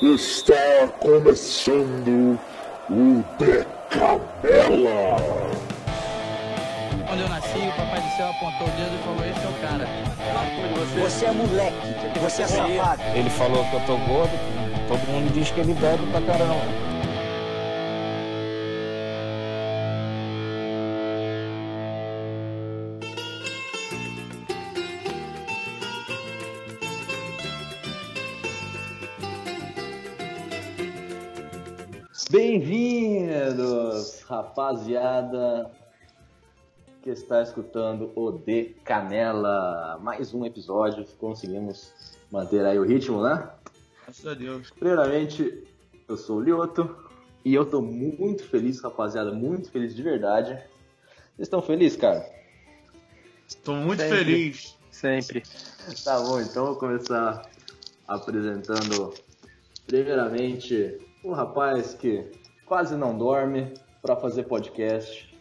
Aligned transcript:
Está 0.00 0.86
começando 1.00 2.38
o 2.88 3.24
Decabela. 3.36 5.16
Quando 7.08 7.20
eu 7.20 7.28
nasci, 7.28 7.58
o 7.58 7.72
Papai 7.72 8.00
do 8.00 8.16
Céu 8.16 8.28
apontou 8.28 8.68
o 8.68 8.70
dedo 8.70 8.94
e 8.94 9.02
falou: 9.02 9.24
Esse 9.26 9.44
é 9.44 9.48
o 9.48 9.60
cara. 9.60 9.88
Você 11.02 11.26
é 11.26 11.32
moleque, 11.32 12.18
você 12.20 12.42
é 12.42 12.46
safado. 12.46 13.02
Ele 13.12 13.28
falou 13.30 13.64
que 13.64 13.74
eu 13.74 13.80
tô 13.86 13.96
gordo, 13.96 14.38
todo 14.86 15.00
mundo 15.08 15.32
diz 15.32 15.50
que 15.50 15.58
ele 15.58 15.74
bebe 15.74 16.06
pra 16.12 16.20
caramba. 16.20 16.87
Rapaziada 34.48 35.70
que 37.02 37.10
está 37.10 37.42
escutando 37.42 38.10
o 38.16 38.32
De 38.32 38.74
Canela. 38.82 39.98
Mais 40.02 40.32
um 40.32 40.44
episódio, 40.44 41.04
conseguimos 41.18 41.92
manter 42.30 42.64
aí 42.64 42.78
o 42.78 42.82
ritmo, 42.82 43.22
né? 43.22 43.50
Graças 44.04 44.26
a 44.26 44.32
Deus. 44.32 44.70
Primeiramente, 44.70 45.64
eu 46.08 46.16
sou 46.16 46.38
o 46.38 46.40
Lioto 46.40 46.96
e 47.44 47.54
eu 47.54 47.66
tô 47.66 47.82
muito 47.82 48.42
feliz, 48.44 48.80
rapaziada, 48.80 49.30
muito 49.32 49.70
feliz 49.70 49.94
de 49.94 50.02
verdade. 50.02 50.54
Vocês 51.36 51.46
estão 51.46 51.60
felizes, 51.60 51.98
cara? 51.98 52.26
Estou 53.46 53.76
muito 53.76 54.00
Sempre. 54.00 54.18
feliz. 54.18 54.78
Sempre. 54.90 55.42
Tá 56.04 56.18
bom, 56.20 56.40
então 56.40 56.66
vou 56.66 56.76
começar 56.76 57.48
apresentando 58.06 59.12
primeiramente 59.86 60.98
um 61.22 61.32
rapaz 61.32 61.94
que 61.94 62.24
quase 62.64 62.96
não 62.96 63.16
dorme 63.16 63.72
para 64.02 64.16
fazer 64.16 64.44
podcast, 64.44 65.34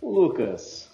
o 0.00 0.10
Lucas. 0.10 0.90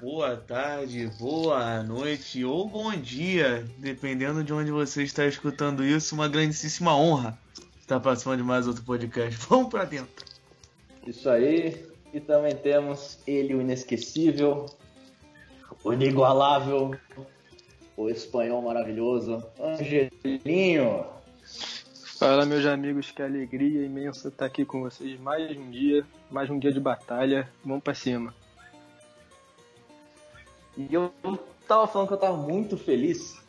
Boa 0.00 0.36
tarde, 0.36 1.10
boa 1.18 1.82
noite 1.82 2.44
ou 2.44 2.66
bom 2.66 2.90
dia, 2.92 3.66
dependendo 3.78 4.42
de 4.42 4.52
onde 4.52 4.70
você 4.70 5.02
está 5.02 5.26
escutando 5.26 5.84
isso. 5.84 6.14
Uma 6.14 6.28
grandíssima 6.28 6.96
honra 6.96 7.38
estar 7.80 8.00
participando 8.00 8.38
de 8.38 8.42
mais 8.42 8.66
outro 8.66 8.82
podcast. 8.82 9.38
Vamos 9.48 9.68
pra 9.68 9.84
dentro. 9.84 10.24
Isso 11.06 11.28
aí. 11.28 11.86
E 12.12 12.18
também 12.18 12.56
temos 12.56 13.18
ele, 13.26 13.54
o 13.54 13.60
inesquecível, 13.60 14.66
o 15.84 15.92
inigualável, 15.92 16.96
o 17.96 18.08
espanhol 18.08 18.62
maravilhoso, 18.62 19.44
Angelinho. 19.60 21.19
Fala, 22.20 22.44
meus 22.44 22.66
amigos, 22.66 23.10
que 23.10 23.22
alegria 23.22 23.82
imensa 23.82 24.28
estar 24.28 24.44
aqui 24.44 24.62
com 24.62 24.82
vocês 24.82 25.18
mais 25.18 25.56
um 25.56 25.70
dia, 25.70 26.06
mais 26.30 26.50
um 26.50 26.58
dia 26.58 26.70
de 26.70 26.78
batalha. 26.78 27.48
Vamos 27.64 27.82
pra 27.82 27.94
cima. 27.94 28.34
E 30.76 30.92
eu 30.92 31.10
tava 31.66 31.86
falando 31.86 32.08
que 32.08 32.12
eu 32.12 32.18
tava 32.18 32.36
muito 32.36 32.76
feliz 32.76 33.42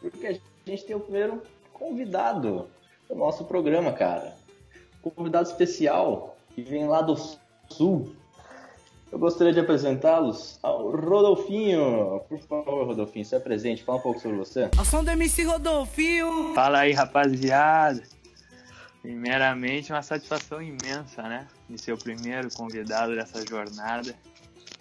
porque 0.00 0.28
a 0.28 0.32
gente 0.64 0.84
tem 0.84 0.94
o 0.94 1.00
primeiro 1.00 1.42
convidado 1.72 2.68
do 3.08 3.16
nosso 3.16 3.46
programa, 3.46 3.92
cara. 3.92 4.36
Convidado 5.02 5.48
especial 5.48 6.36
que 6.54 6.62
vem 6.62 6.86
lá 6.86 7.02
do 7.02 7.16
sul. 7.68 8.14
Eu 9.14 9.18
gostaria 9.20 9.52
de 9.52 9.60
apresentá-los 9.60 10.58
ao 10.60 10.90
Rodolfinho. 10.90 12.20
Por 12.28 12.40
favor, 12.40 12.84
Rodolfinho, 12.84 13.24
se 13.24 13.36
apresente, 13.36 13.84
fala 13.84 13.98
um 13.98 14.00
pouco 14.00 14.18
sobre 14.18 14.36
você. 14.36 14.68
A 14.76 14.84
som 14.84 15.04
do 15.04 15.10
MC 15.12 15.44
Rodolfinho. 15.44 16.52
Fala 16.52 16.80
aí, 16.80 16.90
rapaziada. 16.90 18.02
Primeiramente, 19.02 19.92
uma 19.92 20.02
satisfação 20.02 20.60
imensa, 20.60 21.22
né? 21.22 21.46
De 21.70 21.80
ser 21.80 21.92
o 21.92 21.96
primeiro 21.96 22.48
convidado 22.56 23.14
dessa 23.14 23.46
jornada. 23.46 24.12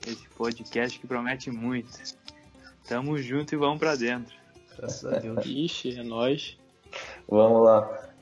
Esse 0.08 0.28
podcast 0.30 1.00
que 1.00 1.06
promete 1.06 1.52
muito. 1.52 1.92
Tamo 2.88 3.20
junto 3.20 3.54
e 3.54 3.56
vamos 3.56 3.78
pra 3.78 3.94
dentro. 3.94 4.34
Graças 4.76 5.14
a 5.14 5.20
Deus. 5.20 5.46
Ixi, 5.46 6.00
é 6.00 6.04
nóis. 6.04 6.58
Vamos 7.30 7.64
lá. 7.64 8.12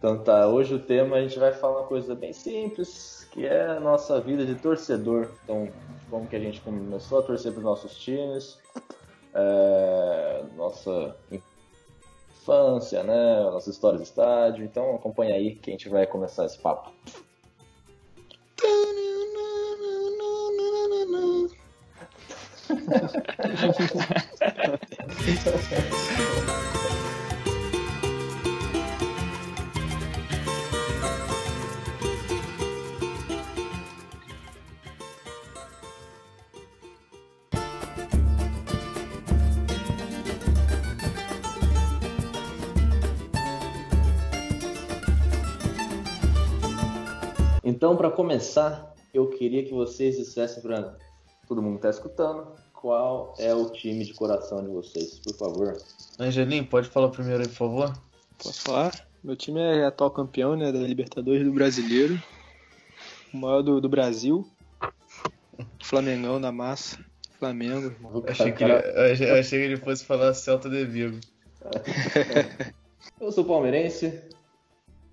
Então 0.00 0.16
tá, 0.16 0.48
hoje 0.48 0.74
o 0.74 0.78
tema 0.78 1.16
a 1.16 1.20
gente 1.20 1.38
vai 1.38 1.52
falar 1.52 1.80
uma 1.80 1.86
coisa 1.86 2.14
bem 2.14 2.32
simples, 2.32 3.28
que 3.30 3.44
é 3.44 3.66
a 3.66 3.78
nossa 3.78 4.18
vida 4.18 4.46
de 4.46 4.54
torcedor. 4.54 5.28
Então, 5.44 5.68
como 6.08 6.26
que 6.26 6.34
a 6.34 6.40
gente 6.40 6.58
começou 6.62 7.18
a 7.18 7.22
torcer 7.22 7.52
para 7.52 7.58
os 7.58 7.64
nossos 7.64 7.98
times, 7.98 8.58
é, 9.34 10.42
nossa 10.56 11.14
infância, 11.30 13.02
né, 13.02 13.42
nossa 13.42 13.68
história 13.68 13.98
de 13.98 14.04
estádio. 14.04 14.64
Então 14.64 14.94
acompanha 14.94 15.34
aí 15.34 15.56
que 15.56 15.68
a 15.68 15.74
gente 15.74 15.90
vai 15.90 16.06
começar 16.06 16.46
esse 16.46 16.58
papo. 16.58 16.90
Então, 47.80 47.96
para 47.96 48.10
começar, 48.10 48.94
eu 49.14 49.28
queria 49.28 49.64
que 49.64 49.72
vocês 49.72 50.18
dissessem 50.18 50.62
para 50.62 50.98
todo 51.48 51.62
mundo 51.62 51.80
que 51.80 51.86
está 51.86 51.88
escutando 51.88 52.52
qual 52.74 53.32
é 53.38 53.54
o 53.54 53.70
time 53.70 54.04
de 54.04 54.12
coração 54.12 54.62
de 54.62 54.68
vocês, 54.68 55.18
por 55.20 55.34
favor. 55.34 55.78
Angelim, 56.18 56.62
pode 56.62 56.90
falar 56.90 57.08
primeiro 57.08 57.40
aí, 57.40 57.48
por 57.48 57.54
favor? 57.54 57.98
Posso 58.36 58.60
falar? 58.60 58.92
Meu 59.24 59.34
time 59.34 59.60
é 59.60 59.86
atual 59.86 60.10
campeão 60.10 60.54
né, 60.56 60.70
da 60.70 60.78
Libertadores 60.80 61.42
do 61.42 61.52
Brasileiro. 61.54 62.22
O 63.32 63.38
maior 63.38 63.62
do, 63.62 63.80
do 63.80 63.88
Brasil. 63.88 64.46
Flamengão 65.82 66.38
na 66.38 66.52
massa. 66.52 67.02
Flamengo, 67.38 67.86
irmão. 67.86 68.12
O 68.16 68.30
Achei 68.30 68.52
que, 68.52 68.62
ele, 68.62 68.72
eu 68.74 69.12
achei, 69.12 69.30
eu 69.30 69.34
achei 69.36 69.58
que 69.58 69.64
ele 69.64 69.76
fosse 69.78 70.04
falar 70.04 70.34
Celta 70.34 70.68
de 70.68 70.84
Vigo. 70.84 71.18
Eu 73.18 73.32
sou 73.32 73.42
palmeirense, 73.42 74.22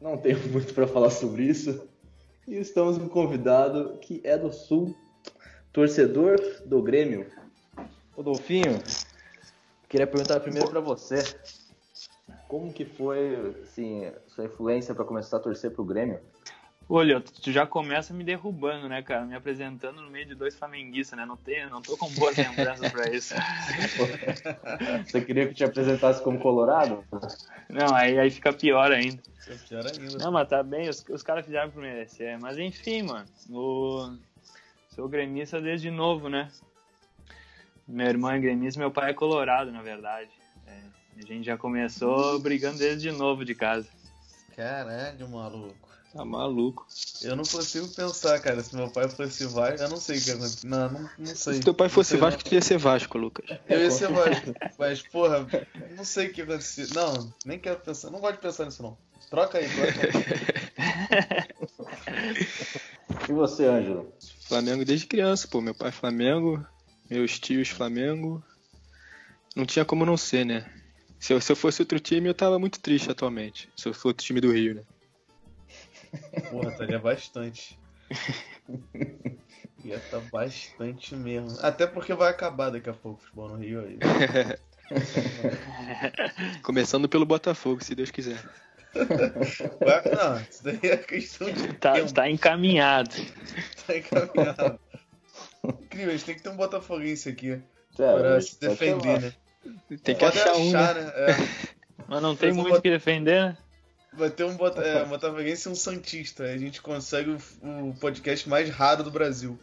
não 0.01 0.17
tenho 0.17 0.37
muito 0.49 0.73
para 0.73 0.85
falar 0.85 1.09
sobre 1.09 1.43
isso. 1.43 1.87
E 2.47 2.55
estamos 2.59 2.97
com 2.97 3.03
um 3.03 3.09
convidado 3.09 3.97
que 3.97 4.21
é 4.23 4.37
do 4.37 4.53
Sul, 4.53 4.95
torcedor 5.73 6.39
do 6.65 6.81
Grêmio. 6.81 7.29
Rodolfinho, 8.15 8.81
queria 9.89 10.07
perguntar 10.07 10.39
primeiro 10.39 10.69
para 10.69 10.79
você. 10.79 11.17
Como 12.47 12.71
que 12.71 12.85
foi, 12.85 13.53
assim, 13.63 14.09
sua 14.27 14.45
influência 14.45 14.95
para 14.95 15.03
começar 15.03 15.35
a 15.35 15.39
torcer 15.41 15.71
pro 15.71 15.83
Grêmio? 15.83 16.21
Olha, 16.89 17.19
tu 17.19 17.51
já 17.51 17.65
começa 17.65 18.13
me 18.13 18.23
derrubando, 18.23 18.87
né, 18.87 19.01
cara? 19.01 19.25
Me 19.25 19.35
apresentando 19.35 20.01
no 20.01 20.09
meio 20.09 20.25
de 20.25 20.35
dois 20.35 20.55
flamenguistas, 20.55 21.19
né? 21.19 21.25
Não, 21.25 21.35
tenho, 21.35 21.69
não 21.69 21.81
tô 21.81 21.97
com 21.97 22.09
boas 22.11 22.37
lembranças 22.37 22.89
pra 22.89 23.09
isso. 23.09 23.33
Você 25.05 25.19
queria 25.19 25.45
que 25.45 25.51
eu 25.51 25.55
te 25.55 25.63
apresentasse 25.65 26.23
como 26.23 26.39
colorado? 26.39 27.03
Não, 27.69 27.93
aí, 27.93 28.17
aí 28.17 28.31
fica 28.31 28.53
pior 28.53 28.89
ainda. 28.93 29.21
É 29.49 29.55
pior 29.67 29.85
ainda. 29.85 30.17
Não, 30.17 30.31
mas 30.31 30.47
tá 30.47 30.63
bem, 30.63 30.87
os, 30.87 31.03
os 31.09 31.21
caras 31.21 31.45
fizeram 31.45 31.69
por 31.69 31.81
merecer. 31.81 32.39
Mas 32.39 32.57
enfim, 32.57 33.01
mano. 33.01 33.27
O... 33.49 34.15
Sou 34.95 35.09
gremista 35.09 35.59
desde 35.59 35.91
novo, 35.91 36.29
né? 36.29 36.49
Meu 37.85 38.07
irmão 38.07 38.31
é 38.31 38.39
gremista, 38.39 38.79
meu 38.79 38.91
pai 38.91 39.11
é 39.11 39.13
colorado, 39.13 39.71
na 39.71 39.81
verdade. 39.81 40.31
É, 40.65 40.79
a 41.17 41.25
gente 41.25 41.45
já 41.45 41.57
começou 41.57 42.39
brigando 42.39 42.79
desde 42.79 43.11
novo 43.11 43.43
de 43.43 43.53
casa. 43.53 43.89
Caralho, 44.55 45.27
maluco. 45.29 45.86
Tá 46.17 46.25
maluco. 46.25 46.85
Eu 47.21 47.35
não 47.35 47.43
consigo 47.43 47.87
pensar, 47.89 48.39
cara. 48.39 48.63
Se 48.63 48.75
meu 48.75 48.89
pai 48.89 49.07
fosse 49.07 49.45
Vasco, 49.45 49.83
eu 49.83 49.89
não 49.89 49.97
sei 49.97 50.17
o 50.17 50.21
que 50.23 50.29
ia 50.29 50.33
acontecer. 50.33 50.67
Não, 50.67 50.89
não, 50.89 51.07
não 51.19 51.35
sei. 51.35 51.53
Se 51.53 51.59
teu 51.59 51.75
pai 51.75 51.89
fosse 51.89 52.09
sei, 52.09 52.19
Vasco, 52.19 52.43
tu 52.43 52.55
ia 52.55 52.61
ser 52.61 52.79
Vasco, 52.79 53.19
Lucas. 53.19 53.45
Eu 53.69 53.81
ia 53.81 53.91
ser 53.91 54.11
Vasco. 54.11 54.51
Mas, 54.79 55.03
porra, 55.03 55.47
não 55.95 56.03
sei 56.03 56.25
o 56.25 56.33
que 56.33 56.41
ia 56.41 56.45
acontecer. 56.45 56.87
Não, 56.95 57.31
nem 57.45 57.59
quero 57.59 57.79
pensar. 57.81 58.09
Não 58.09 58.19
gosto 58.19 58.37
de 58.37 58.41
pensar 58.41 58.65
nisso, 58.65 58.81
não. 58.81 58.97
Troca 59.29 59.59
aí, 59.59 59.69
troca 59.69 60.01
aí. 60.01 60.09
E 63.29 63.31
você, 63.31 63.65
Ângelo? 63.65 64.11
Flamengo 64.47 64.83
desde 64.83 65.05
criança, 65.05 65.47
pô. 65.47 65.61
Meu 65.61 65.75
pai 65.75 65.91
Flamengo, 65.91 66.65
meus 67.07 67.37
tios 67.37 67.69
Flamengo. 67.69 68.43
Não 69.55 69.67
tinha 69.67 69.85
como 69.85 70.03
não 70.03 70.17
ser, 70.17 70.47
né? 70.47 70.67
Se 71.19 71.31
eu, 71.31 71.39
se 71.39 71.51
eu 71.51 71.55
fosse 71.55 71.83
outro 71.83 71.99
time, 71.99 72.27
eu 72.27 72.33
tava 72.33 72.57
muito 72.57 72.79
triste 72.79 73.11
atualmente. 73.11 73.69
Se 73.75 73.87
eu 73.87 73.93
fosse 73.93 74.07
outro 74.07 74.25
time 74.25 74.41
do 74.41 74.51
Rio, 74.51 74.73
né? 74.73 74.81
Porra, 76.49 76.69
estaria 76.71 76.99
bastante. 76.99 77.77
Ia 79.83 79.99
tá 80.11 80.19
bastante 80.31 81.15
mesmo. 81.15 81.57
Até 81.61 81.87
porque 81.87 82.13
vai 82.13 82.29
acabar 82.29 82.69
daqui 82.69 82.89
a 82.89 82.93
pouco 82.93 83.19
o 83.19 83.23
futebol 83.23 83.49
no 83.49 83.55
Rio 83.57 83.81
aí. 83.81 83.97
Começando 86.63 87.09
pelo 87.09 87.25
Botafogo, 87.25 87.83
se 87.83 87.95
Deus 87.95 88.11
quiser. 88.11 88.37
Não, 88.95 90.41
isso 90.49 90.63
daí 90.63 90.79
é 90.83 90.97
questão 90.97 91.51
de 91.51 91.73
Tá, 91.73 91.93
tempo. 91.93 92.13
tá 92.13 92.29
encaminhado. 92.29 93.15
Tá 93.85 93.97
encaminhado. 93.97 94.79
Incrível, 95.81 96.09
a 96.09 96.11
gente 96.17 96.25
tem 96.25 96.35
que 96.35 96.41
ter 96.43 96.49
um 96.49 96.55
botafoguense 96.55 97.29
aqui 97.29 97.61
Sério, 97.95 98.19
pra 98.19 98.41
se 98.41 98.59
defender, 98.59 99.21
né? 99.21 99.33
Tem 100.03 100.15
que 100.15 100.25
Pode 100.25 100.39
achar 100.39 100.55
um, 100.55 100.71
né? 100.71 100.93
né? 100.93 101.11
É. 101.15 101.35
Mas 102.07 102.21
não 102.21 102.35
tem 102.35 102.53
Mas 102.53 102.57
muito 102.63 102.77
o 102.77 102.81
que 102.81 102.89
defender, 102.89 103.41
né? 103.41 103.57
Vai 104.17 104.31
ter 104.31 104.43
um, 104.43 104.55
bota, 104.55 104.81
é, 104.81 105.03
um 105.03 105.09
botafoguense 105.09 105.69
e 105.69 105.71
um 105.71 105.75
santista. 105.75 106.43
A 106.43 106.57
gente 106.57 106.81
consegue 106.81 107.29
o, 107.29 107.89
o 107.89 107.93
podcast 107.99 108.49
mais 108.49 108.67
raro 108.69 109.03
do 109.03 109.11
Brasil. 109.11 109.57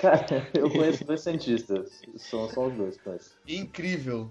Cara, 0.00 0.48
eu 0.54 0.70
conheço 0.70 1.04
dois 1.04 1.20
cientistas. 1.20 2.00
São 2.16 2.48
só 2.48 2.68
os 2.68 2.74
dois, 2.74 2.96
conheço. 2.98 3.32
Incrível. 3.46 4.30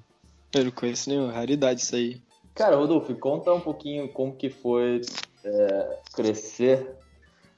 Eu 0.55 0.65
não 0.65 0.71
conheço 0.71 1.09
nenhum. 1.09 1.29
Raridade 1.29 1.81
isso 1.81 1.95
aí. 1.95 2.21
Cara, 2.55 2.77
Rodolfo, 2.77 3.13
conta 3.15 3.53
um 3.53 3.59
pouquinho 3.59 4.07
como 4.07 4.35
que 4.35 4.49
foi 4.49 5.01
é, 5.43 5.99
crescer 6.15 6.95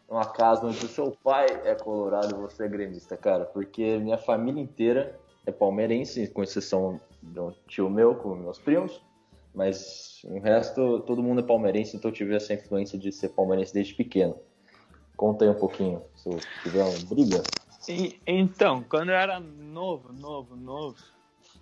numa 0.09 0.25
casa 0.25 0.65
onde 0.65 0.83
o 0.83 0.89
seu 0.89 1.15
pai 1.23 1.45
é 1.63 1.75
colorado 1.75 2.35
e 2.35 2.39
você 2.39 2.65
é 2.65 2.67
gremista, 2.67 3.15
cara. 3.15 3.45
Porque 3.45 3.97
minha 3.97 4.17
família 4.17 4.61
inteira 4.61 5.17
é 5.45 5.51
palmeirense, 5.51 6.27
com 6.27 6.41
exceção 6.41 6.99
de 7.21 7.39
um 7.39 7.53
tio 7.67 7.89
meu, 7.89 8.15
com 8.15 8.35
meus 8.35 8.57
primos. 8.57 8.99
Mas 9.53 10.21
o 10.25 10.39
resto, 10.39 11.01
todo 11.01 11.23
mundo 11.23 11.41
é 11.41 11.43
palmeirense, 11.43 11.97
então 11.97 12.09
eu 12.09 12.15
tive 12.15 12.35
essa 12.35 12.53
influência 12.53 12.97
de 12.97 13.11
ser 13.11 13.29
palmeirense 13.29 13.73
desde 13.73 13.93
pequeno. 13.95 14.37
Conta 15.17 15.43
aí 15.43 15.51
um 15.51 15.59
pouquinho, 15.59 16.03
se 16.15 16.29
tiver 16.63 16.83
uma 16.83 16.97
briga. 17.09 17.43
E- 17.87 18.21
então, 18.25 18.83
quando 18.83 19.09
eu 19.09 19.15
era 19.15 19.39
novo, 19.39 20.13
novo, 20.13 20.55
novo, 20.55 20.97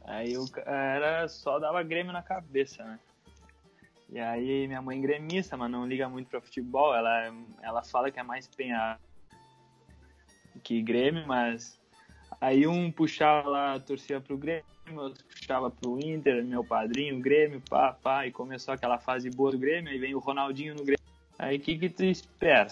aí 0.03 0.33
eu 0.33 0.45
era 0.65 1.27
só 1.27 1.57
dava 1.57 1.81
Grêmio 1.83 2.13
na 2.13 2.21
cabeça, 2.21 2.83
né? 2.83 2.99
E 4.09 4.19
aí 4.19 4.67
minha 4.67 4.81
mãe 4.81 5.01
gremista, 5.01 5.57
mas 5.57 5.69
não 5.69 5.85
liga 5.85 6.07
muito 6.07 6.29
pra 6.29 6.41
futebol, 6.41 6.95
ela, 6.95 7.33
ela 7.61 7.83
fala 7.83 8.09
que 8.09 8.19
é 8.19 8.23
mais 8.23 8.47
penha 8.47 8.97
que 10.63 10.81
Grêmio, 10.81 11.25
mas 11.27 11.79
aí 12.39 12.67
um 12.67 12.91
puxava 12.91 13.49
lá, 13.49 13.79
torcia 13.79 14.19
pro 14.19 14.37
Grêmio, 14.37 14.63
outro 14.95 15.23
puxava 15.25 15.69
pro 15.69 15.99
Inter, 15.99 16.43
meu 16.45 16.63
padrinho, 16.63 17.19
Grêmio, 17.19 17.61
pá, 17.69 17.93
pá, 17.93 18.27
e 18.27 18.31
começou 18.31 18.73
aquela 18.73 18.97
fase 18.97 19.29
boa 19.29 19.51
do 19.51 19.57
Grêmio, 19.57 19.91
aí 19.91 19.97
vem 19.97 20.15
o 20.15 20.19
Ronaldinho 20.19 20.75
no 20.75 20.83
Grêmio. 20.83 20.97
Aí 21.37 21.57
o 21.57 21.59
que 21.59 21.77
que 21.77 21.89
tu 21.89 22.03
espera? 22.03 22.69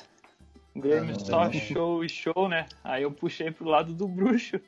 O 0.75 0.81
Grêmio 0.81 1.15
Ah, 1.15 1.19
só 1.19 1.45
não. 1.45 1.53
show 1.53 2.03
e 2.03 2.09
show, 2.09 2.49
né? 2.49 2.65
Aí 2.83 3.03
eu 3.03 3.11
puxei 3.11 3.51
pro 3.51 3.69
lado 3.69 3.93
do 3.93 4.07
bruxo. 4.07 4.59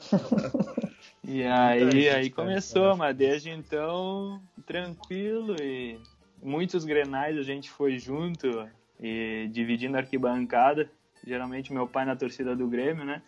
E 1.22 1.44
aí, 1.44 2.08
aí 2.08 2.30
começou, 2.30 2.82
cara. 2.82 2.96
mas 2.96 3.16
desde 3.16 3.50
então, 3.50 4.42
tranquilo 4.66 5.54
e 5.62 6.00
muitos 6.42 6.84
grenais 6.84 7.38
a 7.38 7.42
gente 7.42 7.70
foi 7.70 8.00
junto 8.00 8.68
e 8.98 9.48
dividindo 9.52 9.96
a 9.96 10.00
arquibancada. 10.00 10.90
Geralmente 11.24 11.72
meu 11.72 11.86
pai 11.86 12.04
na 12.04 12.16
torcida 12.16 12.56
do 12.56 12.66
Grêmio, 12.66 13.04
né? 13.04 13.22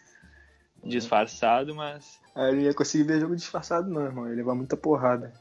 Disfarçado, 0.84 1.74
mas 1.74 2.20
Aí 2.34 2.48
eu 2.48 2.54
não 2.54 2.60
ia 2.62 2.74
conseguir 2.74 3.04
ver 3.04 3.20
jogo 3.20 3.36
disfarçado, 3.36 3.88
não, 3.90 4.02
irmão. 4.04 4.28
Ia 4.28 4.34
levar 4.34 4.54
muita 4.54 4.76
porrada. 4.76 5.32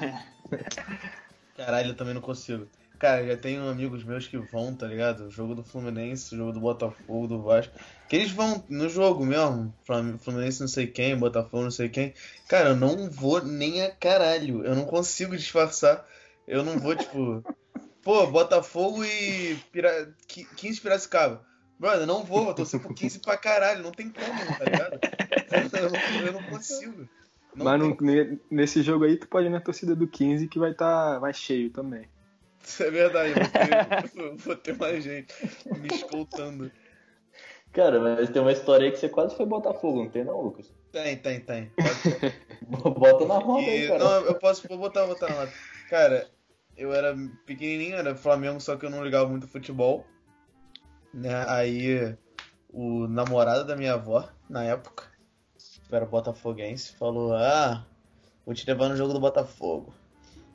Caralho, 1.56 1.90
eu 1.90 1.96
também 1.96 2.14
não 2.14 2.20
consigo. 2.20 2.68
Cara, 2.98 3.26
já 3.26 3.36
tenho 3.36 3.66
amigos 3.66 4.04
meus 4.04 4.28
que 4.28 4.36
vão, 4.36 4.74
tá 4.74 4.86
ligado? 4.86 5.24
O 5.26 5.30
jogo 5.30 5.54
do 5.54 5.64
Fluminense, 5.64 6.34
o 6.34 6.38
jogo 6.38 6.52
do 6.52 6.60
Botafogo, 6.60 7.26
do 7.26 7.42
Vasco. 7.42 7.72
Que 8.08 8.16
eles 8.16 8.30
vão 8.30 8.62
no 8.68 8.88
jogo 8.90 9.24
mesmo. 9.24 9.74
Fluminense 10.18 10.60
não 10.60 10.68
sei 10.68 10.86
quem, 10.86 11.16
Botafogo 11.16 11.62
não 11.64 11.70
sei 11.70 11.88
quem. 11.88 12.12
Cara, 12.46 12.70
eu 12.70 12.76
não 12.76 13.10
vou 13.10 13.42
nem 13.42 13.82
a 13.82 13.90
caralho. 13.90 14.64
Eu 14.64 14.74
não 14.74 14.84
consigo 14.84 15.34
disfarçar. 15.34 16.06
Eu 16.46 16.62
não 16.62 16.78
vou, 16.78 16.94
tipo. 16.94 17.42
Pô, 18.02 18.26
Botafogo 18.26 19.04
e 19.04 19.56
Pira... 19.72 20.14
Qui- 20.26 20.46
15 20.56 20.80
Piracicaba. 20.80 21.44
Brother, 21.80 22.02
eu 22.02 22.06
não 22.06 22.22
vou, 22.22 22.48
eu 22.48 22.54
torcer 22.54 22.78
por 22.78 22.92
15 22.92 23.20
pra 23.20 23.38
caralho. 23.38 23.82
Não 23.82 23.90
tem 23.90 24.10
como, 24.10 24.58
tá 24.58 24.64
ligado? 24.66 25.00
Eu 25.50 25.90
não, 25.90 26.26
eu 26.26 26.32
não 26.34 26.42
consigo. 26.42 27.08
Não 27.54 27.64
Mas 27.64 27.80
não- 27.80 27.96
ne- 28.02 28.38
nesse 28.50 28.82
jogo 28.82 29.04
aí, 29.04 29.16
tu 29.16 29.26
pode 29.26 29.46
ir 29.46 29.50
na 29.50 29.62
torcida 29.62 29.96
do 29.96 30.06
15 30.06 30.46
que 30.46 30.58
vai 30.58 30.72
estar 30.72 31.18
mais 31.20 31.36
cheio 31.38 31.70
também. 31.70 32.06
Isso 32.62 32.82
é 32.82 32.90
verdade, 32.90 33.30
eu 33.30 33.36
vou 33.36 33.48
ter, 33.48 34.20
eu 34.20 34.36
vou 34.36 34.56
ter 34.56 34.76
mais 34.76 35.02
gente 35.02 35.34
me 35.78 35.88
escoltando. 35.88 36.70
Cara, 37.72 37.98
mas 37.98 38.28
tem 38.28 38.42
uma 38.42 38.52
história 38.52 38.84
aí 38.84 38.92
que 38.92 38.98
você 38.98 39.08
quase 39.08 39.34
foi 39.34 39.46
Botafogo, 39.46 40.04
não 40.04 40.10
tem 40.10 40.22
não, 40.22 40.38
Lucas? 40.38 40.70
Tem, 40.92 41.16
tem, 41.16 41.40
tem. 41.40 41.72
Bota 42.68 43.24
na 43.26 43.38
roda 43.38 43.66
aí, 43.66 43.88
cara. 43.88 43.98
não, 44.04 44.26
eu 44.26 44.34
posso 44.34 44.68
vou 44.68 44.76
botar, 44.76 45.06
botar 45.06 45.28
na 45.30 45.34
lata. 45.36 45.52
Cara, 45.88 46.28
eu 46.76 46.92
era 46.92 47.16
pequenininho, 47.46 47.96
era 47.96 48.14
Flamengo, 48.14 48.60
só 48.60 48.76
que 48.76 48.84
eu 48.84 48.90
não 48.90 49.02
ligava 49.02 49.28
muito 49.30 49.48
futebol. 49.48 50.06
Né? 51.12 51.44
Aí 51.48 52.16
o 52.72 53.06
namorado 53.08 53.64
da 53.64 53.76
minha 53.76 53.94
avó, 53.94 54.28
na 54.48 54.64
época, 54.64 55.04
que 55.88 55.94
era 55.94 56.06
botafoguense, 56.06 56.92
falou: 56.92 57.34
Ah, 57.34 57.84
vou 58.44 58.54
te 58.54 58.66
levar 58.66 58.88
no 58.88 58.96
jogo 58.96 59.12
do 59.12 59.20
Botafogo. 59.20 59.92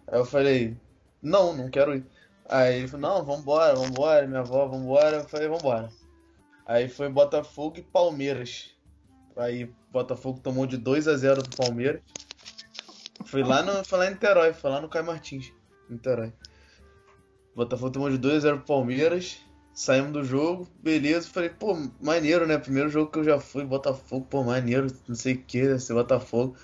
Aí 0.08 0.20
eu 0.20 0.26
falei: 0.26 0.78
Não, 1.22 1.56
não 1.56 1.70
quero 1.70 1.96
ir. 1.96 2.06
Aí 2.48 2.80
ele 2.80 2.88
falou: 2.88 3.10
Não, 3.10 3.26
vambora, 3.26 3.76
vambora, 3.76 4.28
minha 4.28 4.40
avó, 4.40 4.66
vambora. 4.68 5.18
Eu 5.18 5.28
falei: 5.28 5.48
Vambora. 5.48 5.90
Aí 6.66 6.88
foi 6.90 7.10
Botafogo 7.10 7.78
e 7.78 7.84
Palmeiras. 7.84 8.72
Aí 9.36 9.70
Botafogo 9.92 10.40
tomou 10.40 10.66
de 10.66 10.78
2 10.78 11.08
a 11.08 11.16
0 11.16 11.44
do 11.44 11.56
Palmeiras. 11.56 12.02
Foi 13.26 13.44
lá 13.44 13.62
no, 13.62 13.84
foi 13.84 14.00
lá 14.00 14.08
em 14.08 14.12
Niterói, 14.12 14.54
foi 14.54 14.70
lá 14.70 14.80
no 14.80 14.90
Caio 14.90 15.06
Martins, 15.06 15.52
Niterói. 15.90 16.34
Botafogo 17.56 17.92
tomou 17.92 18.10
de 18.10 18.18
2 18.18 18.36
a 18.36 18.40
0 18.40 18.58
pro 18.58 18.66
Palmeiras. 18.66 19.45
Saímos 19.76 20.14
do 20.14 20.24
jogo, 20.24 20.66
beleza. 20.82 21.28
Falei, 21.28 21.50
pô, 21.50 21.76
maneiro, 22.00 22.48
né? 22.48 22.58
Primeiro 22.58 22.88
jogo 22.90 23.12
que 23.12 23.20
eu 23.20 23.26
já 23.26 23.40
fui, 23.42 23.66
Botafogo, 23.66 24.26
pô, 24.30 24.42
maneiro, 24.42 24.88
não 25.06 25.16
sei 25.16 25.34
o 25.34 25.44
que, 25.44 25.78
ser 25.78 25.94
Botafogo. 25.94 26.56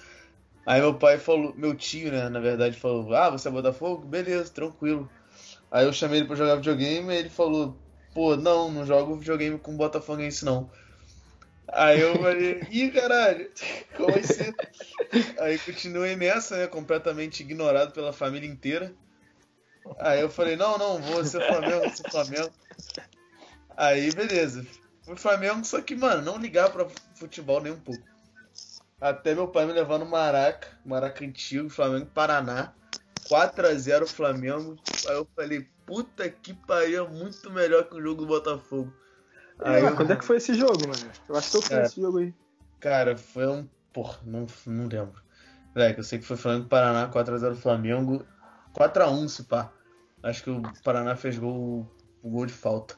Aí 0.66 0.80
meu 0.80 0.94
pai 0.94 1.18
falou, 1.18 1.54
meu 1.58 1.76
tio, 1.76 2.10
né, 2.10 2.30
na 2.30 2.40
verdade, 2.40 2.80
falou, 2.80 3.14
ah, 3.14 3.30
você 3.30 3.50
é 3.50 3.52
Botafogo? 3.52 4.08
Beleza, 4.08 4.50
tranquilo. 4.50 5.10
Aí 5.70 5.86
eu 5.86 5.92
chamei 5.92 6.20
ele 6.20 6.28
pra 6.28 6.38
jogar 6.38 6.56
videogame 6.56 7.14
e 7.14 7.18
ele 7.18 7.30
falou, 7.30 7.78
pô, 8.14 8.38
não, 8.38 8.72
não 8.72 8.86
jogo 8.86 9.18
videogame 9.18 9.60
com 9.60 9.76
Botafoguense 9.76 10.46
não. 10.46 10.72
Aí 11.68 12.00
eu 12.00 12.16
falei, 12.16 12.62
ih, 12.72 12.92
caralho, 12.92 13.52
como 13.98 14.16
assim? 14.16 14.54
Aí 15.40 15.60
continuei 15.60 16.16
nessa, 16.16 16.58
né, 16.58 16.68
completamente 16.68 17.42
ignorado 17.42 17.92
pela 17.92 18.14
família 18.14 18.48
inteira. 18.50 18.94
Aí 20.00 20.22
eu 20.22 20.30
falei, 20.30 20.56
não, 20.56 20.78
não, 20.78 21.02
vou 21.02 21.24
ser 21.24 21.46
Flamengo, 21.48 21.82
vou 21.82 21.90
ser 21.90 22.10
Flamengo. 22.10 22.52
Aí, 23.78 24.12
beleza. 24.14 24.66
Fui 25.04 25.16
Flamengo, 25.16 25.66
só 25.66 25.82
que, 25.82 25.96
mano, 25.96 26.22
não 26.22 26.38
ligar 26.38 26.70
pra 26.72 26.88
futebol 27.16 27.62
nem 27.62 27.72
um 27.74 27.80
pouco. 27.80 28.04
Até 29.00 29.34
meu 29.34 29.48
pai 29.48 29.66
me 29.66 29.74
levar 29.74 29.98
no 29.98 30.06
Maraca, 30.06 30.68
Maraca 30.86 31.26
antigo, 31.26 31.70
Flamengo 31.70 32.06
Paraná. 32.08 32.74
4x0 33.28 34.06
Flamengo. 34.08 34.76
Aí 35.08 35.16
eu 35.16 35.28
falei, 35.36 35.68
puta 35.86 36.30
que 36.30 36.54
pariu, 36.54 37.06
é 37.06 37.10
muito 37.10 37.50
melhor 37.52 37.86
que 37.86 37.96
o 37.96 38.02
jogo 38.02 38.22
do 38.22 38.28
Botafogo. 38.28 38.94
Aí 39.60 39.76
Ah, 39.76 39.90
eu- 39.90 39.96
quando 39.96 40.12
é 40.12 40.16
que 40.16 40.26
foi 40.26 40.38
esse 40.38 40.54
jogo, 40.54 40.88
mano? 40.88 41.12
Eu 41.28 41.36
acho 41.36 41.52
que 41.52 41.58
eu 41.58 41.62
fui 41.62 41.76
É. 41.78 41.82
esse 41.84 42.02
jogo 42.02 42.20
aí. 42.20 42.34
Cara, 42.80 43.18
foi 43.18 43.48
um. 43.48 43.68
Porra, 43.94 44.20
não, 44.24 44.46
não 44.66 44.88
lembro. 44.88 45.22
Moleque, 45.76 46.00
eu 46.00 46.04
sei 46.04 46.20
que 46.20 46.26
foi 46.26 46.38
Flamengo 46.38 46.68
Paraná, 46.68 47.08
4x0 47.10 47.56
Flamengo. 47.56 48.26
4x1 48.74 49.28
se 49.28 49.44
pá. 49.44 49.72
Acho 50.24 50.44
que 50.44 50.50
o 50.50 50.62
Paraná 50.84 51.16
fez 51.16 51.38
gol, 51.38 51.88
gol 52.24 52.46
de 52.46 52.54
falta. 52.54 52.96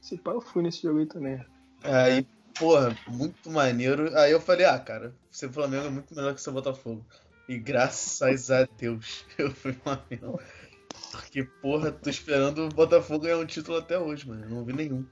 Se 0.00 0.18
pá, 0.18 0.32
eu 0.32 0.40
fui 0.40 0.62
nesse 0.62 0.82
jogo 0.82 0.98
aí 0.98 1.06
também. 1.06 1.44
Aí, 1.82 2.26
porra, 2.58 2.96
muito 3.06 3.50
maneiro. 3.50 4.16
Aí 4.18 4.32
eu 4.32 4.40
falei, 4.40 4.66
ah, 4.66 4.78
cara, 4.78 5.14
ser 5.30 5.50
Flamengo 5.50 5.86
é 5.86 5.90
muito 5.90 6.14
melhor 6.14 6.34
que 6.34 6.40
ser 6.40 6.50
Botafogo. 6.50 7.04
E 7.48 7.58
graças 7.58 8.50
a 8.50 8.64
Deus 8.64 9.24
eu 9.38 9.50
fui 9.50 9.72
Flamengo. 9.72 10.40
Porque, 11.10 11.44
porra, 11.44 11.92
tô 11.92 12.10
esperando 12.10 12.66
o 12.66 12.68
Botafogo 12.68 13.24
ganhar 13.24 13.38
um 13.38 13.46
título 13.46 13.78
até 13.78 13.98
hoje, 13.98 14.28
mano. 14.28 14.44
Eu 14.44 14.50
Não 14.50 14.64
vi 14.64 14.72
nenhum. 14.72 15.06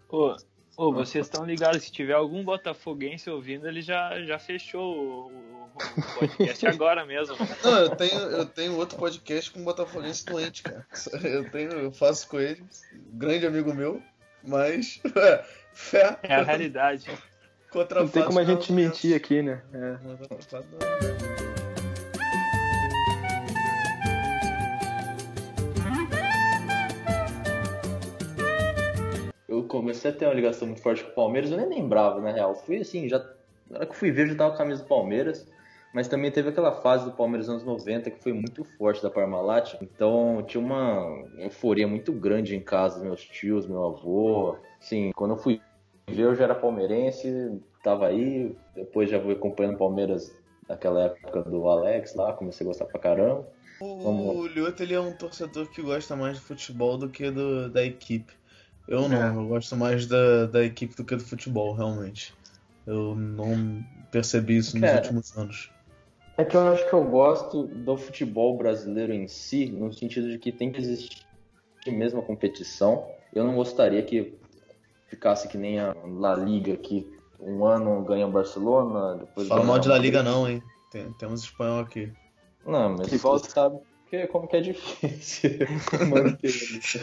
Ô, 0.85 0.93
vocês 0.93 1.27
estão 1.27 1.45
ligados, 1.45 1.85
se 1.85 1.93
tiver 1.93 2.15
algum 2.15 2.43
botafoguense 2.43 3.31
ouvindo, 3.31 3.69
ele 3.69 3.81
já, 3.83 4.21
já 4.25 4.37
fechou 4.39 4.97
o, 4.97 5.27
o- 5.29 5.71
o 5.97 6.19
podcast 6.19 6.67
agora 6.67 7.07
mesmo. 7.07 7.37
Não, 7.63 7.79
eu 7.79 7.91
tenho, 7.91 8.19
eu 8.21 8.47
tenho 8.47 8.77
outro 8.77 8.99
podcast 8.99 9.51
com 9.53 9.61
um 9.61 9.65
Botafoguense 9.65 10.25
doente, 10.25 10.63
cara. 10.65 10.85
Eu 11.23 11.49
tenho, 11.51 11.71
eu 11.71 11.93
faço 11.93 12.27
com 12.29 12.41
ele, 12.41 12.65
grande 13.13 13.47
amigo 13.47 13.73
meu, 13.73 14.03
mas 14.43 15.01
é, 15.17 15.45
fé 15.73 16.19
É 16.25 16.35
a 16.35 16.43
realidade. 16.43 17.09
contra 17.71 18.01
Não 18.01 18.09
tem 18.09 18.25
como 18.25 18.41
a 18.41 18.45
gente 18.45 18.73
mentir 18.73 19.15
aqui, 19.15 19.41
né? 19.41 19.63
É. 19.73 21.52
comecei 29.73 30.11
a 30.11 30.15
ter 30.15 30.27
uma 30.27 30.35
ligação 30.35 30.69
muito 30.69 30.83
forte 30.83 31.03
com 31.03 31.11
o 31.11 31.15
Palmeiras, 31.15 31.51
eu 31.51 31.57
nem 31.57 31.67
lembrava, 31.67 32.21
na 32.21 32.31
real. 32.31 32.55
Fui 32.55 32.77
assim, 32.77 33.09
já. 33.09 33.19
Na 33.71 33.79
hora 33.79 33.87
que 33.87 33.93
eu 33.93 33.97
fui 33.97 34.11
ver, 34.11 34.25
eu 34.25 34.29
já 34.29 34.35
tava 34.35 34.51
com 34.51 34.57
a 34.57 34.59
camisa 34.59 34.83
do 34.83 34.89
Palmeiras. 34.89 35.51
Mas 35.95 36.09
também 36.09 36.31
teve 36.31 36.49
aquela 36.49 36.73
fase 36.73 37.05
do 37.05 37.13
Palmeiras 37.13 37.49
nos 37.49 37.63
anos 37.63 37.67
90 37.67 38.11
que 38.11 38.23
foi 38.23 38.33
muito 38.33 38.65
forte 38.65 39.03
da 39.03 39.11
Parmalat. 39.11 39.77
Então 39.83 40.43
tinha 40.47 40.63
uma 40.63 41.23
euforia 41.39 41.87
muito 41.87 42.13
grande 42.13 42.57
em 42.57 42.61
casa, 42.61 43.03
meus 43.03 43.23
tios, 43.23 43.67
meu 43.67 43.85
avô. 43.85 44.57
Sim, 44.81 45.11
quando 45.15 45.33
eu 45.33 45.37
fui 45.37 45.61
ver, 46.09 46.23
eu 46.23 46.35
já 46.35 46.45
era 46.45 46.55
palmeirense, 46.55 47.61
tava 47.83 48.07
aí. 48.07 48.57
Depois 48.75 49.11
já 49.11 49.21
fui 49.21 49.33
acompanhando 49.33 49.75
o 49.75 49.79
Palmeiras 49.79 50.35
naquela 50.67 51.05
época 51.05 51.43
do 51.43 51.69
Alex 51.69 52.15
lá, 52.15 52.33
comecei 52.33 52.67
a 52.67 52.69
gostar 52.69 52.87
pra 52.87 52.99
caramba. 52.99 53.47
O 53.79 53.99
Vamos 53.99 54.53
Lioto, 54.53 54.83
ele 54.83 54.95
é 54.95 55.01
um 55.01 55.13
torcedor 55.13 55.69
que 55.69 55.83
gosta 55.83 56.17
mais 56.17 56.39
do 56.39 56.45
futebol 56.45 56.97
do 56.97 57.11
que 57.11 57.31
do, 57.31 57.69
da 57.69 57.85
equipe. 57.85 58.33
Eu 58.89 59.05
É. 59.05 59.09
não, 59.09 59.43
eu 59.43 59.49
gosto 59.49 59.77
mais 59.77 60.07
da, 60.07 60.47
da 60.47 60.65
equipe 60.65 60.95
do 60.97 61.05
que 61.05 61.17
do 61.17 61.25
futebol, 61.25 61.75
realmente. 61.75 62.35
Eu 62.87 63.15
não 63.15 63.83
percebi 64.11 64.57
isso 64.57 64.77
nos 64.77 64.89
Cara, 64.91 65.03
últimos 65.03 65.37
anos. 65.37 65.71
É 66.37 66.45
que 66.45 66.57
eu 66.57 66.73
acho 66.73 66.89
que 66.89 66.93
eu 66.95 67.05
gosto 67.05 67.65
do 67.65 67.97
futebol 67.97 68.57
brasileiro 68.57 69.13
em 69.13 69.29
si, 69.29 69.67
no 69.67 69.93
sentido 69.93 70.29
de 70.31 70.39
que 70.39 70.51
tem 70.51 70.73
que 70.73 70.81
existir 70.81 71.25
mesmo 71.87 72.21
a 72.21 72.23
competição. 72.23 73.07
Eu 73.33 73.45
não 73.45 73.55
gostaria 73.55 74.03
que 74.03 74.35
ficasse 75.09 75.47
que 75.49 75.59
nem 75.59 75.79
a 75.79 75.95
La 76.05 76.35
Liga, 76.35 76.77
que 76.77 77.07
um 77.39 77.65
ano 77.65 78.03
ganha 78.03 78.27
o 78.27 78.31
Barcelona, 78.31 79.17
depois 79.19 79.47
Fala 79.49 79.65
mal 79.65 79.79
de 79.79 79.89
La. 79.89 79.99
Liga 79.99 80.23
não, 80.23 80.49
hein? 80.49 80.63
Tem- 80.91 81.13
temos 81.15 81.43
espanhol 81.43 81.81
aqui. 81.81 82.13
Não, 82.67 82.97
mas 82.97 83.09
Que 83.09 83.17
volta. 83.17 83.49
sabe 83.49 83.79
que, 84.13 84.27
como 84.27 84.47
que 84.47 84.57
é 84.57 84.61
difícil 84.61 85.51
manter 86.07 86.51
isso. 86.51 87.01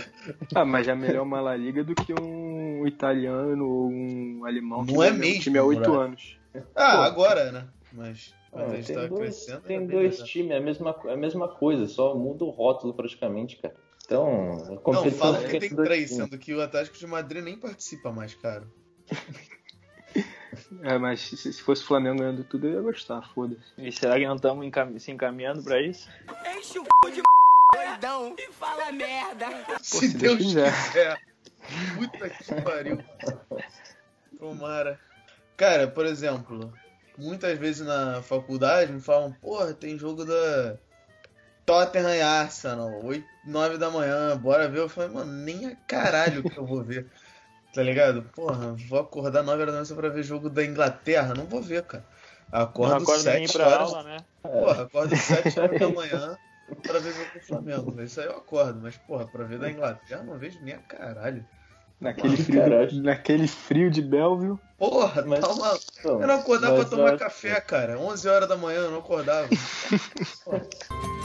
Ah, 0.53 0.63
mas 0.63 0.87
é 0.87 0.93
melhor 0.93 1.23
uma 1.23 1.41
La 1.41 1.55
Liga 1.57 1.83
do 1.83 1.95
que 1.95 2.13
um 2.13 2.85
italiano 2.85 3.67
ou 3.67 3.89
um 3.89 4.45
alemão 4.45 4.85
que 4.85 4.93
Não 4.93 5.03
é 5.03 5.11
mesmo, 5.11 5.41
time 5.41 5.57
há 5.57 5.63
oito 5.63 5.91
anos. 5.91 6.37
Ah, 6.75 6.97
Pô. 6.97 7.01
agora, 7.01 7.51
né? 7.51 7.67
Mas 7.91 8.31
Ah, 8.53 8.61
a 8.65 8.75
gente 8.75 8.85
tem 8.85 8.95
tá 8.95 9.07
dois, 9.07 9.19
crescendo. 9.19 9.61
tem 9.61 9.87
dois 9.87 10.17
times, 10.19 10.51
é 10.51 10.57
a, 10.57 10.61
mesma, 10.61 10.95
é 11.05 11.13
a 11.13 11.17
mesma 11.17 11.47
coisa, 11.47 11.87
só 11.87 12.13
muda 12.13 12.45
o 12.45 12.51
rótulo 12.51 12.93
praticamente, 12.93 13.57
cara. 13.57 13.75
Então, 14.05 14.53
a 14.65 14.67
Não, 14.67 14.75
competição 14.77 15.17
fala 15.17 15.39
fica 15.39 15.59
que 15.59 15.67
tem 15.67 15.75
três, 15.75 16.09
times. 16.09 16.23
sendo 16.29 16.37
que 16.37 16.53
o 16.53 16.61
Atlético 16.61 16.97
de 16.99 17.07
Madrid 17.07 17.43
nem 17.43 17.57
participa 17.57 18.11
mais, 18.11 18.35
cara. 18.35 18.67
É, 20.81 20.97
mas 20.97 21.21
se, 21.21 21.37
se 21.37 21.61
fosse 21.61 21.83
o 21.83 21.87
Flamengo 21.87 22.19
ganhando 22.19 22.43
tudo, 22.43 22.67
eu 22.67 22.73
ia 22.73 22.81
gostar, 22.81 23.21
foda-se. 23.33 23.61
E 23.77 23.91
será 23.91 24.17
que 24.17 24.25
não 24.25 24.35
estamos 24.35 25.03
se 25.03 25.11
encaminhando 25.11 25.63
pra 25.63 25.81
isso? 25.81 26.09
Enche 26.57 26.79
o 26.79 26.83
c... 26.83 27.11
de 27.11 27.21
doidão 27.73 28.35
e 28.39 28.51
fala 28.51 28.91
merda. 28.91 29.47
Se 29.81 30.09
se 30.09 30.17
Deus 30.17 30.37
Deus 30.37 30.47
quiser. 30.47 30.85
quiser. 30.87 31.21
Puta 31.95 32.29
que 32.29 32.61
pariu. 32.61 33.03
Tomara. 34.39 34.99
Cara, 35.55 35.87
por 35.87 36.05
exemplo, 36.05 36.73
muitas 37.17 37.57
vezes 37.57 37.85
na 37.85 38.21
faculdade 38.21 38.91
me 38.91 39.01
falam, 39.01 39.31
porra, 39.33 39.73
tem 39.73 39.99
jogo 39.99 40.25
da 40.25 40.77
Tottenham 41.65 42.15
e 42.15 42.21
Arsenal, 42.21 43.05
8, 43.05 43.27
9 43.45 43.77
da 43.77 43.91
manhã, 43.91 44.35
bora 44.37 44.67
ver. 44.67 44.79
Eu 44.79 44.89
falei, 44.89 45.11
mano, 45.11 45.31
nem 45.31 45.67
a 45.67 45.75
caralho 45.75 46.41
que 46.41 46.57
eu 46.57 46.65
vou 46.65 46.83
ver. 46.83 47.05
Tá 47.73 47.83
ligado? 47.83 48.23
Porra, 48.35 48.75
vou 48.87 48.99
acordar 48.99 49.43
9 49.43 49.61
horas 49.61 49.67
da 49.73 49.79
manhã 49.79 49.85
só 49.85 49.95
pra 49.95 50.09
ver 50.09 50.23
jogo 50.23 50.49
da 50.49 50.65
Inglaterra? 50.65 51.33
Não 51.35 51.45
vou 51.45 51.61
ver, 51.61 51.83
cara. 51.83 52.03
Não 52.51 52.61
Acordo 52.61 52.95
acorda 53.03 53.33
nem 53.33 53.45
7 53.47 53.57
pra 53.57 53.67
horas. 53.67 53.79
aula, 53.93 54.03
né? 54.03 54.17
Porra, 54.41 54.81
acordo 54.83 55.15
7 55.17 55.59
horas 55.59 55.79
da 55.79 55.89
manhã 55.89 56.37
pra 56.81 56.99
ver 56.99 57.13
jogo 57.13 57.29
do 57.35 57.39
Flamengo. 57.41 58.01
Isso 58.01 58.19
aí 58.19 58.25
eu 58.27 58.37
acordo, 58.37 58.79
mas 58.81 58.97
porra, 58.97 59.27
pra 59.27 59.43
ver 59.43 59.59
da 59.59 59.69
Inglaterra 59.69 60.23
não 60.23 60.37
vejo 60.37 60.57
nem 60.61 60.73
a 60.73 60.79
caralho. 60.79 61.45
Naquele 62.01 62.37
frio, 62.37 62.61
Caralho. 62.61 63.03
naquele 63.03 63.45
frio 63.45 63.91
de 63.91 64.01
Belleville. 64.01 64.57
Porra, 64.77 65.21
Mas- 65.27 65.41
tá 65.41 65.49
uma... 65.49 65.77
Então, 65.99 66.21
Eu 66.21 66.27
não 66.27 66.35
acordava 66.35 66.77
mas 66.77 66.87
pra 66.87 66.97
tomar 66.97 67.17
café, 67.17 67.59
cara. 67.59 67.99
11 67.99 68.29
horas 68.29 68.47
da 68.47 68.55
manhã 68.55 68.79
eu 68.79 68.91
não 68.91 68.99
acordava. 68.99 69.49
E 69.51 69.57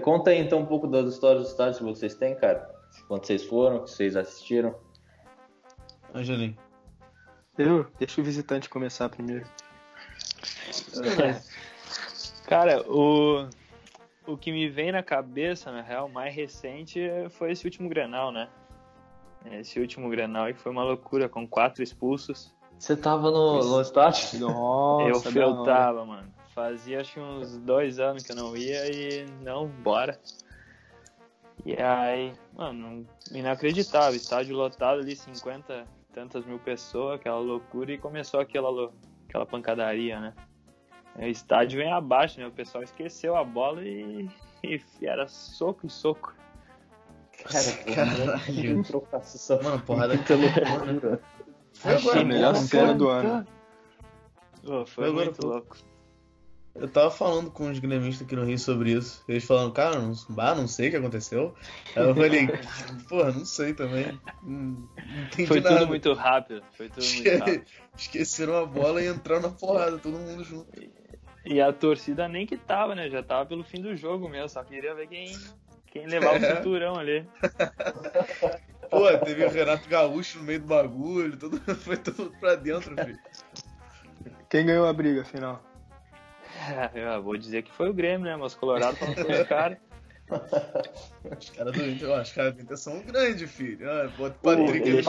conta 0.00 0.30
aí 0.30 0.38
então 0.38 0.60
um 0.60 0.66
pouco 0.66 0.86
das 0.86 1.06
histórias 1.06 1.42
dos 1.42 1.50
estádios 1.50 1.78
que 1.78 1.84
vocês 1.84 2.14
têm, 2.14 2.34
cara. 2.34 2.74
Quando 3.08 3.24
vocês 3.24 3.44
foram, 3.44 3.84
que 3.84 3.90
vocês 3.90 4.16
assistiram. 4.16 4.74
Angelim. 6.14 6.56
Eu, 7.58 7.86
deixa 7.98 8.20
o 8.20 8.24
visitante 8.24 8.68
começar 8.68 9.08
primeiro. 9.08 9.46
Cara, 12.46 12.82
o, 12.90 13.48
o 14.26 14.36
que 14.36 14.52
me 14.52 14.68
vem 14.68 14.92
na 14.92 15.02
cabeça, 15.02 15.72
na 15.72 15.82
real, 15.82 16.08
mais 16.08 16.34
recente 16.34 17.00
foi 17.30 17.52
esse 17.52 17.64
último 17.64 17.88
Grenal, 17.88 18.30
né? 18.30 18.48
Esse 19.52 19.80
último 19.80 20.08
Grenal 20.10 20.44
aí 20.44 20.54
que 20.54 20.60
foi 20.60 20.72
uma 20.72 20.84
loucura, 20.84 21.28
com 21.28 21.46
quatro 21.46 21.82
expulsos. 21.82 22.54
Você 22.78 22.96
tava 22.96 23.30
no, 23.30 23.62
no 23.62 23.80
estádio? 23.80 24.40
Nossa, 24.40 25.28
eu, 25.30 25.42
eu 25.42 25.64
tava, 25.64 26.04
mano. 26.04 26.30
Fazia 26.56 27.02
acho 27.02 27.12
que 27.12 27.20
uns 27.20 27.58
dois 27.58 28.00
anos 28.00 28.22
que 28.22 28.32
eu 28.32 28.36
não 28.36 28.56
ia 28.56 28.90
e 28.90 29.26
não, 29.42 29.68
bora. 29.68 30.18
E 31.66 31.74
aí, 31.74 32.32
mano, 32.54 33.06
inacreditável. 33.30 34.16
Estádio 34.16 34.56
lotado 34.56 35.00
ali, 35.00 35.14
50 35.14 35.84
e 35.84 36.14
tantas 36.14 36.46
mil 36.46 36.58
pessoas, 36.58 37.16
aquela 37.16 37.38
loucura, 37.38 37.92
e 37.92 37.98
começou 37.98 38.40
aquela, 38.40 38.90
aquela 39.28 39.44
pancadaria, 39.44 40.18
né? 40.18 40.32
O 41.16 41.24
estádio 41.24 41.78
vem 41.78 41.92
abaixo, 41.92 42.40
né? 42.40 42.46
O 42.46 42.52
pessoal 42.52 42.82
esqueceu 42.82 43.36
a 43.36 43.44
bola 43.44 43.84
e, 43.84 44.26
e 44.64 44.80
era 45.02 45.28
soco 45.28 45.86
e 45.86 45.90
soco. 45.90 46.34
Cara, 47.32 47.94
Caralho. 47.94 48.80
trocação. 48.88 49.62
Mano, 49.62 49.82
porrada 49.82 50.14
Muita 50.14 50.34
loucura. 50.34 51.20
Foi 51.74 51.92
agora, 51.96 52.20
a 52.20 52.24
melhor 52.24 52.54
cena 52.54 52.94
do 52.94 53.10
ano. 53.10 53.46
Pô, 54.64 54.86
foi 54.86 55.12
muito 55.12 55.46
louco. 55.46 55.76
Eu 56.78 56.88
tava 56.88 57.10
falando 57.10 57.50
com 57.50 57.70
os 57.70 57.78
gremistas 57.78 58.26
aqui 58.26 58.36
no 58.36 58.44
Rio 58.44 58.58
sobre 58.58 58.92
isso. 58.92 59.24
Eles 59.26 59.44
falando, 59.44 59.72
cara, 59.72 59.98
não, 59.98 60.12
ah, 60.38 60.54
não 60.54 60.68
sei 60.68 60.88
o 60.88 60.90
que 60.90 60.96
aconteceu. 60.96 61.54
Aí 61.94 62.02
eu 62.02 62.14
falei, 62.14 62.48
porra, 63.08 63.32
não 63.32 63.44
sei 63.46 63.72
também. 63.72 64.20
Não, 64.42 64.88
entendi 65.24 65.46
Foi 65.46 65.60
nada. 65.60 65.78
tudo 65.78 65.88
muito 65.88 66.12
rápido. 66.12 66.62
Foi 66.76 66.88
tudo 66.88 67.04
muito 67.06 67.38
rápido. 67.38 67.64
Esqueceram 67.96 68.56
a 68.56 68.66
bola 68.66 69.02
e 69.02 69.08
entraram 69.08 69.42
na 69.42 69.48
porrada, 69.48 69.98
todo 69.98 70.18
mundo 70.18 70.44
junto. 70.44 70.68
E 71.46 71.60
a 71.60 71.72
torcida 71.72 72.28
nem 72.28 72.46
que 72.46 72.58
tava, 72.58 72.94
né? 72.94 73.08
Já 73.08 73.22
tava 73.22 73.46
pelo 73.46 73.64
fim 73.64 73.80
do 73.80 73.96
jogo 73.96 74.28
mesmo. 74.28 74.48
Só 74.50 74.62
queria 74.62 74.94
ver 74.94 75.06
quem, 75.06 75.34
quem 75.86 76.06
levava 76.06 76.36
o 76.36 76.40
cinturão 76.56 76.96
ali. 76.96 77.26
Pô, 78.90 79.16
teve 79.24 79.44
o 79.44 79.50
Renato 79.50 79.88
Gaúcho 79.88 80.38
no 80.38 80.44
meio 80.44 80.60
do 80.60 80.66
bagulho, 80.66 81.36
tudo, 81.36 81.58
foi 81.76 81.96
tudo 81.96 82.32
pra 82.38 82.54
dentro, 82.54 82.94
filho. 83.02 83.18
Quem 84.48 84.66
ganhou 84.66 84.86
a 84.86 84.92
briga, 84.92 85.22
afinal? 85.22 85.62
Eu 86.94 87.22
vou 87.22 87.36
dizer 87.36 87.62
que 87.62 87.72
foi 87.72 87.88
o 87.90 87.94
Grêmio, 87.94 88.24
né? 88.26 88.36
Mas 88.36 88.54
o 88.54 88.58
Colorado 88.58 88.96
falou 88.96 89.14
que 89.14 89.24
foi 89.24 89.42
o 89.42 89.46
cara. 89.46 89.78
Os 91.38 91.50
caras 91.50 91.72
do 91.72 91.86
Inter, 91.88 92.10
ó, 92.10 92.20
os 92.20 92.32
caras 92.32 92.54
do 92.54 92.62
Inter 92.62 92.76
são 92.76 93.00
grandes, 93.02 93.48
filho. 93.50 93.88
Ah, 93.88 94.08
bota 94.18 94.36
o 94.36 94.40
Patrick 94.66 94.90
do 94.90 95.02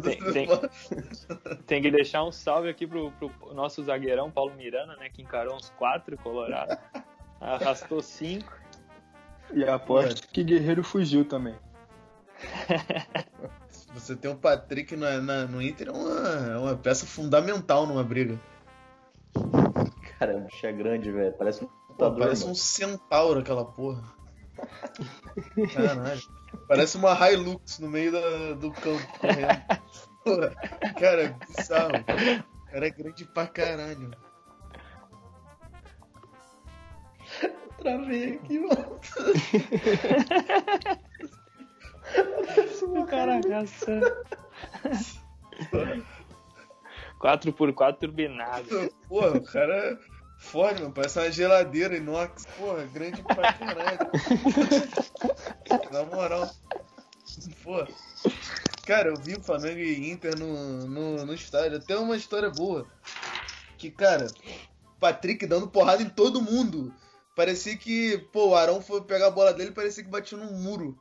Tem- 0.00 0.18
tem- 0.32 0.48
Tem 1.66 1.82
que 1.82 1.90
deixar 1.90 2.24
um 2.24 2.32
salve 2.32 2.68
aqui 2.70 2.86
pro, 2.86 3.10
pro 3.12 3.30
nosso 3.54 3.82
zagueirão 3.84 4.30
Paulo 4.30 4.54
Miranda, 4.56 4.96
né? 4.96 5.10
Que 5.10 5.20
encarou 5.22 5.54
uns 5.54 5.68
quatro 5.76 6.16
Colorado. 6.18 6.78
Arrastou 7.40 8.00
cinco. 8.02 8.50
E 9.52 9.64
aposto 9.64 10.28
que 10.28 10.44
Guerreiro 10.44 10.82
fugiu 10.82 11.24
também. 11.24 11.54
Você 13.92 14.14
tem 14.16 14.30
o 14.30 14.36
Patrick 14.36 14.96
na, 14.96 15.20
na- 15.20 15.44
no 15.46 15.60
Inter 15.60 15.88
é 15.88 15.90
uma, 15.90 16.52
é 16.52 16.56
uma 16.58 16.76
peça 16.76 17.04
fundamental 17.04 17.86
numa 17.86 18.04
briga. 18.04 18.38
Cara, 20.20 20.36
o 20.36 20.40
bicho 20.42 20.66
é 20.66 20.72
grande, 20.72 21.10
velho. 21.10 21.32
Parece 21.32 21.64
um 21.64 21.68
Pô, 21.96 22.12
parece 22.14 22.42
um 22.44 22.48
mano. 22.48 22.54
centauro 22.56 23.40
aquela 23.40 23.64
porra. 23.64 24.04
Caralho. 25.74 26.20
Parece 26.68 26.96
uma 26.98 27.14
Hilux 27.30 27.78
no 27.78 27.88
meio 27.88 28.12
da- 28.12 28.52
do 28.52 28.70
campo 28.70 29.18
correndo. 29.18 29.62
Porra, 30.22 30.54
cara, 30.98 31.22
é 31.22 31.28
bizarro. 31.56 31.92
O 31.96 32.70
cara 32.70 32.86
é 32.86 32.90
grande 32.90 33.24
pra 33.24 33.46
caralho. 33.46 34.10
Travei 37.78 38.34
aqui, 38.34 38.58
mano. 38.58 39.00
O 42.82 43.06
cara 43.06 43.36
arrastou. 43.36 44.00
4x4 47.20 47.98
turbinado. 47.98 48.68
Porra, 49.06 49.36
o 49.36 49.44
cara 49.44 49.74
é 49.74 49.98
forte, 50.38 50.80
mano. 50.80 50.94
Parece 50.94 51.18
uma 51.18 51.30
geladeira 51.30 51.96
inox. 51.96 52.46
Porra, 52.58 52.84
grande 52.86 53.22
pra 53.22 53.52
caralho. 53.52 53.98
Na 55.92 56.04
moral. 56.04 56.50
Porra. 57.62 57.88
Cara, 58.86 59.08
eu 59.08 59.16
vi 59.16 59.34
o 59.34 59.42
Flamengo 59.42 59.78
e 59.78 60.10
Inter 60.10 60.36
no, 60.38 60.88
no, 60.88 61.26
no 61.26 61.34
estádio. 61.34 61.76
Até 61.76 61.96
uma 61.96 62.16
história 62.16 62.50
boa. 62.50 62.86
Que, 63.76 63.90
cara, 63.90 64.26
Patrick 64.98 65.46
dando 65.46 65.68
porrada 65.68 66.02
em 66.02 66.08
todo 66.08 66.42
mundo. 66.42 66.92
Parecia 67.36 67.76
que, 67.76 68.18
pô, 68.32 68.48
o 68.48 68.54
Arão 68.54 68.82
foi 68.82 69.02
pegar 69.02 69.28
a 69.28 69.30
bola 69.30 69.54
dele 69.54 69.70
parecia 69.70 70.02
que 70.02 70.10
batia 70.10 70.36
num 70.36 70.52
muro. 70.58 70.98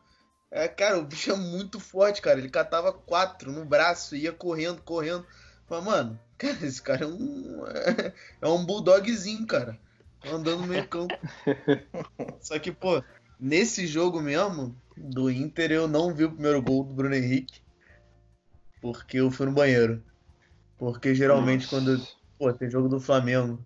É, 0.52 0.68
cara, 0.68 0.98
o 0.98 1.04
bicho 1.04 1.32
é 1.32 1.36
muito 1.36 1.80
forte, 1.80 2.22
cara. 2.22 2.40
Ele 2.40 2.50
catava 2.50 2.92
quatro 2.92 3.52
no 3.52 3.66
braço, 3.66 4.16
ia 4.16 4.32
correndo, 4.32 4.82
correndo. 4.82 5.26
Falei, 5.70 5.86
mano, 5.86 6.20
cara, 6.36 6.66
esse 6.66 6.82
cara 6.82 7.04
é 7.06 7.08
um. 7.08 7.64
É 8.42 8.48
um 8.48 8.66
bulldogzinho, 8.66 9.46
cara. 9.46 9.78
Andando 10.26 10.62
no 10.62 10.68
meio 10.68 10.88
campo. 10.88 11.14
Só 12.42 12.58
que, 12.58 12.72
pô, 12.72 13.04
nesse 13.40 13.86
jogo 13.86 14.20
mesmo, 14.20 14.76
do 14.98 15.30
Inter, 15.30 15.72
eu 15.72 15.88
não 15.88 16.14
vi 16.14 16.26
o 16.26 16.32
primeiro 16.32 16.62
gol 16.62 16.84
do 16.84 16.94
Bruno 16.94 17.14
Henrique. 17.14 17.62
Porque 18.82 19.18
eu 19.18 19.30
fui 19.30 19.46
no 19.46 19.52
banheiro. 19.52 20.04
Porque 20.78 21.14
geralmente 21.14 21.68
quando. 21.68 22.02
Pô, 22.38 22.52
tem 22.52 22.70
jogo 22.70 22.90
do 22.90 23.00
Flamengo. 23.00 23.64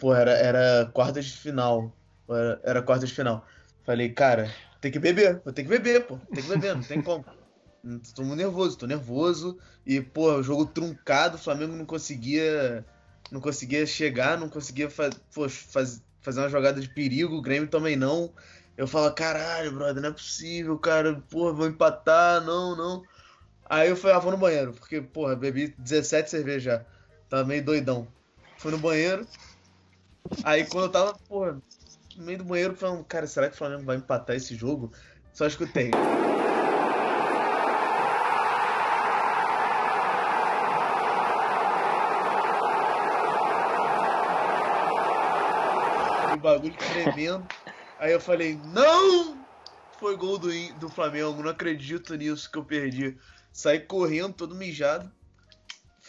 Pô, 0.00 0.14
era, 0.14 0.32
era 0.32 0.90
quartas 0.92 1.26
de 1.26 1.36
final. 1.36 1.94
Era, 2.28 2.60
era 2.64 2.82
quartas 2.82 3.10
de 3.10 3.14
final. 3.14 3.46
Falei, 3.84 4.08
cara, 4.08 4.50
tem 4.80 4.90
que 4.90 4.98
beber. 4.98 5.40
Vou 5.44 5.52
ter 5.52 5.62
que 5.62 5.68
beber, 5.68 6.06
pô. 6.06 6.18
Tem 6.32 6.42
que 6.42 6.48
beber, 6.48 6.74
não 6.74 6.82
tem 6.82 7.02
como. 7.02 7.24
Tô 8.14 8.22
nervoso, 8.34 8.76
tô 8.76 8.86
nervoso. 8.86 9.58
E, 9.86 10.00
pô, 10.00 10.42
jogo 10.42 10.66
truncado, 10.66 11.36
o 11.36 11.38
Flamengo 11.38 11.74
não 11.76 11.86
conseguia. 11.86 12.86
Não 13.30 13.40
conseguia 13.40 13.86
chegar, 13.86 14.38
não 14.38 14.48
conseguia 14.48 14.90
fa 14.90 15.10
pô, 15.34 15.48
faz- 15.48 16.02
fazer 16.20 16.40
uma 16.40 16.48
jogada 16.48 16.80
de 16.80 16.88
perigo, 16.88 17.36
o 17.36 17.42
Grêmio 17.42 17.68
também 17.70 17.94
não. 17.96 18.34
Eu 18.76 18.86
falo, 18.88 19.14
caralho, 19.14 19.72
brother, 19.72 20.02
não 20.02 20.08
é 20.10 20.12
possível, 20.12 20.78
cara. 20.78 21.20
Porra, 21.22 21.52
vou 21.52 21.66
empatar, 21.66 22.42
não, 22.44 22.74
não. 22.76 23.06
Aí 23.70 23.88
eu 23.90 23.96
falei, 23.96 24.16
ah, 24.16 24.20
vou 24.20 24.32
no 24.32 24.38
banheiro, 24.38 24.74
porque, 24.74 25.00
porra, 25.02 25.36
bebi 25.36 25.74
17 25.78 26.30
cervejas 26.30 26.62
já. 26.64 26.86
Tava 27.28 27.44
meio 27.46 27.64
doidão. 27.64 28.14
Fui 28.58 28.70
no 28.72 28.78
banheiro. 28.78 29.28
Aí 30.44 30.66
quando 30.68 30.84
eu 30.86 30.92
tava, 30.92 31.18
porra, 31.28 31.62
no 32.16 32.24
meio 32.24 32.38
do 32.38 32.44
banheiro, 32.44 32.76
falando, 32.76 33.04
cara, 33.06 33.26
será 33.26 33.48
que 33.48 33.54
o 33.54 33.58
Flamengo 33.58 33.84
vai 33.84 33.96
empatar 33.96 34.36
esse 34.36 34.54
jogo? 34.56 34.92
Só 35.32 35.46
escutei. 35.46 36.04
O 46.28 46.38
bagulho 46.38 46.76
tremendo. 47.04 47.46
Aí 47.98 48.12
eu 48.12 48.20
falei, 48.20 48.60
não! 48.64 49.44
Foi 49.98 50.16
gol 50.16 50.38
do, 50.38 50.48
do 50.74 50.88
Flamengo, 50.88 51.42
não 51.42 51.50
acredito 51.50 52.14
nisso 52.14 52.50
que 52.50 52.58
eu 52.58 52.64
perdi. 52.64 53.16
Saí 53.52 53.80
correndo, 53.80 54.32
todo 54.34 54.54
mijado. 54.54 55.10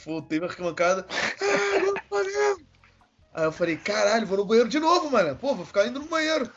Voltei 0.05 0.39
pra 0.39 0.47
arquibancada. 0.47 1.05
Ah, 1.09 1.79
gol 1.79 1.93
do 1.93 2.01
Flamengo! 2.07 2.69
Aí 3.33 3.43
eu 3.45 3.51
falei, 3.51 3.77
caralho, 3.77 4.27
vou 4.27 4.37
no 4.37 4.45
banheiro 4.45 4.69
de 4.69 4.79
novo, 4.79 5.09
mano. 5.11 5.35
Pô, 5.35 5.55
vou 5.55 5.65
ficar 5.65 5.87
indo 5.87 5.99
no 5.99 6.07
banheiro. 6.07 6.51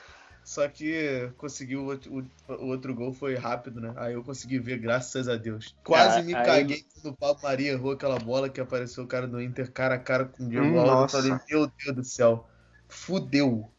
Só 0.45 0.67
que 0.69 1.31
consegui 1.37 1.77
o 1.77 1.85
outro, 1.85 2.13
o- 2.49 2.67
outro 2.67 2.95
gol, 2.95 3.13
foi 3.13 3.37
rápido, 3.37 3.81
né? 3.81 3.95
Aí 3.97 4.15
eu 4.15 4.25
consegui 4.25 4.59
ver, 4.59 4.79
graças 4.79 5.29
a 5.29 5.37
Deus. 5.37 5.75
Quase 5.85 6.19
Ah, 6.19 6.23
me 6.23 6.35
aí- 6.35 6.45
caguei 6.45 6.85
quando 6.93 7.15
o 7.15 7.17
Pablo 7.17 7.43
Maria 7.43 7.73
errou 7.73 7.93
aquela 7.93 8.19
bola 8.19 8.49
que 8.51 8.61
apareceu 8.61 9.05
o 9.05 9.07
cara 9.07 9.29
do 9.29 9.41
Inter 9.41 9.71
cara 9.71 9.95
a 9.95 9.99
cara 9.99 10.25
com 10.25 10.45
o 10.45 10.49
Diego 10.49 10.67
Hum, 10.67 10.81
Alves. 10.81 11.15
Eu 11.15 11.21
falei, 11.21 11.39
meu 11.49 11.73
Deus 11.85 11.97
do 11.97 12.05
céu. 12.05 12.49
Fudeu. 12.89 13.72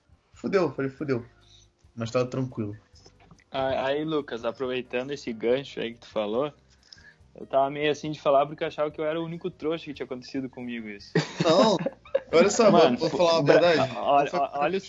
Fudeu, 0.43 0.69
falei, 0.73 0.91
fudeu. 0.91 1.25
Mas 1.95 2.12
tava 2.12 2.25
tranquilo. 2.25 2.77
Aí, 3.50 4.03
Lucas, 4.03 4.43
aproveitando 4.43 5.12
esse 5.12 5.31
gancho 5.31 5.79
aí 5.79 5.93
que 5.93 6.01
tu 6.01 6.07
falou, 6.07 6.51
eu 7.33 7.47
tava 7.47 7.69
meio 7.69 7.89
assim 7.89 8.12
de 8.12 8.19
falar 8.19 8.45
porque 8.45 8.62
eu 8.62 8.67
achava 8.67 8.91
que 8.91 9.00
eu 9.00 9.05
era 9.05 9.21
o 9.21 9.23
único 9.23 9.50
trouxa 9.50 9.85
que 9.85 9.93
tinha 9.93 10.05
acontecido 10.05 10.50
comigo 10.50 10.89
isso. 10.89 11.13
Não, 11.45 11.77
olha 12.33 12.50
só, 12.50 12.69
mano, 12.69 12.97
vou 12.97 13.09
falar 13.12 13.39
uma 13.39 13.53
verdade. 13.53 13.89
Olha, 13.95 14.29
foi- 14.29 14.50
olha, 14.51 14.77
o 14.77 14.81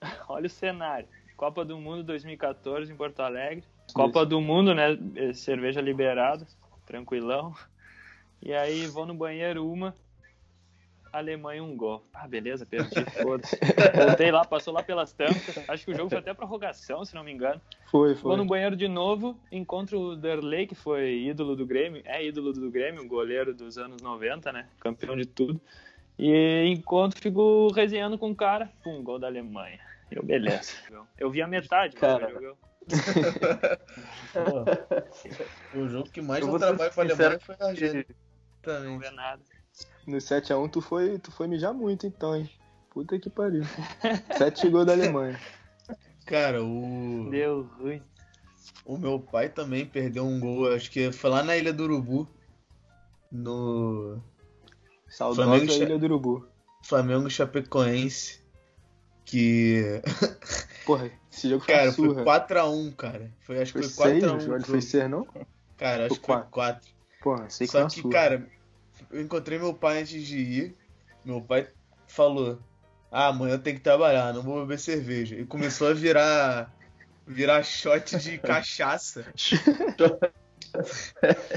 olha 0.32 0.46
o 0.46 0.50
cenário. 0.50 1.08
Copa 1.36 1.62
do 1.62 1.76
Mundo 1.78 2.02
2014 2.02 2.90
em 2.90 2.96
Porto 2.96 3.20
Alegre. 3.20 3.62
Copa 3.92 4.24
do 4.24 4.40
Mundo, 4.40 4.74
né? 4.74 4.96
eh, 5.16 5.34
Cerveja 5.34 5.82
liberada, 5.82 6.46
tranquilão. 6.86 7.54
E 8.40 8.54
aí 8.54 8.86
vou 8.86 9.04
no 9.04 9.12
banheiro 9.12 9.70
uma. 9.70 9.94
Alemanha 11.12 11.62
um 11.62 11.76
gol. 11.76 12.04
Ah, 12.14 12.26
beleza, 12.28 12.64
perdi, 12.64 13.04
foda-se. 13.22 13.58
Voltei 14.06 14.30
lá, 14.30 14.44
passou 14.44 14.72
lá 14.72 14.82
pelas 14.82 15.12
tampas. 15.12 15.58
Acho 15.68 15.84
que 15.84 15.90
o 15.92 15.96
jogo 15.96 16.08
foi 16.10 16.18
até 16.18 16.32
prorrogação, 16.32 17.04
se 17.04 17.14
não 17.14 17.24
me 17.24 17.32
engano. 17.32 17.60
Foi, 17.90 18.14
Vou 18.14 18.32
foi. 18.32 18.36
no 18.36 18.44
banheiro 18.44 18.76
de 18.76 18.88
novo, 18.88 19.38
encontro 19.50 19.98
o 20.00 20.16
Derlei, 20.16 20.66
que 20.66 20.74
foi 20.74 21.24
ídolo 21.24 21.56
do 21.56 21.66
Grêmio, 21.66 22.02
é 22.04 22.24
ídolo 22.24 22.52
do 22.52 22.70
Grêmio, 22.70 23.02
um 23.02 23.08
goleiro 23.08 23.52
dos 23.54 23.76
anos 23.78 24.00
90, 24.00 24.52
né? 24.52 24.68
Campeão 24.78 25.16
de 25.16 25.26
tudo. 25.26 25.60
E 26.18 26.64
encontro, 26.66 27.20
fico 27.20 27.72
resenhando 27.72 28.18
com 28.18 28.30
o 28.30 28.36
cara, 28.36 28.70
pum, 28.82 29.02
gol 29.02 29.18
da 29.18 29.26
Alemanha. 29.26 29.80
Eu, 30.10 30.22
beleza. 30.22 30.74
Eu 31.18 31.30
vi 31.30 31.40
a 31.40 31.46
metade, 31.46 31.96
Cara. 31.96 32.30
Pô, 34.32 35.78
o 35.78 35.88
jogo 35.88 36.10
que 36.10 36.20
mais 36.20 36.40
Eu 36.40 36.48
vou 36.48 36.58
trabalho 36.58 36.92
pra 36.92 37.08
sincero 37.08 37.22
Alemanha 37.22 37.40
foi 37.40 37.56
a 37.60 37.64
Argentina. 37.68 38.04
não 38.08 38.14
também. 38.62 38.98
vê 38.98 39.10
nada. 39.10 39.42
No 40.06 40.16
7x1 40.18 40.70
tu 40.70 40.80
foi, 40.80 41.18
tu 41.18 41.30
foi 41.30 41.46
mijar 41.46 41.72
muito 41.74 42.06
então, 42.06 42.34
hein? 42.36 42.50
Puta 42.90 43.18
que 43.18 43.30
pariu. 43.30 43.62
7 44.36 44.68
gols 44.68 44.86
da 44.86 44.92
Alemanha. 44.92 45.38
Cara, 46.26 46.62
o, 46.62 47.28
Deu 47.30 47.62
ruim. 47.78 48.02
o 48.84 48.96
meu 48.96 49.18
pai 49.20 49.48
também 49.48 49.86
perdeu 49.86 50.24
um 50.24 50.38
gol, 50.40 50.72
acho 50.74 50.90
que 50.90 51.12
foi 51.12 51.30
lá 51.30 51.42
na 51.42 51.56
Ilha 51.56 51.72
do 51.72 51.84
Urubu. 51.84 52.28
No 53.30 54.18
Saudosa 55.08 55.44
Flamengo 55.44 55.72
Ilha 55.72 55.98
do 55.98 56.04
Urubu. 56.04 56.48
Flamengo 56.82 57.30
Chapecoense. 57.30 58.40
Que. 59.24 60.02
Porra, 60.84 61.10
esse 61.30 61.48
jogo 61.48 61.64
foi 61.64 61.74
Cara, 61.74 61.92
surra. 61.92 62.14
foi 62.14 62.24
4x1, 62.24 62.96
cara. 62.96 63.30
Foi, 63.42 63.62
acho 63.62 63.72
que 63.74 63.82
Foi 63.82 63.88
foi 63.88 64.20
6, 64.20 64.24
4x1. 64.24 64.36
o 64.36 64.40
jogo 64.40 64.56
o 64.56 64.64
foi 64.66 64.80
jogo. 64.80 64.82
6 64.82 65.10
não? 65.10 65.26
Cara, 65.76 66.06
acho 66.06 66.14
Foi 66.16 66.18
que 66.18 66.26
foi 66.26 66.34
quatro. 66.50 66.50
4. 66.50 66.90
Porra, 67.22 67.50
sei 67.50 67.66
que 67.66 67.72
foi 67.72 67.80
Só 67.82 67.86
que, 67.88 68.00
surra. 68.00 68.12
cara, 68.12 68.48
eu 69.10 69.20
encontrei 69.20 69.58
meu 69.58 69.74
pai 69.74 70.00
antes 70.00 70.24
de 70.24 70.38
ir. 70.38 70.76
Meu 71.24 71.40
pai 71.40 71.68
falou: 72.06 72.58
Ah, 73.10 73.28
amanhã 73.28 73.54
eu 73.54 73.58
tenho 73.58 73.76
que 73.76 73.82
trabalhar, 73.82 74.32
não 74.32 74.42
vou 74.42 74.60
beber 74.60 74.78
cerveja. 74.78 75.36
E 75.36 75.44
começou 75.44 75.88
a 75.88 75.94
virar. 75.94 76.74
Virar 77.26 77.62
shot 77.62 78.16
de 78.18 78.38
cachaça. 78.42 79.24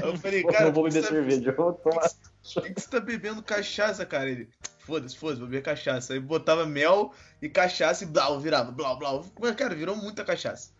Eu 0.02 0.16
falei, 0.18 0.44
cara, 0.44 0.66
não 0.66 0.72
vou 0.72 0.84
beber 0.84 1.02
tá- 1.02 1.08
cerveja, 1.08 1.50
eu 1.50 1.56
vou 1.56 1.72
tomar. 1.72 2.08
Por 2.52 2.62
que 2.62 2.74
que 2.74 2.80
você 2.80 2.90
tá 2.90 3.00
bebendo 3.00 3.42
cachaça, 3.42 4.04
cara? 4.04 4.30
Ele, 4.30 4.48
foda-se, 4.80 5.16
foda-se, 5.16 5.40
vou 5.40 5.48
beber 5.48 5.62
cachaça. 5.62 6.12
Aí 6.12 6.20
botava 6.20 6.66
mel 6.66 7.12
e 7.40 7.48
cachaça 7.48 8.04
e 8.04 8.06
blau, 8.06 8.38
virava, 8.38 8.70
blau, 8.70 8.98
blau. 8.98 9.24
Mas, 9.40 9.54
cara, 9.56 9.74
virou 9.74 9.96
muita 9.96 10.24
cachaça. 10.24 10.70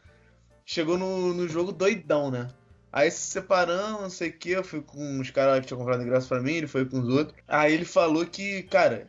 Chegou 0.64 0.96
no, 0.96 1.34
no 1.34 1.48
jogo 1.48 1.72
doidão, 1.72 2.30
né? 2.30 2.48
Aí 2.96 3.10
se 3.10 3.22
separamos, 3.22 4.02
não 4.02 4.08
sei 4.08 4.28
o 4.28 4.32
que, 4.32 4.50
eu 4.50 4.62
fui 4.62 4.80
com 4.80 5.18
os 5.18 5.28
caras 5.28 5.54
lá 5.54 5.60
que 5.60 5.66
tinham 5.66 5.80
comprado 5.80 6.00
ingresso 6.00 6.28
pra 6.28 6.40
mim, 6.40 6.52
ele 6.52 6.68
foi 6.68 6.84
com 6.84 7.00
os 7.00 7.08
outros. 7.08 7.36
Aí 7.48 7.74
ele 7.74 7.84
falou 7.84 8.24
que, 8.24 8.62
cara, 8.62 9.08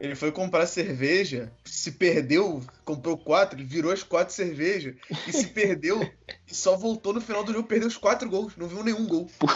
ele 0.00 0.16
foi 0.16 0.32
comprar 0.32 0.66
cerveja, 0.66 1.52
se 1.64 1.92
perdeu, 1.92 2.60
comprou 2.84 3.16
quatro, 3.16 3.56
ele 3.56 3.64
virou 3.64 3.92
as 3.92 4.02
quatro 4.02 4.34
cervejas 4.34 4.96
e 5.28 5.32
se 5.32 5.46
perdeu 5.46 6.00
e 6.44 6.52
só 6.52 6.76
voltou 6.76 7.12
no 7.12 7.20
final 7.20 7.44
do 7.44 7.52
jogo, 7.52 7.68
perdeu 7.68 7.86
os 7.86 7.96
quatro 7.96 8.28
gols, 8.28 8.56
não 8.56 8.66
viu 8.66 8.82
nenhum 8.82 9.06
gol. 9.06 9.30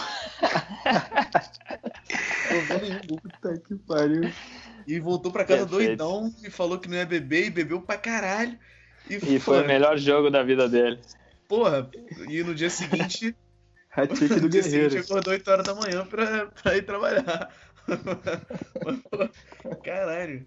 não 2.49 2.61
viu 2.61 2.79
nenhum 2.79 3.01
gol. 3.09 3.19
Puta 3.19 3.57
que 3.57 3.75
pariu. 3.75 4.31
E 4.87 5.01
voltou 5.01 5.33
pra 5.33 5.43
casa 5.43 5.67
Perfeito. 5.67 5.97
doidão 5.97 6.33
e 6.41 6.49
falou 6.49 6.79
que 6.79 6.87
não 6.87 6.95
ia 6.95 7.05
beber 7.05 7.47
e 7.47 7.49
bebeu 7.49 7.81
pra 7.81 7.97
caralho. 7.97 8.57
E 9.09 9.37
foi 9.37 9.61
o 9.61 9.67
melhor 9.67 9.97
jogo 9.97 10.29
da 10.29 10.43
vida 10.43 10.69
dele. 10.69 11.01
Porra, 11.45 11.89
e 12.29 12.41
no 12.41 12.55
dia 12.55 12.69
seguinte, 12.69 13.35
Hat-trick 13.95 14.39
do 14.39 14.49
Guerreiro. 14.49 14.89
seguinte 14.91 14.97
acordou 14.97 15.33
8 15.33 15.49
horas 15.49 15.65
da 15.65 15.75
manhã 15.75 16.05
pra, 16.05 16.47
pra 16.47 16.75
ir 16.77 16.83
trabalhar. 16.83 17.51
Caralho. 19.83 20.45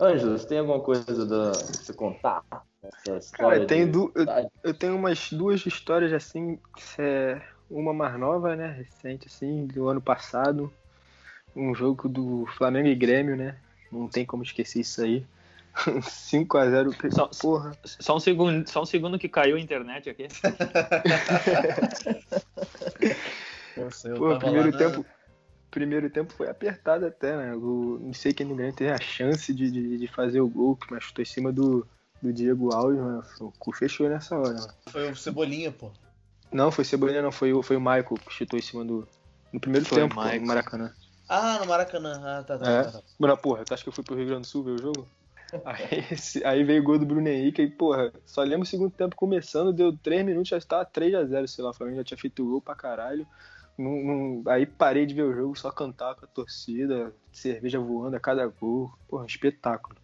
Ângelo, 0.00 0.38
você 0.38 0.46
tem 0.46 0.58
alguma 0.58 0.80
coisa 0.80 1.26
da... 1.26 1.50
pra 1.50 1.60
você 1.60 1.92
contar? 1.92 2.42
Essa 2.82 3.16
história 3.18 3.56
Cara, 3.56 3.66
tem 3.66 3.86
de- 3.86 3.92
du... 3.92 4.12
eu, 4.14 4.50
eu 4.62 4.74
tenho 4.74 4.94
umas 4.96 5.32
duas 5.32 5.66
histórias 5.66 6.12
assim, 6.12 6.58
é 6.98 7.42
uma 7.68 7.92
mais 7.92 8.18
nova, 8.18 8.54
né, 8.54 8.68
recente 8.68 9.26
assim, 9.26 9.66
do 9.66 9.88
ano 9.88 10.00
passado, 10.00 10.72
um 11.54 11.74
jogo 11.74 12.08
do 12.08 12.46
Flamengo 12.56 12.86
e 12.88 12.94
Grêmio, 12.94 13.36
né? 13.36 13.56
Não 13.90 14.06
tem 14.08 14.24
como 14.24 14.42
esquecer 14.44 14.80
isso 14.80 15.02
aí. 15.02 15.26
5 16.02 16.58
a 16.58 16.68
0 16.70 16.90
Só- 17.10 17.28
porra. 17.40 17.72
Só 17.84 18.16
um 18.16 18.20
segundo, 18.20 18.68
só 18.68 18.82
um 18.82 18.86
segundo 18.86 19.18
que 19.18 19.28
caiu 19.28 19.56
a 19.56 19.60
internet 19.60 20.10
aqui. 20.10 20.28
Nossa, 23.76 24.10
Pô, 24.14 24.38
primeiro 24.38 24.72
lá 24.72 24.78
tempo, 24.78 25.06
primeiro 25.70 26.10
tempo 26.10 26.32
foi 26.32 26.48
apertado 26.48 27.06
até, 27.06 27.36
né? 27.36 27.54
O, 27.54 27.98
não 28.00 28.12
sei 28.12 28.32
quem 28.32 28.46
Grêmio 28.54 28.74
teve 28.74 28.90
a 28.90 29.00
chance 29.00 29.52
de, 29.54 29.70
de, 29.70 29.98
de 29.98 30.08
fazer 30.08 30.40
o 30.40 30.48
gol, 30.48 30.76
mas 30.90 31.04
chutou 31.04 31.22
em 31.22 31.26
cima 31.26 31.52
do, 31.52 31.86
do 32.20 32.32
Diego 32.32 32.74
Alves, 32.74 32.98
mano. 32.98 33.22
O 33.40 33.52
cu 33.52 33.72
fechou 33.72 34.08
nessa 34.08 34.36
hora, 34.36 34.54
mano. 34.54 34.74
Foi 34.90 35.10
o 35.10 35.14
Cebolinha, 35.14 35.70
pô. 35.70 35.92
Não, 36.50 36.72
foi 36.72 36.84
Cebolinha, 36.84 37.22
não, 37.22 37.30
foi 37.30 37.52
o, 37.52 37.62
foi 37.62 37.76
o 37.76 37.80
Michael 37.80 38.14
que 38.26 38.32
chutou 38.32 38.58
em 38.58 38.62
cima 38.62 38.84
do. 38.84 39.06
No 39.52 39.60
primeiro 39.60 39.86
Foi 39.86 39.98
o 39.98 40.08
tempo, 40.08 40.14
pô, 40.16 40.22
no 40.22 40.46
Maracanã. 40.46 40.92
Ah, 41.28 41.58
no 41.60 41.66
Maracanã. 41.66 42.20
Ah, 42.24 42.42
tá, 42.42 42.58
tá, 42.58 42.70
É. 42.70 42.84
tá, 42.84 42.92
tá. 42.92 43.02
Mano, 43.18 43.36
porra, 43.36 43.64
tu 43.64 43.74
acha 43.74 43.82
que 43.82 43.88
eu 43.88 43.92
fui 43.92 44.02
pro 44.02 44.16
Rio 44.16 44.26
Grande 44.26 44.42
do 44.42 44.46
Sul 44.46 44.64
ver 44.64 44.72
o 44.72 44.78
jogo? 44.78 45.06
Aí, 45.64 46.04
aí 46.44 46.64
veio 46.64 46.82
o 46.82 46.84
gol 46.84 46.98
do 46.98 47.06
Bruno 47.06 47.26
Henrique 47.26 47.62
e, 47.62 47.70
porra, 47.70 48.12
só 48.26 48.42
lembro 48.42 48.62
o 48.62 48.66
segundo 48.66 48.90
tempo 48.90 49.16
começando, 49.16 49.72
deu 49.72 49.96
3 49.96 50.24
minutos, 50.24 50.48
já 50.48 50.58
estava 50.58 50.84
3x0, 50.84 51.48
sei 51.48 51.64
lá, 51.64 51.70
o 51.70 51.74
Flamengo 51.74 51.98
já 51.98 52.04
tinha 52.04 52.18
feito 52.18 52.44
gol 52.44 52.60
pra 52.60 52.74
caralho. 52.74 53.26
Não- 53.76 54.04
não- 54.04 54.52
aí 54.52 54.66
parei 54.66 55.06
de 55.06 55.14
ver 55.14 55.22
o 55.22 55.32
jogo, 55.32 55.56
só 55.58 55.70
cantar 55.70 56.14
com 56.16 56.24
a 56.24 56.28
torcida, 56.28 57.14
cerveja 57.32 57.78
voando 57.78 58.16
a 58.16 58.20
cada 58.20 58.46
gol. 58.46 58.92
Porra, 59.08 59.24
espetáculo. 59.24 59.96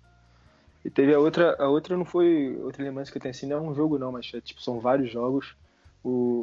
E 0.84 0.90
teve 0.90 1.14
a 1.14 1.18
outra, 1.18 1.56
a 1.58 1.68
outra 1.68 1.96
não 1.96 2.04
foi, 2.04 2.56
outra 2.62 2.82
lembrança 2.82 3.10
que 3.10 3.18
eu 3.18 3.22
tenho 3.22 3.34
assim, 3.34 3.46
não 3.46 3.56
é 3.56 3.60
um 3.60 3.74
jogo 3.74 3.98
não, 3.98 4.12
mas 4.12 4.30
é, 4.34 4.40
tipo, 4.40 4.62
são 4.62 4.80
vários 4.80 5.10
jogos. 5.10 5.54
O, 6.02 6.40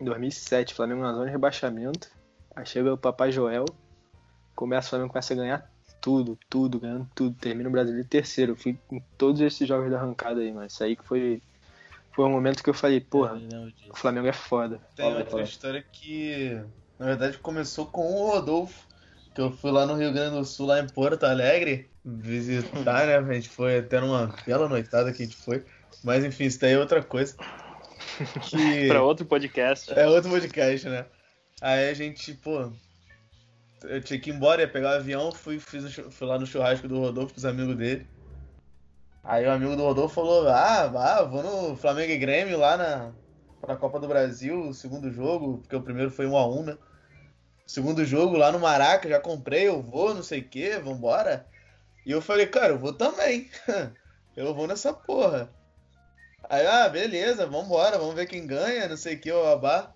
em 0.00 0.04
2007, 0.04 0.74
Flamengo 0.74 1.00
na 1.02 1.12
zona 1.12 1.26
de 1.26 1.30
rebaixamento, 1.30 2.08
aí 2.54 2.66
chega 2.66 2.92
o 2.92 2.98
Papai 2.98 3.30
Joel, 3.32 3.64
começa 4.54 4.88
o 4.88 4.90
Flamengo 4.90 5.12
começa 5.12 5.32
a 5.32 5.36
ganhar 5.36 5.73
tudo, 6.04 6.38
tudo, 6.50 6.78
ganhando 6.78 7.08
tudo. 7.14 7.34
Termina 7.40 7.66
o 7.66 7.72
Brasileiro 7.72 8.04
em 8.04 8.08
terceiro. 8.08 8.52
Eu 8.52 8.56
fui 8.56 8.78
em 8.92 9.02
todos 9.16 9.40
esses 9.40 9.66
jogos 9.66 9.90
da 9.90 9.96
arrancada 9.96 10.42
aí, 10.42 10.52
mas 10.52 10.74
isso 10.74 10.84
aí 10.84 10.94
que 10.94 11.02
foi, 11.02 11.40
foi 12.12 12.26
um 12.26 12.30
momento 12.30 12.62
que 12.62 12.68
eu 12.68 12.74
falei, 12.74 13.00
porra, 13.00 13.32
lembro 13.32 13.72
disso. 13.72 13.90
o 13.90 13.96
Flamengo 13.96 14.26
é 14.26 14.32
foda. 14.34 14.78
Tem 14.94 15.06
outra 15.06 15.24
fala. 15.24 15.42
história 15.42 15.82
que, 15.90 16.60
na 16.98 17.06
verdade, 17.06 17.38
começou 17.38 17.86
com 17.86 18.02
o 18.02 18.32
Rodolfo, 18.32 18.86
que 19.34 19.40
eu 19.40 19.50
fui 19.50 19.70
lá 19.70 19.86
no 19.86 19.94
Rio 19.94 20.12
Grande 20.12 20.36
do 20.36 20.44
Sul, 20.44 20.66
lá 20.66 20.78
em 20.78 20.86
Porto 20.86 21.24
Alegre, 21.24 21.88
visitar, 22.04 23.06
né? 23.06 23.16
A 23.16 23.32
gente 23.32 23.48
foi 23.48 23.78
até 23.78 23.98
numa 23.98 24.26
bela 24.46 24.68
noitada 24.68 25.10
que 25.10 25.22
a 25.22 25.24
gente 25.24 25.38
foi. 25.38 25.64
Mas 26.02 26.22
enfim, 26.22 26.44
isso 26.44 26.60
daí 26.60 26.74
é 26.74 26.78
outra 26.78 27.02
coisa. 27.02 27.34
Que... 28.42 28.88
Pra 28.88 29.02
outro 29.02 29.24
podcast. 29.24 29.90
É 29.98 30.06
outro 30.06 30.30
podcast, 30.30 30.86
né? 30.88 31.06
Aí 31.62 31.88
a 31.88 31.94
gente, 31.94 32.34
pô. 32.34 32.70
Eu 33.82 34.00
tinha 34.00 34.18
que 34.18 34.30
ir 34.30 34.34
embora, 34.34 34.62
ia 34.62 34.68
pegar 34.68 34.92
o 34.92 34.96
avião, 34.96 35.32
fui, 35.32 35.58
fiz 35.58 35.94
fui 35.94 36.26
lá 36.26 36.38
no 36.38 36.46
churrasco 36.46 36.88
do 36.88 37.00
Rodolfo 37.00 37.34
com 37.34 37.38
os 37.38 37.44
amigos 37.44 37.76
dele. 37.76 38.06
Aí 39.22 39.46
o 39.46 39.50
amigo 39.50 39.74
do 39.76 39.82
Rodolfo 39.82 40.14
falou: 40.14 40.48
Ah, 40.48 40.86
vá, 40.86 41.22
vou 41.22 41.42
no 41.42 41.76
Flamengo 41.76 42.12
e 42.12 42.18
Grêmio 42.18 42.58
lá 42.58 42.76
na, 42.76 43.12
na 43.66 43.76
Copa 43.76 43.98
do 43.98 44.08
Brasil, 44.08 44.68
o 44.68 44.74
segundo 44.74 45.10
jogo, 45.10 45.58
porque 45.58 45.76
o 45.76 45.82
primeiro 45.82 46.10
foi 46.10 46.26
1x1, 46.26 46.64
né? 46.64 46.78
Segundo 47.66 48.04
jogo 48.04 48.36
lá 48.36 48.52
no 48.52 48.58
Maraca, 48.60 49.08
já 49.08 49.18
comprei, 49.18 49.68
eu 49.68 49.80
vou, 49.80 50.14
não 50.14 50.22
sei 50.22 50.40
o 50.40 50.48
que, 50.48 50.78
vambora. 50.78 51.46
E 52.04 52.10
eu 52.10 52.20
falei, 52.20 52.46
cara, 52.46 52.74
eu 52.74 52.78
vou 52.78 52.92
também. 52.92 53.50
eu 54.36 54.54
vou 54.54 54.66
nessa 54.66 54.92
porra. 54.92 55.50
Aí, 56.50 56.66
ah, 56.66 56.88
beleza, 56.90 57.46
vambora, 57.46 57.98
vamos 57.98 58.14
ver 58.14 58.26
quem 58.26 58.46
ganha, 58.46 58.86
não 58.86 58.96
sei 58.98 59.14
o 59.14 59.20
que, 59.20 59.32
o 59.32 59.42
babá. 59.42 59.94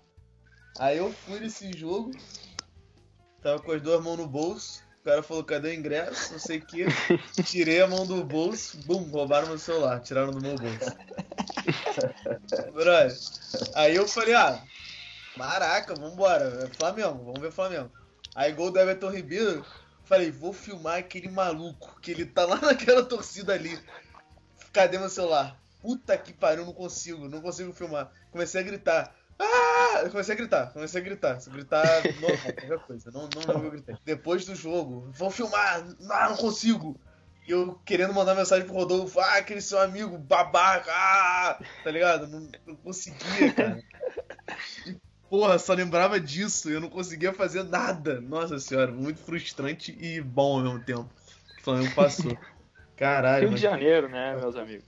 Aí 0.79 0.97
eu 0.97 1.11
fui 1.11 1.39
nesse 1.39 1.71
jogo, 1.77 2.11
tava 3.41 3.59
com 3.59 3.71
as 3.71 3.81
duas 3.81 4.03
mãos 4.03 4.17
no 4.17 4.27
bolso, 4.27 4.83
o 5.01 5.03
cara 5.05 5.23
falou, 5.23 5.43
cadê 5.43 5.69
o 5.69 5.73
ingresso, 5.73 6.33
não 6.33 6.39
sei 6.39 6.57
o 6.57 6.65
que. 6.65 6.85
Tirei 7.43 7.81
a 7.81 7.87
mão 7.87 8.05
do 8.05 8.23
bolso, 8.23 8.77
bum, 8.85 9.03
roubaram 9.09 9.47
meu 9.47 9.57
celular, 9.57 10.01
tiraram 10.01 10.31
do 10.31 10.41
meu 10.41 10.55
bolso. 10.55 10.97
Brother, 12.73 13.17
aí 13.75 13.95
eu 13.95 14.07
falei, 14.07 14.33
ah, 14.33 14.61
maraca, 15.37 15.95
vambora, 15.95 16.65
é 16.65 16.67
Flamengo, 16.77 17.23
vamos 17.23 17.39
ver 17.39 17.51
Flamengo. 17.51 17.91
Aí 18.35 18.51
gol 18.51 18.71
do 18.71 18.79
Everton 18.79 19.09
Ribeiro, 19.09 19.65
falei, 20.03 20.31
vou 20.31 20.51
filmar 20.51 20.97
aquele 20.97 21.29
maluco, 21.29 21.99
que 22.01 22.11
ele 22.11 22.25
tá 22.25 22.45
lá 22.45 22.57
naquela 22.61 23.03
torcida 23.03 23.53
ali. 23.53 23.79
Cadê 24.73 24.97
meu 24.97 25.09
celular? 25.09 25.57
Puta 25.81 26.17
que 26.17 26.33
pariu, 26.33 26.65
não 26.65 26.73
consigo, 26.73 27.29
não 27.29 27.41
consigo 27.41 27.71
filmar. 27.71 28.11
Comecei 28.31 28.59
a 28.59 28.63
gritar. 28.63 29.15
Ah! 29.39 29.78
Eu 30.03 30.11
comecei 30.11 30.33
a 30.33 30.37
gritar, 30.37 30.73
comecei 30.73 31.01
a 31.01 31.03
gritar. 31.03 31.39
Se 31.39 31.49
gritar 31.49 31.85
normal, 32.03 32.37
qualquer 32.43 32.79
coisa. 32.79 33.11
Não, 33.11 33.21
não 33.21 33.41
lembro 33.41 33.57
o 33.57 33.59
que 33.59 33.65
eu 33.65 33.71
gritei. 33.71 33.95
Depois 34.05 34.45
do 34.45 34.55
jogo, 34.55 35.09
vou 35.13 35.29
filmar, 35.29 35.85
ah, 36.09 36.29
não 36.29 36.37
consigo. 36.37 36.99
E 37.47 37.51
eu 37.51 37.79
querendo 37.85 38.13
mandar 38.13 38.35
mensagem 38.35 38.65
pro 38.65 38.75
Rodolfo, 38.75 39.19
ah, 39.19 39.37
aquele 39.37 39.61
seu 39.61 39.79
amigo 39.79 40.17
babaca, 40.17 40.91
ah! 40.93 41.59
tá 41.83 41.91
ligado? 41.91 42.27
Não, 42.27 42.47
não 42.65 42.75
conseguia, 42.75 43.53
cara. 43.53 43.83
E, 44.85 44.95
porra, 45.29 45.57
só 45.57 45.73
lembrava 45.73 46.19
disso, 46.19 46.69
eu 46.69 46.79
não 46.79 46.89
conseguia 46.89 47.33
fazer 47.33 47.63
nada. 47.63 48.21
Nossa 48.21 48.59
senhora, 48.59 48.91
muito 48.91 49.19
frustrante 49.19 49.97
e 49.99 50.21
bom 50.21 50.57
ao 50.57 50.63
mesmo 50.63 50.79
tempo. 50.83 51.09
O 51.59 51.63
Flamengo 51.63 51.95
passou. 51.95 52.37
Caralho, 52.95 53.47
Rio 53.47 53.55
de 53.55 53.61
Janeiro, 53.61 54.09
né, 54.09 54.35
meus 54.35 54.55
amigos? 54.55 54.85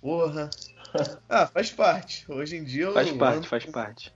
Porra. 0.00 0.50
Ah, 1.28 1.46
faz 1.46 1.72
parte. 1.72 2.24
Hoje 2.30 2.56
em 2.56 2.64
dia 2.64 2.84
eu 2.84 2.94
Faz 2.94 3.10
parte, 3.12 3.48
faz 3.48 3.66
parte. 3.66 4.14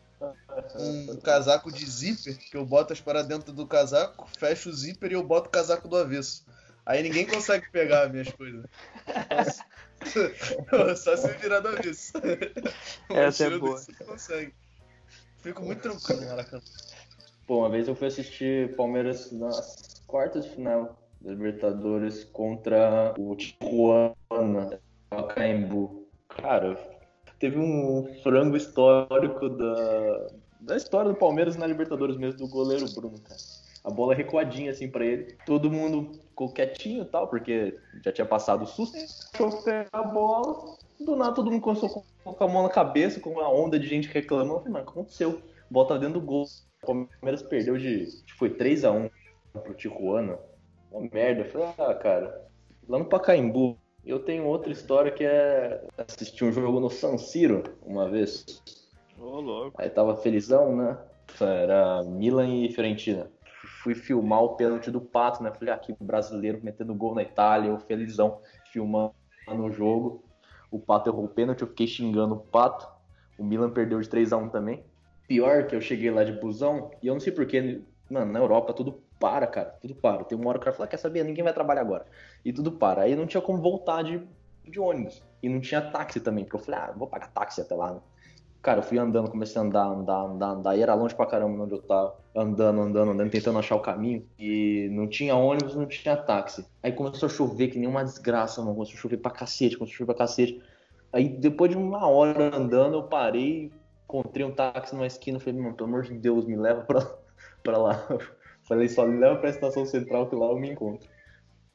Um 0.79 1.17
casaco 1.21 1.73
de 1.73 1.85
zíper, 1.85 2.39
que 2.39 2.57
eu 2.57 2.65
boto 2.65 2.93
as 2.93 3.01
paradas 3.01 3.29
dentro 3.29 3.53
do 3.53 3.67
casaco, 3.67 4.29
fecho 4.39 4.71
o 4.71 4.73
zíper 4.73 5.13
e 5.13 5.15
eu 5.15 5.23
boto 5.23 5.49
o 5.49 5.53
casaco 5.53 5.89
do 5.89 5.97
avesso. 5.97 6.47
Aí 6.85 7.03
ninguém 7.03 7.27
consegue 7.27 7.71
pegar 7.71 8.07
as 8.07 8.11
minhas 8.13 8.31
coisas. 8.33 8.65
Só- 10.97 11.17
se 11.17 11.29
virar 11.39 11.61
do 11.61 11.69
avesso. 11.69 12.13
Essa 13.11 13.45
é 13.47 13.59
boa. 13.59 13.81
consegue. 14.07 14.55
Fico 15.43 15.63
muito 15.63 15.83
tranquilo 15.83 16.21
no 16.23 16.27
Maracanã. 16.29 16.63
Pô, 17.47 17.61
uma 17.61 17.71
vez 17.71 17.89
eu 17.89 17.95
fui 17.95 18.09
assistir 18.09 18.75
Palmeiras 18.77 19.33
nas 19.33 20.03
quartas 20.07 20.45
de 20.45 20.51
final 20.51 21.01
da 21.21 21.31
Libertadores 21.31 22.25
contra 22.25 23.15
o 23.19 23.35
Tijuana, 23.35 24.81
Pacaembu. 25.11 26.09
Cara, 26.29 26.77
teve 27.39 27.59
um 27.59 28.07
frango 28.23 28.57
histórico 28.57 29.49
da, 29.49 30.27
da 30.61 30.77
história 30.77 31.11
do 31.11 31.19
Palmeiras 31.19 31.57
na 31.57 31.67
Libertadores 31.67 32.17
mesmo, 32.17 32.39
do 32.39 32.49
goleiro 32.49 32.87
Bruno, 32.95 33.19
cara. 33.21 33.41
A 33.85 33.91
bola 33.91 34.15
recuadinha 34.15 34.71
assim 34.71 34.91
pra 34.91 35.05
ele. 35.05 35.37
Todo 35.47 35.71
mundo 35.71 36.13
ficou 36.29 36.53
quietinho 36.53 37.03
e 37.03 37.07
tal, 37.07 37.29
porque 37.29 37.79
já 38.05 38.13
tinha 38.13 38.27
passado 38.27 38.65
o 38.65 38.67
susto. 38.67 38.99
Pegar 39.65 39.89
a 39.93 40.03
bola. 40.03 40.77
Do 41.01 41.17
nada 41.17 41.35
todo 41.35 41.51
mundo 41.51 41.63
começou 41.63 41.89
a 41.89 42.23
colocar 42.25 42.45
a 42.45 42.49
mão 42.49 42.65
na 42.65 42.69
cabeça, 42.69 43.21
com 43.21 43.31
uma 43.31 43.49
onda 43.49 43.79
de 43.79 43.87
gente 43.87 44.09
reclamando. 44.09 44.55
Eu 44.55 44.59
falei, 44.59 44.73
mas 44.73 44.83
aconteceu? 44.83 45.41
A 45.71 45.85
tava 45.85 46.01
dentro 46.01 46.21
do 46.21 46.27
gol. 46.27 46.45
O 46.83 46.87
Palmeiras 46.87 47.43
perdeu 47.43 47.79
de. 47.79 48.03
Acho 48.03 48.25
que 48.25 48.35
foi 48.35 48.51
3x1 48.51 49.11
pro 49.53 49.75
Tijuana. 49.75 50.39
Uma 50.91 51.09
merda. 51.13 51.43
Eu 51.43 51.51
falei, 51.51 51.69
ah, 51.79 51.95
cara, 51.95 52.47
lá 52.89 52.99
no 52.99 53.05
Pacaembu. 53.05 53.79
Eu 54.09 54.19
tenho 54.19 54.47
outra 54.47 54.73
história 54.73 55.13
que 55.13 55.23
é 55.23 55.87
assistir 55.99 56.43
um 56.43 56.51
jogo 56.51 56.81
no 56.81 56.89
San 56.89 57.19
Siro 57.19 57.63
uma 57.85 58.09
vez. 58.09 58.63
Ô, 59.21 59.39
louco. 59.39 59.79
Aí 59.79 59.91
tava 59.91 60.17
felizão, 60.17 60.75
né? 60.75 60.97
Era 61.39 62.03
Milan 62.05 62.49
e 62.49 62.73
Fiorentina. 62.73 63.31
Fui 63.83 63.95
filmar 63.95 64.43
o 64.43 64.57
pênalti 64.57 64.91
do 64.91 64.99
Pato, 64.99 65.43
né? 65.43 65.53
Falei, 65.53 65.75
aqui, 65.75 65.95
brasileiro 66.01 66.59
metendo 66.63 66.95
gol 66.95 67.15
na 67.15 67.21
Itália, 67.21 67.69
eu 67.69 67.79
felizão, 67.81 68.41
filmando 68.73 69.13
o 69.47 69.71
jogo. 69.71 70.25
O 70.71 70.79
Pato 70.79 71.11
errou 71.11 71.27
o 71.27 71.29
pênalti, 71.29 71.61
eu 71.61 71.69
fiquei 71.69 71.87
xingando 71.87 72.35
o 72.35 72.41
Pato. 72.41 72.89
O 73.39 73.45
Milan 73.45 73.69
perdeu 73.69 74.01
de 74.01 74.09
3x1 74.09 74.51
também. 74.51 74.83
Pior 75.27 75.67
que 75.67 75.77
eu 75.77 75.83
cheguei 75.83 76.11
lá 76.11 76.25
de 76.25 76.33
busão, 76.33 76.91
e 77.03 77.09
eu 77.09 77.13
não 77.13 77.21
sei 77.21 77.31
porquê, 77.31 77.83
mano, 78.11 78.33
na 78.33 78.39
Europa 78.39 78.73
tudo 78.73 79.03
para, 79.19 79.47
cara, 79.47 79.71
tudo 79.81 79.95
para. 79.95 80.25
Tem 80.25 80.39
uma 80.39 80.49
hora 80.49 80.59
que 80.59 80.63
o 80.63 80.65
cara 80.65 80.77
fala, 80.77 80.87
"Ah, 80.87 80.91
quer 80.91 80.97
saber, 80.99 81.25
ninguém 81.25 81.45
vai 81.45 81.53
trabalhar 81.53 81.81
agora. 81.83 82.07
E 82.45 82.53
tudo 82.53 82.73
para. 82.73 83.03
Aí 83.03 83.17
não 83.17 83.27
tinha 83.27 83.41
como 83.41 83.61
voltar 83.61 84.03
de, 84.03 84.23
de 84.65 84.81
ônibus. 84.81 85.23
E 85.43 85.49
não 85.49 85.61
tinha 85.61 85.81
táxi 85.81 86.21
também, 86.21 86.45
porque 86.45 86.57
eu 86.57 86.61
falei, 86.61 86.81
ah, 86.81 86.93
vou 86.97 87.09
pagar 87.09 87.29
táxi 87.29 87.61
até 87.61 87.75
lá, 87.75 87.95
né? 87.95 88.01
Cara, 88.61 88.81
eu 88.81 88.83
fui 88.83 88.99
andando, 88.99 89.31
comecei 89.31 89.61
a 89.61 89.65
andar, 89.65 89.85
andar, 89.87 90.21
andar, 90.21 90.49
andar. 90.49 90.77
E 90.77 90.83
era 90.83 90.93
longe 90.95 91.15
pra 91.15 91.27
caramba 91.27 91.55
de 91.57 91.63
onde 91.63 91.75
eu 91.75 91.83
tava. 91.83 92.17
Andando, 92.35 92.81
andando, 92.81 93.13
andando, 93.13 93.31
tentando 93.31 93.59
achar 93.59 93.77
o 93.77 93.81
caminho. 93.81 94.27
E 94.39 94.89
não 94.91 95.09
tinha 95.09 95.35
ônibus, 95.37 95.77
não 95.77 95.87
tinha 95.87 96.17
táxi. 96.17 96.67
Aí 96.83 96.93
começou 96.93 97.29
a 97.29 97.31
chover, 97.31 97.69
que 97.69 97.79
nem 97.79 97.89
uma 97.89 98.03
desgraça, 98.05 98.61
mano. 98.61 98.75
Começou 98.75 98.97
a 98.97 98.99
chover 99.01 99.19
pra 99.19 99.31
cacete, 99.31 99.77
começou 99.79 99.95
a 99.95 99.99
chover 99.99 100.07
pra 100.07 100.27
cacete. 100.27 100.61
Aí 101.13 101.29
depois 101.29 101.71
de 101.71 101.77
uma 101.77 102.07
hora 102.09 102.55
andando, 102.55 102.95
eu 102.95 103.05
parei, 103.05 103.73
encontrei 104.05 104.45
um 104.45 104.55
táxi 104.55 104.93
numa 104.95 105.07
esquina. 105.07 105.39
Falei, 105.39 105.61
mano, 105.61 105.77
pelo 105.77 105.89
amor 105.89 106.03
de 106.03 106.15
Deus, 106.15 106.45
me 106.45 106.57
leva 106.57 106.83
pra, 106.83 107.01
pra 107.63 107.79
lá. 107.79 108.09
Falei, 108.69 108.89
só 108.89 109.07
me 109.07 109.19
leva 109.19 109.37
pra 109.37 109.49
estação 109.49 109.87
central 109.87 110.29
que 110.29 110.37
lá 110.37 110.47
eu 110.47 110.59
me 110.59 110.71
encontro. 110.71 111.09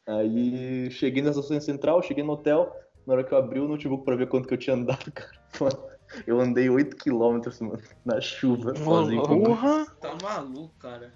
Aí 0.08 0.92
cheguei 0.92 1.24
na 1.24 1.32
estação 1.32 1.60
central, 1.60 2.04
cheguei 2.04 2.24
no 2.24 2.34
hotel. 2.34 2.72
Na 3.06 3.16
hora 3.16 3.24
que 3.24 3.34
eu 3.34 3.38
abri 3.38 3.60
o 3.60 3.68
notebook 3.68 4.06
pra 4.06 4.16
ver 4.16 4.28
quanto 4.28 4.48
que 4.48 4.54
eu 4.54 4.58
tinha 4.58 4.76
andado, 4.76 5.10
cara. 5.12 5.32
Mano, 5.60 5.84
eu 6.28 6.40
andei 6.40 6.68
8km 6.68 7.62
mano, 7.62 7.82
na 8.06 8.22
chuva, 8.22 8.76
sozinho. 8.76 9.24
Porra! 9.24 9.86
Tá 10.00 10.16
maluco, 10.22 10.74
cara. 10.80 11.12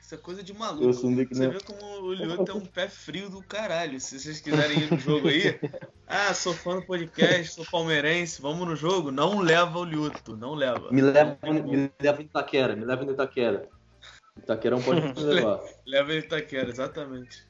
Isso 0.00 0.14
é 0.14 0.18
coisa 0.18 0.40
de 0.40 0.54
maluco. 0.54 0.84
Eu 0.84 0.92
sou 0.92 1.10
que 1.10 1.34
Você 1.34 1.40
nem- 1.40 1.50
vê 1.50 1.58
como 1.60 1.84
o 2.04 2.14
Lioto 2.14 2.52
é 2.52 2.54
um 2.54 2.64
pé 2.64 2.88
frio 2.88 3.28
do 3.28 3.42
caralho. 3.42 4.00
Se 4.00 4.20
vocês 4.20 4.40
quiserem 4.40 4.78
ir 4.78 4.92
no 4.92 4.98
jogo 4.98 5.26
aí, 5.26 5.58
ah, 6.06 6.32
sou 6.32 6.54
fã 6.54 6.76
do 6.76 6.86
podcast, 6.86 7.54
sou 7.54 7.64
palmeirense, 7.64 8.40
vamos 8.40 8.68
no 8.68 8.76
jogo? 8.76 9.10
Não 9.10 9.40
leva 9.40 9.80
o 9.80 9.84
Lioto, 9.84 10.36
não 10.36 10.54
leva. 10.54 10.92
Me 10.92 11.02
leva, 11.02 11.36
me 11.42 11.90
leva 12.00 12.22
em 12.22 12.24
Itaquera, 12.24 12.76
me 12.76 12.84
leva 12.84 13.02
em 13.04 13.10
Itaquera. 13.10 13.68
Itaquerão 14.36 14.80
pode 14.80 15.00
levar. 15.22 15.60
Leva 15.86 16.12
ele 16.12 16.20
Itaquera, 16.26 16.68
exatamente. 16.68 17.46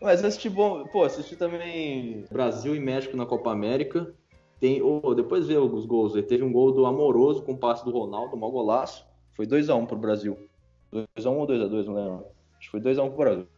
Mas 0.00 0.24
assisti 0.24 0.48
bom, 0.48 0.86
pô, 0.86 1.04
assisti 1.04 1.36
também 1.36 2.24
Brasil 2.30 2.74
e 2.74 2.80
México 2.80 3.16
na 3.16 3.24
Copa 3.24 3.50
América. 3.50 4.14
Tem, 4.60 4.82
oh, 4.82 5.14
depois 5.14 5.46
vê 5.46 5.56
os 5.56 5.84
gols. 5.86 6.16
aí. 6.16 6.22
Teve 6.22 6.42
um 6.42 6.52
gol 6.52 6.72
do 6.72 6.86
Amoroso 6.86 7.42
com 7.42 7.52
o 7.52 7.58
passe 7.58 7.84
do 7.84 7.90
Ronaldo, 7.90 8.36
mau 8.36 8.50
golaço. 8.50 9.06
Foi 9.34 9.46
2x1 9.46 9.86
pro 9.86 9.96
Brasil. 9.96 10.48
2x1 10.92 11.32
ou 11.32 11.46
2x2, 11.46 11.84
não 11.84 11.94
lembro. 11.94 12.26
Acho 12.58 12.60
que 12.60 12.70
foi 12.70 12.80
2x1 12.80 13.08
pro 13.08 13.16
Brasil. 13.16 13.48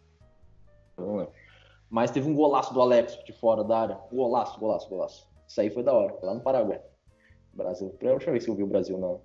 Eu 0.97 1.07
Não 1.07 1.17
lembro. 1.17 1.33
Mas 1.89 2.11
teve 2.11 2.29
um 2.29 2.35
golaço 2.35 2.75
do 2.75 2.81
Alex 2.81 3.19
de 3.25 3.33
fora 3.33 3.65
da 3.65 3.79
área. 3.79 3.99
Golaço, 4.13 4.59
golaço, 4.59 4.89
golaço. 4.89 5.29
Isso 5.47 5.61
aí 5.61 5.71
foi 5.71 5.83
da 5.83 5.93
hora, 5.93 6.19
lá 6.23 6.35
no 6.35 6.41
Paraguai. 6.41 6.81
Brasil. 7.55 7.95
Foi 7.99 8.09
a 8.09 8.13
última 8.13 8.33
vez 8.33 8.45
que 8.45 8.51
eu 8.51 8.55
vi 8.55 8.63
o 8.63 8.67
Brasil, 8.67 8.99
não. 8.99 9.21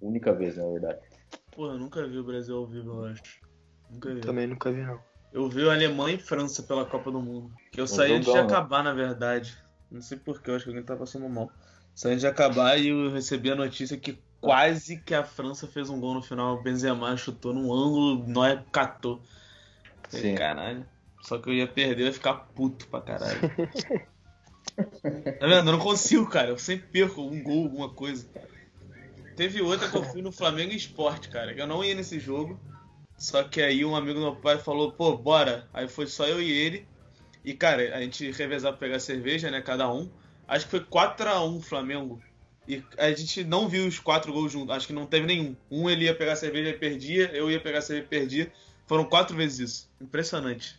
Única 0.00 0.32
vez, 0.32 0.56
na 0.56 0.66
verdade. 0.66 1.00
Pô, 1.52 1.66
eu 1.66 1.78
nunca 1.78 2.06
vi 2.06 2.18
o 2.18 2.24
Brasil 2.24 2.56
ao 2.56 2.66
vivo, 2.66 2.90
eu 2.90 3.04
acho. 3.06 3.40
Nunca 3.90 4.14
vi. 4.14 4.20
Também 4.20 4.46
nunca 4.46 4.70
vi, 4.70 4.82
não. 4.82 5.00
Eu 5.32 5.48
vi 5.48 5.68
a 5.68 5.72
Alemanha 5.72 6.16
e 6.16 6.20
França 6.20 6.62
pela 6.62 6.84
Copa 6.84 7.10
do 7.10 7.20
Mundo. 7.20 7.52
Que 7.70 7.80
eu 7.80 7.86
saí 7.86 8.12
antes 8.12 8.32
de 8.32 8.38
acabar, 8.38 8.82
na 8.82 8.92
verdade. 8.92 9.56
Não 9.90 10.00
sei 10.00 10.18
porquê, 10.18 10.50
eu 10.50 10.56
acho 10.56 10.64
que 10.64 10.70
alguém 10.70 10.84
tá 10.84 10.96
passando 10.96 11.28
mal. 11.28 11.50
Saí 11.94 12.12
antes 12.12 12.22
de 12.22 12.26
acabar 12.26 12.78
e 12.78 12.88
eu 12.88 13.10
recebi 13.10 13.50
a 13.50 13.56
notícia 13.56 13.96
que 13.96 14.18
quase 14.40 14.98
que 14.98 15.14
a 15.14 15.24
França 15.24 15.66
fez 15.66 15.90
um 15.90 16.00
gol 16.00 16.14
no 16.14 16.22
final. 16.22 16.56
O 16.56 16.62
Benzema 16.62 17.16
chutou 17.16 17.52
num 17.52 17.72
ângulo, 17.72 18.26
Neuer 18.26 18.64
catou. 18.70 19.22
Falei, 20.08 20.30
Sim. 20.30 20.34
Caralho. 20.34 20.86
Só 21.20 21.38
que 21.38 21.48
eu 21.48 21.54
ia 21.54 21.66
perder, 21.66 22.02
eu 22.02 22.06
ia 22.06 22.12
ficar 22.12 22.34
puto 22.34 22.86
pra 22.86 23.00
caralho. 23.00 23.40
tá 25.38 25.46
vendo? 25.46 25.68
Eu 25.68 25.72
não 25.72 25.78
consigo, 25.78 26.28
cara. 26.28 26.50
Eu 26.50 26.58
sempre 26.58 26.88
perco 26.88 27.20
um 27.20 27.42
gol, 27.42 27.64
alguma 27.64 27.92
coisa. 27.92 28.26
Teve 29.38 29.62
outra 29.62 29.88
que 29.88 29.96
eu 29.96 30.02
fui 30.02 30.20
no 30.20 30.32
Flamengo 30.32 30.72
Esporte, 30.72 31.28
cara. 31.28 31.52
Eu 31.52 31.64
não 31.64 31.84
ia 31.84 31.94
nesse 31.94 32.18
jogo. 32.18 32.58
Só 33.16 33.44
que 33.44 33.62
aí 33.62 33.84
um 33.84 33.94
amigo 33.94 34.14
do 34.14 34.20
meu 34.20 34.34
pai 34.34 34.58
falou, 34.58 34.90
pô, 34.90 35.16
bora. 35.16 35.68
Aí 35.72 35.86
foi 35.86 36.08
só 36.08 36.26
eu 36.26 36.42
e 36.42 36.50
ele. 36.50 36.88
E, 37.44 37.54
cara, 37.54 37.96
a 37.96 38.00
gente 38.00 38.28
revezava 38.32 38.76
pra 38.76 38.88
pegar 38.88 38.98
cerveja, 38.98 39.48
né? 39.48 39.62
Cada 39.62 39.88
um. 39.92 40.10
Acho 40.48 40.64
que 40.64 40.72
foi 40.72 40.80
4x1 40.80 41.62
Flamengo. 41.62 42.20
E 42.66 42.82
a 42.98 43.12
gente 43.12 43.44
não 43.44 43.68
viu 43.68 43.86
os 43.86 44.00
quatro 44.00 44.32
gols 44.32 44.50
juntos. 44.50 44.74
Acho 44.74 44.88
que 44.88 44.92
não 44.92 45.06
teve 45.06 45.24
nenhum. 45.24 45.54
Um 45.70 45.88
ele 45.88 46.06
ia 46.06 46.16
pegar 46.16 46.34
cerveja 46.34 46.70
e 46.70 46.74
perdia. 46.76 47.30
Eu 47.32 47.48
ia 47.48 47.60
pegar 47.60 47.80
cerveja 47.80 48.06
e 48.06 48.08
perdia. 48.08 48.52
Foram 48.88 49.04
quatro 49.04 49.36
vezes 49.36 49.70
isso. 49.70 49.90
Impressionante. 50.00 50.76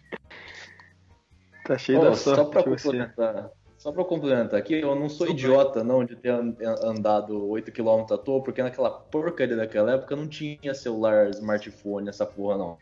Tá 1.63 1.77
cheio 1.77 1.99
Pô, 1.99 2.09
da 2.09 2.15
só 2.17 2.35
sorte 2.35 2.51
pra 2.51 2.61
de 2.63 2.69
você. 2.71 2.83
complementar, 2.83 3.51
só 3.79 3.93
pra 3.93 4.03
complementar 4.03 4.59
aqui, 4.59 4.73
eu 4.75 4.93
não 4.93 5.07
sou 5.07 5.25
Tudo 5.25 5.39
idiota 5.39 5.83
não 5.85 6.03
de 6.03 6.13
ter 6.17 6.29
an- 6.29 6.53
andado 6.83 7.47
8km 7.47 8.11
à 8.11 8.17
toa, 8.17 8.43
porque 8.43 8.61
naquela 8.61 8.91
porcaria 8.91 9.55
daquela 9.55 9.93
época 9.93 10.17
não 10.17 10.27
tinha 10.27 10.73
celular, 10.73 11.29
smartphone, 11.29 12.09
essa 12.09 12.25
porra 12.25 12.57
não. 12.57 12.77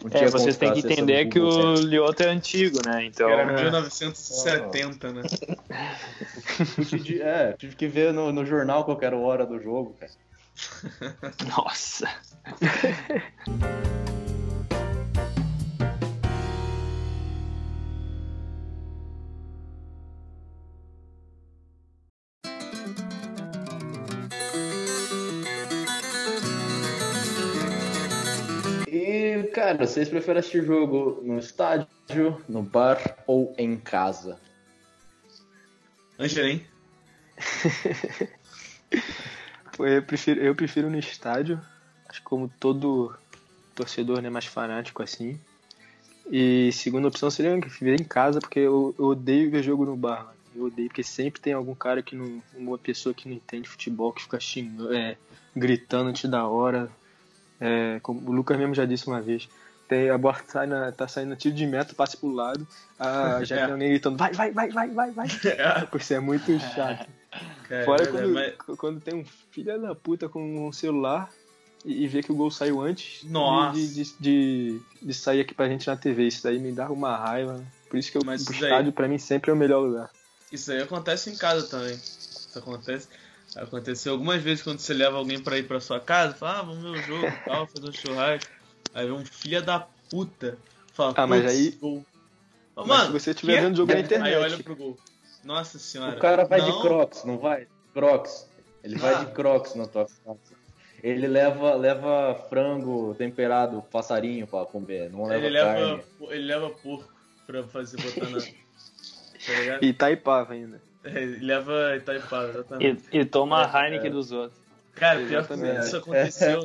Não 0.00 0.10
É, 0.12 0.30
vocês 0.30 0.56
têm 0.56 0.72
que 0.72 0.78
entender 0.78 1.26
que 1.28 1.40
o. 1.40 1.74
Lioto 1.80 2.22
é 2.22 2.28
antigo, 2.28 2.78
né? 2.86 3.04
Então. 3.04 3.28
Era 3.28 3.52
1970, 3.52 5.12
né? 5.12 5.22
É, 7.20 7.52
tive 7.54 7.74
que 7.74 7.88
ver 7.88 8.12
no, 8.12 8.32
no 8.32 8.46
jornal 8.46 8.84
qual 8.84 8.96
que 8.96 9.04
era 9.04 9.16
a 9.16 9.18
hora 9.18 9.44
do 9.44 9.60
jogo, 9.60 9.96
cara. 9.98 10.12
Nossa. 11.48 12.08
cara, 29.62 29.86
vocês 29.86 30.08
preferem 30.08 30.40
assistir 30.40 30.64
jogo 30.64 31.20
no 31.22 31.38
estádio, 31.38 32.42
no 32.48 32.64
bar 32.64 32.98
ou 33.28 33.54
em 33.56 33.76
casa? 33.76 34.40
Pô, 39.76 39.86
Eu 39.86 40.02
prefiro, 40.02 40.40
eu 40.40 40.52
prefiro 40.52 40.90
no 40.90 40.98
estádio, 40.98 41.60
acho 42.08 42.18
que 42.18 42.24
como 42.24 42.52
todo 42.58 43.14
torcedor 43.72 44.20
né, 44.20 44.28
mais 44.28 44.46
fanático 44.46 45.00
assim. 45.00 45.38
E 46.28 46.72
segunda 46.72 47.06
opção 47.06 47.30
seria 47.30 47.56
ver 47.80 48.00
em 48.00 48.04
casa, 48.04 48.40
porque 48.40 48.58
eu, 48.58 48.92
eu 48.98 49.04
odeio 49.04 49.48
ver 49.48 49.62
jogo 49.62 49.84
no 49.84 49.96
bar. 49.96 50.24
mano. 50.24 50.38
Eu 50.56 50.64
odeio, 50.64 50.88
porque 50.88 51.04
sempre 51.04 51.40
tem 51.40 51.52
algum 51.52 51.74
cara 51.74 52.02
que 52.02 52.16
não. 52.16 52.42
Uma 52.54 52.78
pessoa 52.78 53.14
que 53.14 53.28
não 53.28 53.36
entende 53.36 53.68
futebol, 53.68 54.12
que 54.12 54.22
fica 54.22 54.40
xingando, 54.40 54.92
é, 54.92 55.16
gritando 55.54 56.10
antes 56.10 56.28
da 56.28 56.48
hora. 56.48 56.90
É, 57.64 58.00
como 58.00 58.28
o 58.28 58.32
Lucas 58.32 58.58
mesmo 58.58 58.74
já 58.74 58.84
disse 58.84 59.06
uma 59.06 59.20
vez. 59.20 59.48
Tem, 59.88 60.10
a 60.10 60.18
bola 60.18 60.36
sai 60.48 60.66
na, 60.66 60.90
tá 60.90 61.06
saindo 61.06 61.36
tiro 61.36 61.54
de 61.54 61.64
meta, 61.66 61.94
passe 61.94 62.16
pro 62.16 62.30
lado. 62.32 62.66
A, 62.98 63.44
já 63.44 63.56
É. 63.56 63.62
tem 63.64 63.72
alguém 63.72 63.88
gritando, 63.90 64.16
vai, 64.16 64.32
vai, 64.32 64.50
vai, 64.50 64.70
vai, 64.70 64.88
vai, 64.90 65.10
vai. 65.12 65.28
Pô, 65.90 65.96
Isso 65.98 66.14
é 66.14 66.18
muito 66.20 66.58
chato. 66.58 67.08
Cara, 67.68 67.84
Fora 67.84 68.02
é, 68.02 68.06
quando, 68.06 68.28
mas- 68.32 68.54
quando 68.78 69.00
tem 69.00 69.14
um 69.14 69.24
filho 69.50 69.80
da 69.80 69.94
puta 69.94 70.28
com 70.28 70.66
um 70.66 70.72
celular 70.72 71.30
e, 71.84 72.04
e 72.04 72.08
vê 72.08 72.22
que 72.22 72.32
o 72.32 72.34
gol 72.34 72.50
saiu 72.50 72.80
antes. 72.80 73.24
De, 73.74 73.94
de, 73.94 74.12
de, 74.18 74.80
de 75.02 75.14
sair 75.14 75.40
aqui 75.40 75.54
pra 75.54 75.68
gente 75.68 75.86
na 75.86 75.96
TV. 75.96 76.26
Isso 76.26 76.42
daí 76.42 76.58
me 76.58 76.72
dá 76.72 76.90
uma 76.90 77.16
raiva. 77.16 77.54
né? 77.58 77.64
Por 77.88 77.98
isso 77.98 78.10
que 78.10 78.16
eu, 78.18 78.22
o 78.22 78.26
Mas 78.26 78.42
isso 78.42 78.52
estádio 78.52 78.84
daí- 78.84 78.92
pra 78.92 79.06
mim 79.08 79.18
sempre 79.18 79.50
é 79.50 79.54
o 79.54 79.56
melhor 79.56 79.80
lugar. 79.80 80.10
Isso 80.50 80.72
aí 80.72 80.80
acontece 80.82 81.30
em 81.30 81.36
casa 81.36 81.66
também. 81.68 81.94
Isso 81.94 82.58
acontece. 82.58 83.08
Aconteceu 83.56 84.12
algumas 84.12 84.42
vezes 84.42 84.62
quando 84.64 84.78
você 84.78 84.94
leva 84.94 85.16
alguém 85.18 85.38
pra 85.40 85.58
ir 85.58 85.66
pra 85.68 85.78
sua 85.80 86.00
casa, 86.00 86.34
fala, 86.34 86.60
ah, 86.60 86.62
vamos 86.62 86.82
ver 86.82 86.88
o 86.88 87.02
jogo 87.02 87.26
e 87.26 87.30
tal, 87.44 87.66
fazer 87.66 87.88
um 87.88 87.92
churrasco. 87.92 88.50
Aí 88.94 89.06
vem 89.06 89.14
um 89.14 89.24
filho 89.24 89.62
da 89.62 89.86
puta. 90.10 90.56
Fala, 90.94 91.12
Ah, 91.16 91.26
mas 91.26 91.42
"Putz, 91.42 91.52
aí- 91.54 91.70
Gol. 91.72 92.04
Ô, 92.74 92.80
Mas 92.80 92.86
Mano, 92.86 93.06
se 93.06 93.12
você 93.20 93.30
estiver 93.32 93.60
vendo 93.60 93.76
jogo 93.76 93.92
na 93.92 93.98
Aí 93.98 94.04
internet. 94.04 94.36
olha 94.36 94.58
pro 94.62 94.74
gol. 94.76 94.98
Nossa 95.44 95.78
senhora. 95.78 96.16
O 96.16 96.20
cara 96.20 96.44
vai 96.44 96.60
Não, 96.60 96.70
de 96.70 96.80
crocs, 96.80 97.24
não 97.24 97.38
vai? 97.38 97.66
Crocs. 97.92 98.48
Ele 98.82 98.96
vai 98.96 99.14
Ah. 99.14 99.18
de 99.24 99.32
crocs 99.32 99.74
na 99.74 99.86
tua 99.86 100.06
casa. 100.06 100.38
Ele 101.02 101.26
leva, 101.26 101.74
leva 101.74 102.34
frango 102.48 103.14
temperado, 103.18 103.82
passarinho 103.90 104.46
pra 104.46 104.64
comer, 104.64 105.10
não 105.10 105.24
leva 105.24 105.44
Ele 105.46 105.58
carne. 105.58 105.80
leva, 105.82 106.04
ele 106.34 106.44
leva 106.44 106.70
porco 106.70 107.12
pra 107.46 107.64
fazer 107.64 108.00
botar 108.00 108.30
na. 108.30 108.38
Tá 109.44 109.52
ligado? 109.58 109.82
E 109.82 109.88
Itaipava 109.88 110.52
ainda. 110.52 110.80
É, 111.04 111.24
leva 111.40 111.96
Itaipava, 111.96 112.48
exatamente. 112.50 113.04
E, 113.12 113.18
e 113.18 113.24
toma 113.24 113.66
a 113.66 113.82
É, 113.82 113.86
Heineken 113.86 114.10
dos 114.10 114.30
outros. 114.32 114.60
Cara, 114.94 115.20
pior 115.26 115.46
que 115.46 115.54
isso 115.54 115.96
aconteceu. 115.96 116.62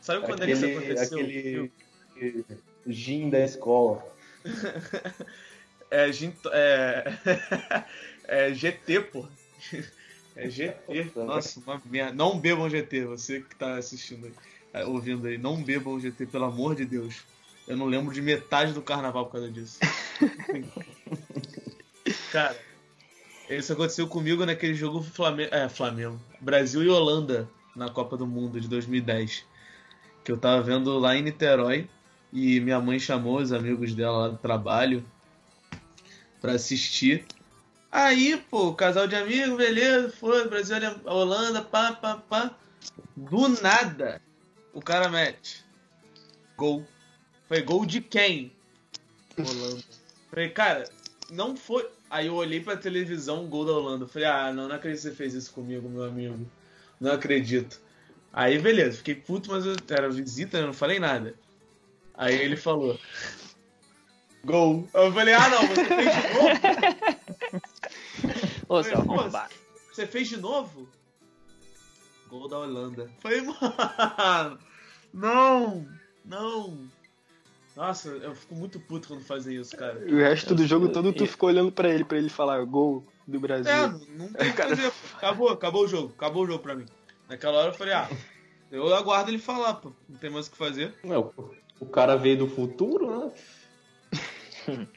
Sabe 0.00 0.24
quando 0.26 0.42
é 0.42 0.46
que 0.46 0.52
isso 0.52 0.64
Aquele, 0.64 0.78
aconteceu? 0.78 1.20
aquele 1.20 2.44
gin 2.86 3.30
da 3.30 3.40
escola. 3.40 4.04
É, 5.90 6.10
gin- 6.10 6.34
é, 6.50 7.04
é 8.26 8.54
GT, 8.54 9.00
pô. 9.00 9.28
É 10.36 10.50
GT. 10.50 11.12
Nossa, 11.14 11.60
uma 11.60 11.80
merda. 11.84 12.12
Não 12.12 12.40
bebam 12.40 12.68
GT, 12.68 13.04
você 13.04 13.40
que 13.40 13.54
tá 13.54 13.76
assistindo 13.76 14.26
aí, 14.26 14.32
é, 14.72 14.84
ouvindo 14.84 15.28
aí. 15.28 15.38
Não 15.38 15.62
bebam 15.62 16.00
GT, 16.00 16.26
pelo 16.26 16.46
amor 16.46 16.74
de 16.74 16.84
Deus. 16.84 17.22
Eu 17.68 17.76
não 17.76 17.86
lembro 17.86 18.12
de 18.12 18.20
metade 18.20 18.72
do 18.72 18.82
carnaval 18.82 19.26
por 19.26 19.32
causa 19.32 19.48
disso. 19.48 19.78
Cara, 22.32 22.58
isso 23.48 23.72
aconteceu 23.72 24.06
comigo 24.06 24.44
naquele 24.46 24.74
jogo 24.74 25.02
Flamengo, 25.02 25.54
é, 25.54 25.68
Flamengo. 25.68 26.20
Brasil 26.40 26.82
e 26.82 26.88
Holanda 26.88 27.48
na 27.76 27.88
Copa 27.88 28.16
do 28.16 28.26
Mundo 28.26 28.60
de 28.60 28.68
2010. 28.68 29.44
Que 30.22 30.32
eu 30.32 30.38
tava 30.38 30.62
vendo 30.62 30.98
lá 30.98 31.14
em 31.16 31.22
Niterói. 31.22 31.88
E 32.32 32.58
minha 32.60 32.80
mãe 32.80 32.98
chamou 32.98 33.36
os 33.38 33.52
amigos 33.52 33.94
dela 33.94 34.18
lá 34.18 34.28
do 34.28 34.38
trabalho 34.38 35.04
pra 36.40 36.52
assistir. 36.52 37.24
Aí, 37.92 38.36
pô, 38.50 38.74
casal 38.74 39.06
de 39.06 39.14
amigos, 39.14 39.56
beleza, 39.56 40.10
foi, 40.10 40.48
Brasil 40.48 40.76
e 40.78 41.08
Holanda, 41.08 41.62
pá, 41.62 41.92
pá, 41.92 42.16
pá. 42.16 42.54
Do 43.16 43.48
nada, 43.62 44.20
o 44.72 44.82
cara 44.82 45.08
mete. 45.08 45.64
Gol. 46.56 46.84
Foi 47.46 47.62
gol 47.62 47.86
de 47.86 48.00
quem? 48.00 48.52
Holanda. 49.38 49.84
Falei, 50.28 50.48
cara, 50.48 50.90
não 51.30 51.56
foi. 51.56 51.88
Aí 52.14 52.28
eu 52.28 52.34
olhei 52.36 52.60
pra 52.60 52.76
televisão, 52.76 53.48
gol 53.48 53.64
da 53.64 53.72
Holanda. 53.72 54.06
Falei, 54.06 54.28
ah, 54.28 54.52
não, 54.52 54.68
não 54.68 54.76
acredito 54.76 55.02
que 55.02 55.08
você 55.08 55.16
fez 55.16 55.34
isso 55.34 55.52
comigo, 55.52 55.88
meu 55.88 56.04
amigo. 56.04 56.48
Não 57.00 57.10
acredito. 57.10 57.80
Aí, 58.32 58.56
beleza, 58.56 58.98
fiquei 58.98 59.16
puto, 59.16 59.50
mas 59.50 59.66
eu 59.66 59.74
era 59.90 60.08
visita, 60.08 60.58
eu 60.58 60.66
não 60.66 60.72
falei 60.72 61.00
nada. 61.00 61.34
Aí 62.16 62.36
ele 62.36 62.56
falou. 62.56 62.96
Gol. 64.44 64.88
Eu 64.94 65.12
falei, 65.12 65.34
ah 65.34 65.48
não, 65.48 65.66
você 65.66 65.84
fez 65.84 66.14
de 66.14 66.34
novo? 66.34 66.48
Ô, 68.68 68.82
seu 68.84 68.92
Falei, 68.92 69.06
"Pô, 69.06 69.14
arrombado. 69.20 69.54
Você 69.92 70.06
fez 70.06 70.28
de 70.28 70.36
novo? 70.36 70.88
Gol 72.28 72.46
da 72.46 72.60
Holanda. 72.60 73.10
Falei, 73.18 73.40
mano. 73.42 74.60
Não, 75.12 75.88
não. 76.24 76.88
Nossa, 77.76 78.08
eu 78.08 78.34
fico 78.34 78.54
muito 78.54 78.78
puto 78.78 79.08
quando 79.08 79.24
fazem 79.24 79.56
isso, 79.56 79.76
cara. 79.76 79.98
O 79.98 80.16
resto 80.16 80.54
do 80.54 80.64
jogo 80.66 80.88
todo 80.88 81.12
tu 81.12 81.24
E- 81.24 81.26
ficou 81.26 81.48
olhando 81.48 81.72
pra 81.72 81.88
ele, 81.88 82.04
pra 82.04 82.18
ele 82.18 82.28
falar 82.28 82.64
gol 82.64 83.04
do 83.26 83.40
Brasil. 83.40 83.72
É, 83.72 83.88
não 84.16 84.32
tem 84.32 84.50
o 84.50 84.54
que 84.54 84.62
fazer. 84.62 84.92
Acabou, 85.16 85.48
acabou 85.48 85.84
o 85.84 85.88
jogo. 85.88 86.14
Acabou 86.16 86.44
o 86.44 86.46
jogo 86.46 86.62
pra 86.62 86.76
mim. 86.76 86.86
Naquela 87.28 87.58
hora 87.58 87.68
eu 87.70 87.74
falei, 87.74 87.94
ah, 87.94 88.08
eu 88.70 88.94
aguardo 88.94 89.30
ele 89.30 89.38
falar, 89.38 89.74
pô. 89.74 89.92
Não 90.08 90.16
tem 90.18 90.30
mais 90.30 90.46
o 90.46 90.52
que 90.52 90.56
fazer. 90.56 90.94
Meu, 91.02 91.34
o 91.80 91.86
cara 91.86 92.16
veio 92.16 92.38
do 92.38 92.46
futuro, 92.46 93.10
né? 93.18 93.32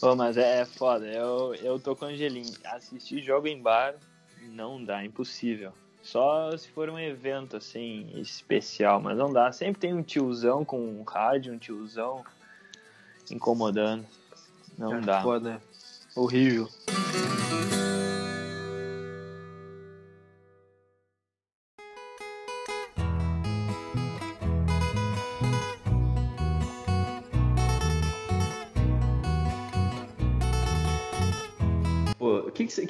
Pô, 0.00 0.16
mas 0.16 0.38
é, 0.38 0.60
é 0.60 0.64
foda. 0.64 1.06
Eu, 1.06 1.54
eu 1.56 1.78
tô 1.78 1.94
com 1.94 2.06
o 2.06 2.08
Angelim. 2.08 2.50
Assistir 2.64 3.20
jogo 3.22 3.46
em 3.46 3.60
bar 3.60 3.94
não 4.40 4.82
dá, 4.82 5.04
impossível. 5.04 5.74
Só 6.02 6.56
se 6.56 6.68
for 6.70 6.88
um 6.88 6.98
evento 6.98 7.56
assim 7.56 8.10
especial, 8.14 9.00
mas 9.00 9.16
não 9.16 9.32
dá. 9.32 9.52
Sempre 9.52 9.80
tem 9.80 9.94
um 9.94 10.02
tiozão 10.02 10.64
com 10.64 10.78
um 10.80 11.02
rádio, 11.02 11.52
um 11.52 11.58
tiozão 11.58 12.24
incomodando. 13.30 14.06
Não 14.78 14.96
É 14.96 15.00
dá. 15.00 15.22
Foda. 15.22 15.60
Horrível. 16.16 16.68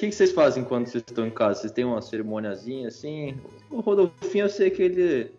Que, 0.00 0.06
que, 0.06 0.06
cê- 0.06 0.06
que 0.06 0.06
que 0.08 0.12
vocês 0.12 0.32
fazem 0.32 0.64
quando 0.64 0.86
vocês 0.86 1.04
estão 1.06 1.26
em 1.26 1.30
casa? 1.30 1.60
Vocês 1.60 1.72
têm 1.72 1.84
uma 1.84 2.00
cerimoniazinha 2.00 2.88
assim? 2.88 3.38
O 3.68 3.80
Rodolfinho, 3.80 4.46
eu 4.46 4.48
sei 4.48 4.70
que 4.70 4.82
ele 4.82 5.34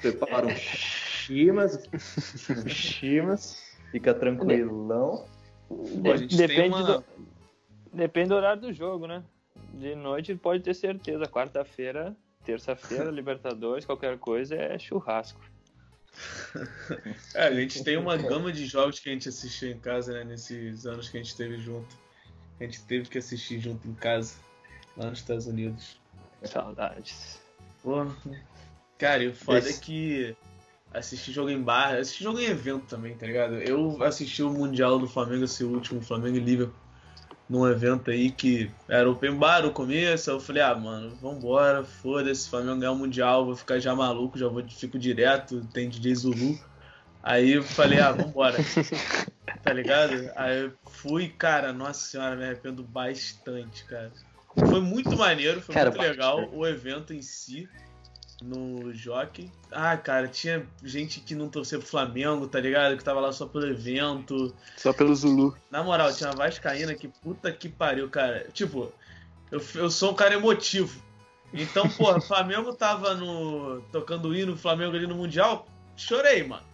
prepara 0.00 0.46
um 0.46 0.56
chimas, 0.56 1.78
chimas, 2.66 3.62
fica 3.90 4.14
tranquilão. 4.14 5.26
Depende 6.36 6.68
uma- 6.68 6.82
do- 6.98 7.04
Depende 7.92 8.28
do 8.28 8.34
horário 8.36 8.62
do 8.62 8.72
jogo, 8.72 9.06
né? 9.06 9.22
De 9.74 9.94
noite 9.94 10.34
pode 10.34 10.62
ter 10.62 10.74
certeza. 10.74 11.24
Quarta-feira, 11.26 12.16
terça-feira, 12.44 13.10
Libertadores, 13.12 13.84
qualquer 13.84 14.16
coisa 14.18 14.54
é 14.54 14.78
churrasco. 14.78 15.40
É, 17.34 17.44
a 17.48 17.54
gente 17.54 17.82
tem 17.84 17.96
uma 17.96 18.16
gama 18.16 18.52
de 18.52 18.64
jogos 18.66 18.98
que 19.00 19.08
a 19.10 19.12
gente 19.12 19.28
assistiu 19.28 19.70
em 19.70 19.78
casa, 19.78 20.12
né? 20.12 20.24
Nesses 20.24 20.86
anos 20.86 21.08
que 21.08 21.16
a 21.16 21.20
gente 21.20 21.30
esteve 21.30 21.58
junto. 21.58 21.96
A 22.60 22.64
gente 22.64 22.82
teve 22.82 23.08
que 23.08 23.18
assistir 23.18 23.58
junto 23.58 23.88
em 23.88 23.94
casa, 23.94 24.34
lá 24.96 25.08
nos 25.08 25.20
Estados 25.20 25.46
Unidos. 25.46 25.98
Saudades. 26.44 27.40
Porra. 27.82 28.14
Cara, 28.98 29.24
e 29.24 29.28
o 29.28 29.34
foda 29.34 29.58
Esse- 29.60 29.78
é 29.78 29.80
que 29.82 30.36
assistir 30.92 31.32
jogo 31.32 31.48
em 31.50 31.60
bar, 31.62 31.94
assistir 31.94 32.24
jogo 32.24 32.38
em 32.38 32.44
evento 32.44 32.84
também, 32.86 33.14
tá 33.16 33.26
ligado? 33.26 33.54
Eu 33.54 34.02
assisti 34.02 34.42
o 34.42 34.50
Mundial 34.50 34.98
do 34.98 35.06
Flamengo, 35.08 35.44
esse 35.44 35.64
último, 35.64 36.02
Flamengo 36.02 36.36
e 36.36 36.40
Liverpool, 36.40 36.74
num 37.48 37.66
evento 37.66 38.10
aí 38.10 38.30
que 38.30 38.70
era 38.88 39.10
open 39.10 39.36
bar 39.36 39.62
no 39.62 39.72
começo, 39.72 40.30
eu 40.30 40.38
falei, 40.40 40.62
ah, 40.62 40.74
mano, 40.74 41.10
vambora, 41.16 41.82
foda-se, 41.84 42.48
Flamengo 42.48 42.78
ganhar 42.80 42.92
o 42.92 42.96
Mundial, 42.96 43.46
vou 43.46 43.56
ficar 43.56 43.78
já 43.78 43.94
maluco, 43.94 44.38
já 44.38 44.48
vou, 44.48 44.62
fico 44.68 44.98
direto, 44.98 45.66
tem 45.72 45.88
DJ 45.88 46.14
Zulu. 46.14 46.58
Aí 47.22 47.52
eu 47.52 47.62
falei, 47.62 48.00
ah, 48.00 48.12
vambora. 48.12 48.58
tá 49.62 49.72
ligado? 49.72 50.30
Aí 50.36 50.62
eu 50.64 50.72
fui, 50.90 51.28
cara, 51.28 51.72
nossa 51.72 52.00
senhora, 52.00 52.36
me 52.36 52.44
arrependo 52.44 52.82
bastante, 52.82 53.84
cara. 53.84 54.12
Foi 54.54 54.80
muito 54.80 55.16
maneiro, 55.16 55.60
foi 55.60 55.74
Cara, 55.74 55.90
muito 55.90 56.02
legal 56.02 56.50
o 56.52 56.66
evento 56.66 57.14
em 57.14 57.22
si 57.22 57.68
no 58.42 58.92
Jockey. 58.92 59.50
Ah, 59.70 59.96
cara, 59.96 60.26
tinha 60.26 60.66
gente 60.82 61.20
que 61.20 61.34
não 61.34 61.48
torcia 61.48 61.78
pro 61.78 61.86
Flamengo, 61.86 62.48
tá 62.48 62.58
ligado? 62.58 62.96
Que 62.96 63.04
tava 63.04 63.20
lá 63.20 63.32
só 63.32 63.46
pelo 63.46 63.66
evento. 63.66 64.54
Só 64.76 64.92
pelo 64.92 65.14
Zulu. 65.14 65.56
Na 65.70 65.82
moral, 65.82 66.12
tinha 66.12 66.30
uma 66.30 66.36
Vascaína 66.36 66.94
que 66.94 67.08
puta 67.08 67.52
que 67.52 67.68
pariu, 67.68 68.08
cara. 68.08 68.46
Tipo, 68.52 68.92
eu, 69.50 69.62
eu 69.74 69.90
sou 69.90 70.12
um 70.12 70.14
cara 70.14 70.34
emotivo. 70.34 71.00
Então, 71.52 71.88
porra, 71.90 72.18
o 72.18 72.22
Flamengo 72.22 72.74
tava 72.74 73.14
no. 73.14 73.82
tocando 73.92 74.28
o 74.28 74.34
hino 74.34 74.56
Flamengo 74.56 74.96
ali 74.96 75.06
no 75.06 75.14
Mundial. 75.14 75.66
Chorei, 75.96 76.42
mano. 76.42 76.64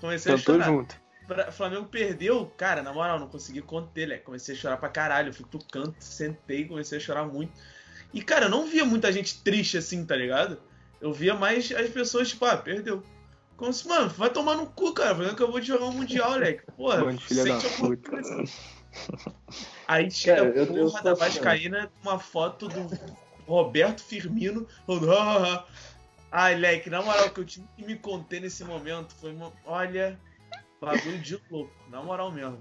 Comecei 0.00 0.34
a 0.34 0.36
Cantou 0.38 0.56
chorar. 0.56 0.66
junto. 0.66 1.01
Pra- 1.34 1.48
O 1.48 1.52
Flamengo 1.52 1.86
perdeu, 1.86 2.46
cara, 2.56 2.82
na 2.82 2.92
moral, 2.92 3.18
não 3.18 3.28
consegui 3.28 3.62
conter, 3.62 4.08
né? 4.08 4.18
Comecei 4.18 4.54
a 4.54 4.58
chorar 4.58 4.76
pra 4.76 4.88
caralho. 4.88 5.28
Eu 5.30 5.34
fui 5.34 5.46
pro 5.46 5.58
canto, 5.64 5.96
sentei, 6.00 6.66
comecei 6.66 6.98
a 6.98 7.00
chorar 7.00 7.24
muito. 7.24 7.52
E, 8.12 8.20
cara, 8.22 8.46
eu 8.46 8.50
não 8.50 8.66
via 8.66 8.84
muita 8.84 9.10
gente 9.12 9.42
triste 9.42 9.78
assim, 9.78 10.04
tá 10.04 10.14
ligado? 10.16 10.58
Eu 11.00 11.12
via 11.12 11.34
mais 11.34 11.70
as 11.72 11.88
pessoas, 11.90 12.28
tipo, 12.28 12.44
ah, 12.44 12.56
perdeu. 12.56 13.02
Como 13.56 13.72
se, 13.72 13.86
mano, 13.88 14.08
vai 14.10 14.28
tomar 14.30 14.56
no 14.56 14.66
cu, 14.66 14.92
cara. 14.92 15.14
Falando 15.14 15.36
que 15.36 15.42
eu 15.42 15.50
vou 15.50 15.60
te 15.60 15.66
jogar 15.68 15.86
um 15.86 15.92
Mundial, 15.92 16.30
moleque. 16.32 16.62
Porra, 16.76 17.04
Mano, 17.04 17.20
filha 17.20 17.44
da 17.44 17.58
puta. 17.78 18.10
coisa. 18.10 18.44
Aí 19.86 20.10
chega 20.10 20.36
Cara, 20.36 20.48
a 20.48 20.52
eu- 20.54 20.64
eu 20.64 20.66
porra 20.66 20.90
sou 20.90 21.02
da 21.02 21.12
assim, 21.12 21.20
Vascaína 21.20 21.86
com 22.02 22.08
uma 22.10 22.18
foto 22.18 22.68
do 22.68 22.88
Roberto 23.46 24.02
Firmino 24.02 24.66
falando, 24.86 25.12
ah, 25.12 25.16
ah, 25.22 25.54
ah. 25.54 25.66
Ai, 26.34 26.54
leque, 26.56 26.88
na 26.88 27.02
moral, 27.02 27.28
que 27.30 27.40
eu 27.40 27.44
tive 27.44 27.66
que 27.76 27.84
me 27.84 27.94
conter 27.96 28.40
nesse 28.40 28.64
momento 28.64 29.14
foi 29.14 29.32
uma. 29.32 29.52
Olha, 29.66 30.18
bagulho 30.86 31.18
de 31.18 31.40
louco, 31.50 31.72
na 31.88 32.02
moral 32.02 32.32
mesmo. 32.32 32.58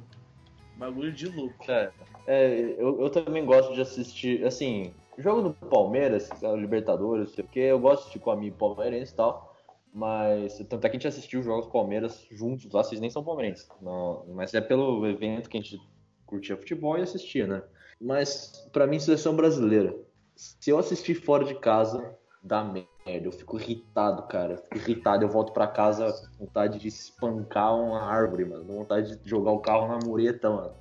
Bagulho 0.78 1.12
de 1.12 1.28
louco. 1.28 1.66
Cara, 1.66 1.94
é, 2.28 2.76
eu, 2.78 3.02
eu 3.02 3.10
também 3.10 3.46
gosto 3.46 3.74
de 3.74 3.82
assistir, 3.82 4.46
assim, 4.46 4.94
jogo 5.18 5.42
do 5.42 5.54
Palmeiras, 5.68 6.30
é, 6.42 6.56
Libertadores, 6.56 7.32
sei 7.32 7.44
o 7.44 7.60
eu 7.60 7.80
gosto 7.80 7.96
de 7.96 8.02
assistir 8.02 8.20
com 8.20 8.32
amigo 8.32 8.58
palmeirense 8.58 9.14
e 9.14 9.16
tal, 9.16 9.56
mas 9.94 10.58
tanto 10.70 10.86
é 10.86 10.90
que 10.90 10.96
a 10.96 11.00
gente 11.00 11.08
assistiu 11.08 11.40
os 11.40 11.46
jogos 11.46 11.66
do 11.66 11.72
Palmeiras 11.72 12.26
juntos 12.32 12.72
lá, 12.72 12.84
vocês 12.84 13.02
nem 13.02 13.10
são 13.10 13.24
palmeirenses, 13.24 13.68
não, 13.82 14.26
mas 14.30 14.54
é 14.54 14.62
pelo 14.62 15.06
evento 15.08 15.50
que 15.50 15.58
a 15.58 15.62
gente 15.62 15.80
curtia 16.26 16.56
futebol 16.56 16.98
e 16.98 17.02
assistia, 17.02 17.46
né? 17.46 17.62
Mas 18.00 18.68
pra 18.72 18.88
mim, 18.88 19.00
seleção 19.00 19.36
brasileira, 19.36 19.96
se 20.36 20.70
eu 20.70 20.80
assistir 20.80 21.16
fora 21.16 21.44
de 21.44 21.56
casa, 21.56 22.18
dá 22.42 22.64
merda, 22.64 22.90
eu 23.06 23.32
fico 23.32 23.60
irritado, 23.60 24.24
cara, 24.24 24.54
eu 24.54 24.58
fico 24.58 24.78
irritado, 24.78 25.24
eu 25.24 25.30
volto 25.30 25.52
pra 25.54 25.68
casa 25.68 26.12
com 26.38 26.46
vontade 26.46 26.80
de 26.80 26.88
espancar 26.88 27.76
uma 27.76 28.02
árvore, 28.02 28.46
mano, 28.46 28.66
com 28.66 28.78
vontade 28.78 29.18
de 29.18 29.30
jogar 29.30 29.52
o 29.52 29.60
carro 29.60 29.88
na 29.88 30.00
mureta, 30.06 30.50
mano. 30.50 30.74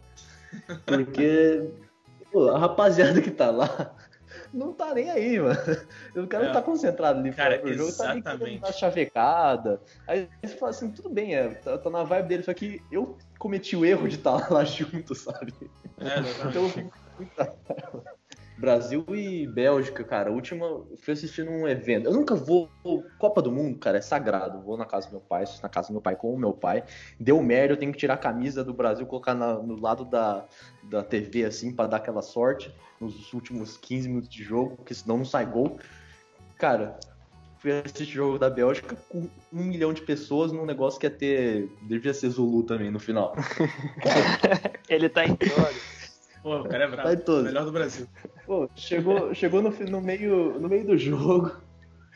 Porque 0.85 1.71
pô, 2.31 2.49
a 2.51 2.59
rapaziada 2.59 3.21
que 3.23 3.31
tá 3.31 3.51
lá 3.51 3.95
não 4.53 4.73
tá 4.73 4.95
nem 4.95 5.11
aí, 5.11 5.39
mano. 5.39 5.59
O 6.17 6.27
cara 6.27 6.45
É. 6.45 6.47
não 6.49 6.55
tá 6.55 6.63
concentrado 6.63 7.21
ali 7.21 7.33
Cara, 7.33 7.59
fora 7.59 7.73
do 7.73 7.79
jogo, 7.79 8.23
tá 8.23 8.37
nem 8.37 8.59
dar 8.59 8.73
chavecada. 8.73 9.81
Aí 10.07 10.29
você 10.43 10.57
fala 10.57 10.71
assim, 10.71 10.91
tudo 10.91 11.09
bem, 11.09 11.35
é, 11.35 11.49
tá, 11.55 11.79
tá 11.79 11.91
na 11.91 12.03
vibe 12.03 12.29
dele, 12.29 12.43
só 12.43 12.53
que 12.53 12.83
eu 12.91 13.17
cometi 13.39 13.77
o 13.77 13.85
erro 13.85 14.09
de 14.09 14.17
estar 14.17 14.51
lá 14.53 14.65
junto, 14.65 15.15
sabe? 15.15 15.55
É. 15.99 16.49
Então 16.49 16.65
eu 16.65 16.69
fico 16.69 16.93
muito 17.19 17.33
Brasil 18.61 19.05
e 19.09 19.47
Bélgica, 19.47 20.05
cara. 20.05 20.29
A 20.29 20.33
última, 20.33 20.67
eu 20.67 20.97
fui 21.03 21.15
assistindo 21.15 21.51
um 21.51 21.67
evento. 21.67 22.07
Eu 22.07 22.13
nunca 22.13 22.35
vou. 22.35 22.69
Copa 23.19 23.41
do 23.41 23.51
Mundo, 23.51 23.79
cara, 23.79 23.97
é 23.99 24.01
sagrado. 24.03 24.61
Vou 24.61 24.77
na 24.77 24.85
casa 24.85 25.07
do 25.09 25.13
meu 25.13 25.21
pai, 25.21 25.45
na 25.63 25.69
casa 25.69 25.89
do 25.89 25.93
meu 25.93 26.03
pai 26.03 26.15
com 26.15 26.35
o 26.35 26.39
meu 26.39 26.53
pai. 26.53 26.85
Deu 27.19 27.43
merda, 27.43 27.73
eu 27.73 27.77
tenho 27.79 27.91
que 27.91 27.99
tirar 27.99 28.15
a 28.15 28.19
camisa 28.19 28.63
do 28.63 28.75
Brasil, 28.75 29.07
colocar 29.07 29.35
na- 29.35 29.55
no 29.55 29.81
lado 29.81 30.05
da, 30.05 30.45
da 30.83 31.03
TV, 31.03 31.45
assim, 31.45 31.75
pra 31.75 31.87
dar 31.87 31.97
aquela 31.97 32.21
sorte 32.23 32.71
nos 33.01 33.33
últimos 33.33 33.79
15 33.79 34.09
minutos 34.09 34.29
de 34.29 34.43
jogo, 34.43 34.77
porque 34.77 34.93
senão 34.93 35.17
não 35.19 35.25
sai 35.25 35.47
gol. 35.47 35.79
Cara, 36.59 36.99
fui 37.59 37.73
assistir 37.73 38.05
jogo 38.05 38.39
da 38.39 38.51
Bélgica 38.51 38.95
com 39.09 39.27
um 39.51 39.65
milhão 39.65 39.95
de 39.95 40.03
pessoas 40.03 40.53
num 40.53 40.67
negócio 40.67 41.01
que 41.01 41.07
ia 41.07 41.11
ter. 41.11 41.71
Devia 41.83 42.13
ser 42.13 42.29
Zulu 42.29 42.63
também 42.65 42.91
no 42.91 43.01
final. 43.01 43.35
Ele 44.89 45.09
tá 45.09 45.25
em 45.25 45.35
todos. 45.35 46.00
Pô, 46.43 46.57
o 46.61 46.69
cara 46.69 46.85
é 46.85 46.89
brabo. 46.89 47.09
Vai 47.09 47.17
todo. 47.17 47.45
Melhor 47.45 47.65
do 47.65 47.73
Brasil. 47.73 48.07
Pô, 48.47 48.69
chegou, 48.75 49.35
chegou 49.35 49.61
no, 49.63 49.71
no, 49.71 50.01
meio, 50.01 50.59
no 50.59 50.69
meio 50.69 50.87
do 50.87 50.97
jogo. 50.97 51.53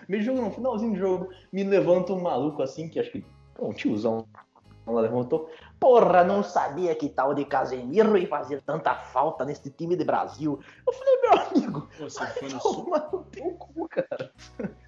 Meio 0.06 0.22
do 0.22 0.26
jogo 0.26 0.42
não, 0.42 0.50
finalzinho 0.50 0.92
do 0.92 0.98
jogo. 0.98 1.30
Me 1.50 1.64
levanta 1.64 2.12
um 2.12 2.20
maluco 2.20 2.62
assim, 2.62 2.90
que 2.90 3.00
acho 3.00 3.10
que. 3.10 3.24
Pô, 3.54 3.68
um 3.68 3.72
tiozão. 3.72 4.26
Ela 4.86 5.00
levantou. 5.00 5.48
Porra, 5.80 6.22
não 6.22 6.42
sabia 6.42 6.94
que 6.94 7.08
tal 7.08 7.34
de 7.34 7.44
Casemiro 7.46 8.16
ia 8.18 8.28
fazer 8.28 8.60
tanta 8.62 8.94
falta 8.94 9.46
nesse 9.46 9.70
time 9.70 9.96
de 9.96 10.04
Brasil. 10.04 10.60
Eu 10.86 10.92
falei, 10.92 11.20
meu 11.22 11.32
amigo, 11.32 11.88
você 11.98 12.26
foi 12.26 12.50
no 12.50 12.60
sul. 12.60 12.86
mas 12.90 13.10
não 13.10 13.22
tem 13.24 13.54
cu, 13.54 13.88
cara. 13.88 14.30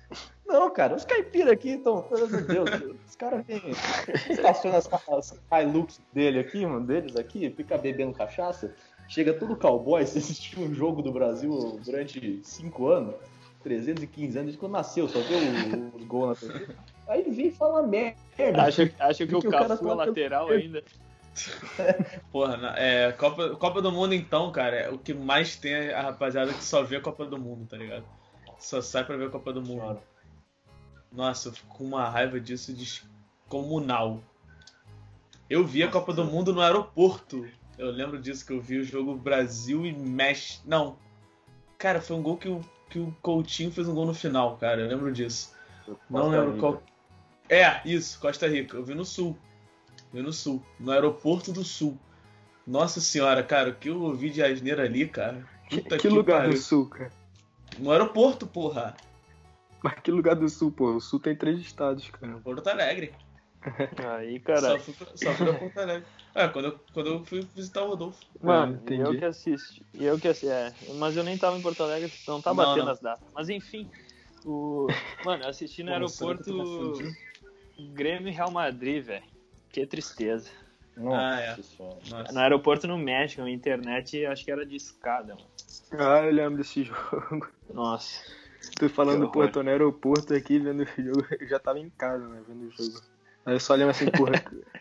Não, 0.47 0.71
cara, 0.71 0.95
os 0.95 1.05
caipiras 1.05 1.53
aqui 1.53 1.71
estão, 1.71 2.03
pelo 2.03 2.27
amor 2.27 2.43
de 2.43 2.47
Deus, 2.47 2.71
os 3.05 3.17
caras 3.17 3.45
vêm, 3.45 3.61
estacionam 4.31 4.79
as, 4.79 4.89
as 5.11 5.65
Hilux 5.65 6.01
dele 6.13 6.39
aqui, 6.39 6.65
mano, 6.65 6.87
deles 6.87 7.17
aqui, 7.17 7.51
fica 7.51 7.77
bebendo 7.77 8.15
cachaça, 8.15 8.73
chega 9.09 9.33
todo 9.35 9.57
cowboy, 9.57 10.05
você 10.07 10.19
assistiu 10.19 10.61
um 10.63 10.75
jogo 10.75 11.03
do 11.03 11.13
Brasil 11.13 11.81
durante 11.85 12.41
5 12.43 12.89
anos, 12.89 13.15
315 13.63 14.27
anos, 14.27 14.47
desde 14.47 14.59
quando 14.59 14.73
nasceu, 14.73 15.09
só 15.09 15.19
viu 15.21 15.39
os 15.95 16.05
gols 16.05 16.43
na 16.43 16.53
TV. 16.55 16.75
Aí 17.09 17.23
vem 17.31 17.51
falar 17.51 17.83
merda. 17.83 18.17
Acha, 18.63 18.93
acha 18.99 19.27
que 19.27 19.35
o 19.37 19.39
o 19.39 19.51
Cafu 19.51 19.65
é 19.65 19.69
tá 19.69 19.77
pelo- 19.77 19.95
lateral 19.95 20.49
ainda. 20.49 20.83
Porra, 22.33 22.75
é, 22.77 23.13
Copa, 23.13 23.51
Copa 23.57 23.83
do 23.83 23.93
Mundo 23.93 24.15
então, 24.15 24.51
cara, 24.51 24.77
é 24.77 24.91
o 24.91 24.99
que 24.99 25.13
mais 25.13 25.57
tem 25.57 25.73
é 25.73 25.95
a 25.95 26.03
rapaziada 26.03 26.53
que 26.53 26.65
só 26.65 26.83
vê 26.83 26.97
a 26.97 27.01
Copa 27.01 27.27
do 27.27 27.39
Mundo, 27.39 27.67
tá 27.67 27.77
ligado? 27.77 28.05
Só 28.59 28.81
sai 28.81 29.05
pra 29.05 29.17
ver 29.17 29.27
a 29.27 29.31
Copa 29.31 29.53
do 29.53 29.61
Mundo. 29.61 30.01
Nossa, 31.13 31.49
eu 31.49 31.53
fico 31.53 31.77
com 31.77 31.85
uma 31.85 32.09
raiva 32.09 32.41
disso 32.41 32.73
descomunal. 32.73 34.21
Eu 35.49 35.65
vi 35.65 35.83
a 35.83 35.91
Copa 35.91 36.13
do 36.13 36.25
Mundo 36.25 36.53
no 36.55 36.61
aeroporto. 36.61 37.47
Eu 37.79 37.91
lembro 37.91 38.21
disso, 38.21 38.47
que 38.47 38.53
eu 38.53 38.61
vi 38.61 38.79
o 38.79 38.85
jogo 38.85 39.15
Brasil 39.15 39.85
e 39.85 39.93
México. 39.93 40.63
Não. 40.67 40.97
Cara, 41.79 42.01
foi 42.01 42.17
um 42.17 42.23
gol 42.23 42.37
que 42.37 42.49
o, 42.49 42.61
que 42.89 42.99
o 42.99 43.15
Coutinho 43.21 43.71
fez 43.71 43.87
um 43.89 43.95
gol 43.95 44.07
no 44.07 44.15
final, 44.15 44.57
cara. 44.57 44.83
Eu 44.83 44.89
lembro 44.89 45.13
disso. 45.13 45.55
Não 45.87 45.97
Costa 46.23 46.29
lembro 46.29 46.51
Rica. 46.53 46.61
qual. 46.61 46.83
É, 47.49 47.81
isso, 47.85 48.19
Costa 48.19 48.49
Rica. 48.49 48.77
Eu 48.77 48.85
vi 48.85 48.95
no 48.95 49.05
sul. 49.05 49.37
Vi 50.13 50.23
no 50.23 50.33
sul. 50.33 50.63
No 50.81 50.91
aeroporto 50.91 51.53
do 51.53 51.63
sul. 51.63 51.99
Nossa 52.67 53.01
senhora, 53.01 53.43
cara, 53.43 53.71
o 53.71 53.75
que 53.75 53.89
eu 53.89 54.03
ouvi 54.03 54.31
de 54.31 54.43
asneira 54.43 54.83
ali, 54.85 55.07
cara. 55.07 55.47
Puta 55.71 55.99
que 55.99 56.09
lugar 56.09 56.39
pariu. 56.43 56.55
do 56.55 56.59
sul, 56.59 56.89
cara? 56.89 57.11
No 57.79 57.91
aeroporto, 57.93 58.47
porra. 58.47 58.97
Mas 59.83 60.01
que 60.01 60.11
lugar 60.11 60.35
do 60.35 60.49
sul, 60.49 60.73
pô? 60.73 60.95
O 60.95 61.01
sul 61.01 61.21
tem 61.21 61.37
três 61.37 61.61
estados, 61.61 62.11
cara. 62.11 62.39
Porto 62.39 62.67
Alegre. 62.67 63.13
Aí, 64.19 64.39
Só 64.41 64.45
cara. 64.47 64.79
fui, 64.79 64.95
pra- 64.95 65.17
só 65.17 65.33
fui 65.35 65.47
pra 65.47 65.59
Porto 65.59 65.79
Alegre. 65.79 66.09
É, 66.35 66.49
quando 66.49 66.65
eu, 66.67 66.81
quando 66.93 67.07
eu 67.09 67.25
fui 67.25 67.41
visitar 67.55 67.83
o 67.83 67.89
Rodolfo. 67.89 68.25
Mano, 68.43 68.81
Ah, 68.87 68.93
eu 68.93 69.19
que 69.19 69.25
assisti. 69.25 69.87
E 69.95 70.05
eu 70.05 70.19
que 70.19 70.29
assisti. 70.29 70.49
É, 70.49 70.73
mas 70.95 71.17
eu 71.17 71.25
nem 71.25 71.37
tava 71.39 71.57
em 71.57 71.63
Porto 71.63 71.83
Alegre, 71.83 72.13
não 72.29 72.41
tá 72.41 72.53
Não, 72.53 72.57
batendo 72.65 72.85
não. 72.87 72.93
as 72.93 73.01
datas. 73.01 73.27
Mas 73.35 73.49
enfim. 73.49 73.89
O... 74.45 74.87
Mano, 75.25 75.45
eu 75.45 75.49
assisti 75.49 75.83
no 75.83 75.91
aeroporto 75.93 76.45
confundindo? 76.45 77.17
Grêmio 77.95 78.29
e 78.29 78.33
Real 78.33 78.51
Madrid, 78.51 79.05
velho. 79.05 79.25
Que 79.73 79.87
tristeza. 79.87 80.51
Nossa 80.97 81.19
Ah, 81.19 81.41
é. 81.41 81.57
Nossa. 82.11 82.33
No 82.33 82.41
aeroporto 82.41 82.87
no 82.87 82.97
México, 82.97 83.43
a 83.43 83.51
internet 83.51 84.25
acho 84.27 84.45
que 84.45 84.51
era 84.51 84.65
de 84.65 84.77
escada, 84.77 85.35
mano. 85.35 85.51
Ah, 85.93 86.25
eu 86.25 86.33
lembro 86.33 86.59
desse 86.59 86.85
jogo. 86.85 87.49
Nossa. 87.73 88.23
Tô 88.79 88.89
falando, 88.89 89.31
pô, 89.31 89.47
tô 89.49 89.63
no 89.63 89.71
aeroporto 89.71 90.35
aqui 90.35 90.59
vendo 90.59 90.83
o 90.83 91.03
jogo. 91.03 91.27
Eu 91.41 91.47
já 91.49 91.59
tava 91.59 91.79
em 91.79 91.89
casa, 91.91 92.27
né, 92.29 92.43
vendo 92.47 92.67
o 92.67 92.71
jogo. 92.71 93.01
Aí 93.47 93.55
eu 93.55 93.61
só 93.61 93.75
lembro 93.75 93.93
assim, 93.93 94.07
porra. 94.11 94.33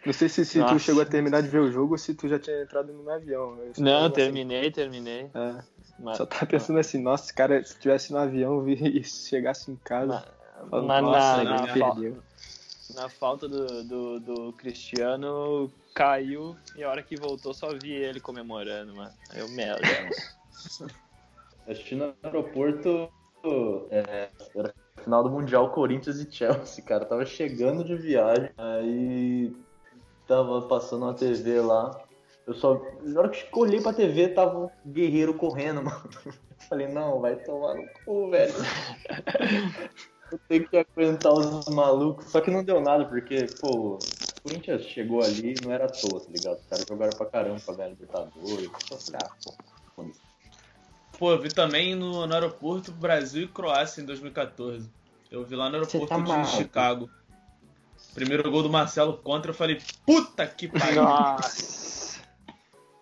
Não 0.03 0.11
sei 0.11 0.27
se, 0.27 0.43
se 0.43 0.63
tu 0.65 0.79
chegou 0.79 1.03
a 1.03 1.05
terminar 1.05 1.41
de 1.41 1.47
ver 1.49 1.59
o 1.59 1.71
jogo 1.71 1.93
ou 1.93 1.97
se 1.99 2.15
tu 2.15 2.27
já 2.27 2.39
tinha 2.39 2.63
entrado 2.63 2.91
no 2.91 3.07
avião. 3.09 3.57
Não, 3.77 4.05
assim, 4.05 4.13
terminei, 4.13 4.71
terminei. 4.71 5.29
é, 5.35 5.63
Mas, 5.99 6.17
só 6.17 6.25
tava 6.25 6.47
pensando 6.47 6.79
assim, 6.79 6.99
nossa, 6.99 7.31
cara, 7.31 7.63
se 7.63 7.77
tivesse 7.79 8.11
no 8.11 8.17
avião 8.17 8.61
vi- 8.63 8.73
e 8.99 9.03
chegasse 9.03 9.69
em 9.69 9.75
casa. 9.77 10.07
mas, 10.07 10.69
falando, 10.69 10.87
mas 10.87 11.03
nossa, 11.03 11.43
na, 11.43 11.61
na, 11.61 11.73
perdeu. 11.73 12.23
na 12.95 13.09
falta 13.09 13.47
do, 13.47 13.83
do, 13.83 14.19
do 14.19 14.53
Cristiano, 14.53 15.71
caiu 15.93 16.57
e 16.75 16.83
a 16.83 16.89
hora 16.89 17.03
que 17.03 17.15
voltou 17.15 17.53
só 17.53 17.71
vi 17.71 17.91
ele 17.91 18.19
comemorando, 18.19 18.95
mano. 18.95 19.13
Aí 19.29 19.41
eu, 19.41 19.47
Deus. 19.47 20.35
Assisti 21.67 21.95
no 21.95 22.15
aeroporto. 22.23 23.09
É, 23.91 24.29
era 24.55 24.73
final 25.01 25.23
do 25.23 25.29
Mundial 25.29 25.71
Corinthians 25.71 26.19
e 26.19 26.31
Chelsea, 26.31 26.83
cara. 26.83 27.05
Tava 27.05 27.25
chegando 27.25 27.83
de 27.83 27.95
viagem. 27.95 28.49
Aí 28.57 29.55
tava 30.27 30.61
passando 30.63 31.03
uma 31.03 31.13
TV 31.13 31.61
lá. 31.61 32.01
Eu 32.47 32.53
só. 32.53 32.81
Na 33.01 33.21
hora 33.21 33.29
que 33.29 33.47
eu 33.51 33.61
olhei 33.61 33.81
pra 33.81 33.93
TV, 33.93 34.29
tava 34.29 34.57
um 34.57 34.91
guerreiro 34.91 35.33
correndo, 35.33 35.81
mano. 35.83 36.09
Falei, 36.69 36.87
não, 36.87 37.19
vai 37.21 37.35
tomar 37.35 37.75
no 37.75 37.87
cu, 38.03 38.29
velho. 38.29 38.53
Eu 40.31 40.39
tenho 40.49 40.67
que 40.67 40.77
aguentar 40.77 41.33
os 41.33 41.67
malucos. 41.67 42.25
Só 42.25 42.41
que 42.41 42.49
não 42.49 42.63
deu 42.63 42.81
nada, 42.81 43.05
porque, 43.05 43.45
pô, 43.61 43.95
o 43.95 43.99
Corinthians 44.41 44.83
chegou 44.83 45.21
ali 45.21 45.53
não 45.63 45.71
era 45.71 45.85
à 45.85 45.89
toa, 45.89 46.19
tá 46.19 46.27
ligado? 46.35 46.57
Os 46.57 46.65
caras 46.65 46.85
jogaram 46.87 47.17
pra 47.17 47.25
caramba 47.27 47.61
pra 47.63 47.75
ganhar 47.75 47.89
Libertadores. 47.89 48.69
Eu 48.91 48.97
falei, 48.97 49.29
pô. 49.43 50.05
Pô, 51.17 51.31
eu 51.31 51.41
vi 51.41 51.49
também 51.49 51.95
no, 51.95 52.25
no 52.27 52.33
aeroporto 52.33 52.91
Brasil 52.91 53.43
e 53.43 53.47
Croácia 53.47 54.01
em 54.01 54.05
2014. 54.05 54.89
Eu 55.31 55.43
vi 55.45 55.55
lá 55.55 55.69
no 55.69 55.79
Você 55.79 55.97
aeroporto 55.97 56.07
tá 56.07 56.21
de 56.21 56.29
maluco. 56.29 56.57
Chicago. 56.57 57.09
Primeiro 58.13 58.49
gol 58.49 58.63
do 58.63 58.69
Marcelo 58.69 59.17
contra, 59.17 59.51
eu 59.51 59.55
falei, 59.55 59.81
puta 60.05 60.45
que 60.47 60.67
pariu. 60.67 61.03
Nossa. 61.03 62.21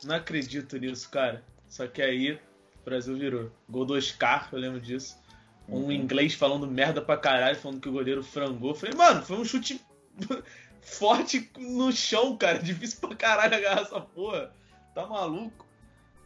Não 0.03 0.15
acredito 0.15 0.77
nisso, 0.77 1.09
cara. 1.09 1.43
Só 1.69 1.87
que 1.87 2.01
aí, 2.01 2.33
o 2.33 2.39
Brasil 2.85 3.15
virou. 3.15 3.51
Gol 3.69 3.85
do 3.85 3.95
Oscar, 3.95 4.49
eu 4.51 4.59
lembro 4.59 4.79
disso. 4.79 5.17
Um 5.67 5.91
inglês 5.91 6.33
falando 6.33 6.67
merda 6.67 7.01
pra 7.01 7.15
caralho, 7.15 7.55
falando 7.55 7.79
que 7.79 7.89
o 7.89 7.93
goleiro 7.93 8.23
frangou. 8.23 8.71
Eu 8.71 8.75
Falei, 8.75 8.95
mano, 8.95 9.23
foi 9.23 9.37
um 9.37 9.45
chute 9.45 9.79
forte 10.81 11.49
no 11.57 11.91
chão, 11.91 12.35
cara. 12.35 12.59
Difícil 12.59 12.99
pra 12.99 13.15
caralho 13.15 13.55
agarrar 13.55 13.81
essa 13.81 14.01
porra. 14.01 14.51
Tá 14.93 15.07
maluco? 15.07 15.65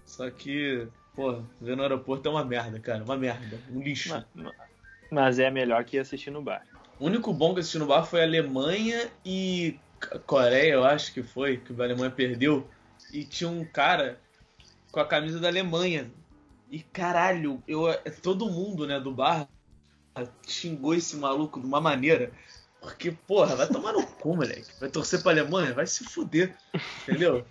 Só 0.05 0.29
que, 0.31 0.87
porra, 1.17 1.43
ver 1.59 1.75
no 1.75 1.81
aeroporto 1.81 2.29
é 2.29 2.31
uma 2.31 2.45
merda, 2.45 2.79
cara. 2.79 3.03
Uma 3.03 3.17
merda. 3.17 3.59
Um 3.71 3.81
lixo. 3.81 4.09
Ma- 4.35 4.53
Mas 5.11 5.39
é 5.39 5.49
melhor 5.49 5.83
que 5.83 5.97
assistir 5.97 6.29
no 6.29 6.41
bar. 6.43 6.63
O 6.99 7.05
único 7.07 7.33
bom 7.33 7.53
que 7.53 7.59
assisti 7.59 7.79
no 7.79 7.87
bar 7.87 8.05
foi 8.05 8.21
Alemanha 8.21 9.09
e 9.25 9.79
Coreia, 10.27 10.73
eu 10.73 10.83
acho 10.83 11.11
que 11.13 11.23
foi, 11.23 11.57
que 11.57 11.73
a 11.79 11.83
Alemanha 11.83 12.11
perdeu. 12.11 12.69
E 13.11 13.23
tinha 13.25 13.49
um 13.49 13.65
cara 13.65 14.19
com 14.91 14.99
a 14.99 15.05
camisa 15.05 15.39
da 15.39 15.47
Alemanha. 15.47 16.11
E 16.69 16.79
caralho, 16.79 17.63
eu, 17.67 17.85
todo 18.21 18.49
mundo, 18.51 18.85
né, 18.85 18.99
do 18.99 19.11
bar 19.11 19.47
xingou 20.47 20.93
esse 20.93 21.15
maluco 21.15 21.59
de 21.59 21.65
uma 21.65 21.81
maneira. 21.81 22.31
Porque, 22.79 23.11
porra, 23.11 23.55
vai 23.55 23.67
tomar 23.67 23.93
no 23.93 24.05
cu, 24.05 24.35
moleque. 24.35 24.67
Vai 24.79 24.89
torcer 24.89 25.21
pra 25.23 25.31
Alemanha? 25.31 25.73
Vai 25.73 25.87
se 25.87 26.03
fuder. 26.03 26.55
Entendeu? 27.07 27.45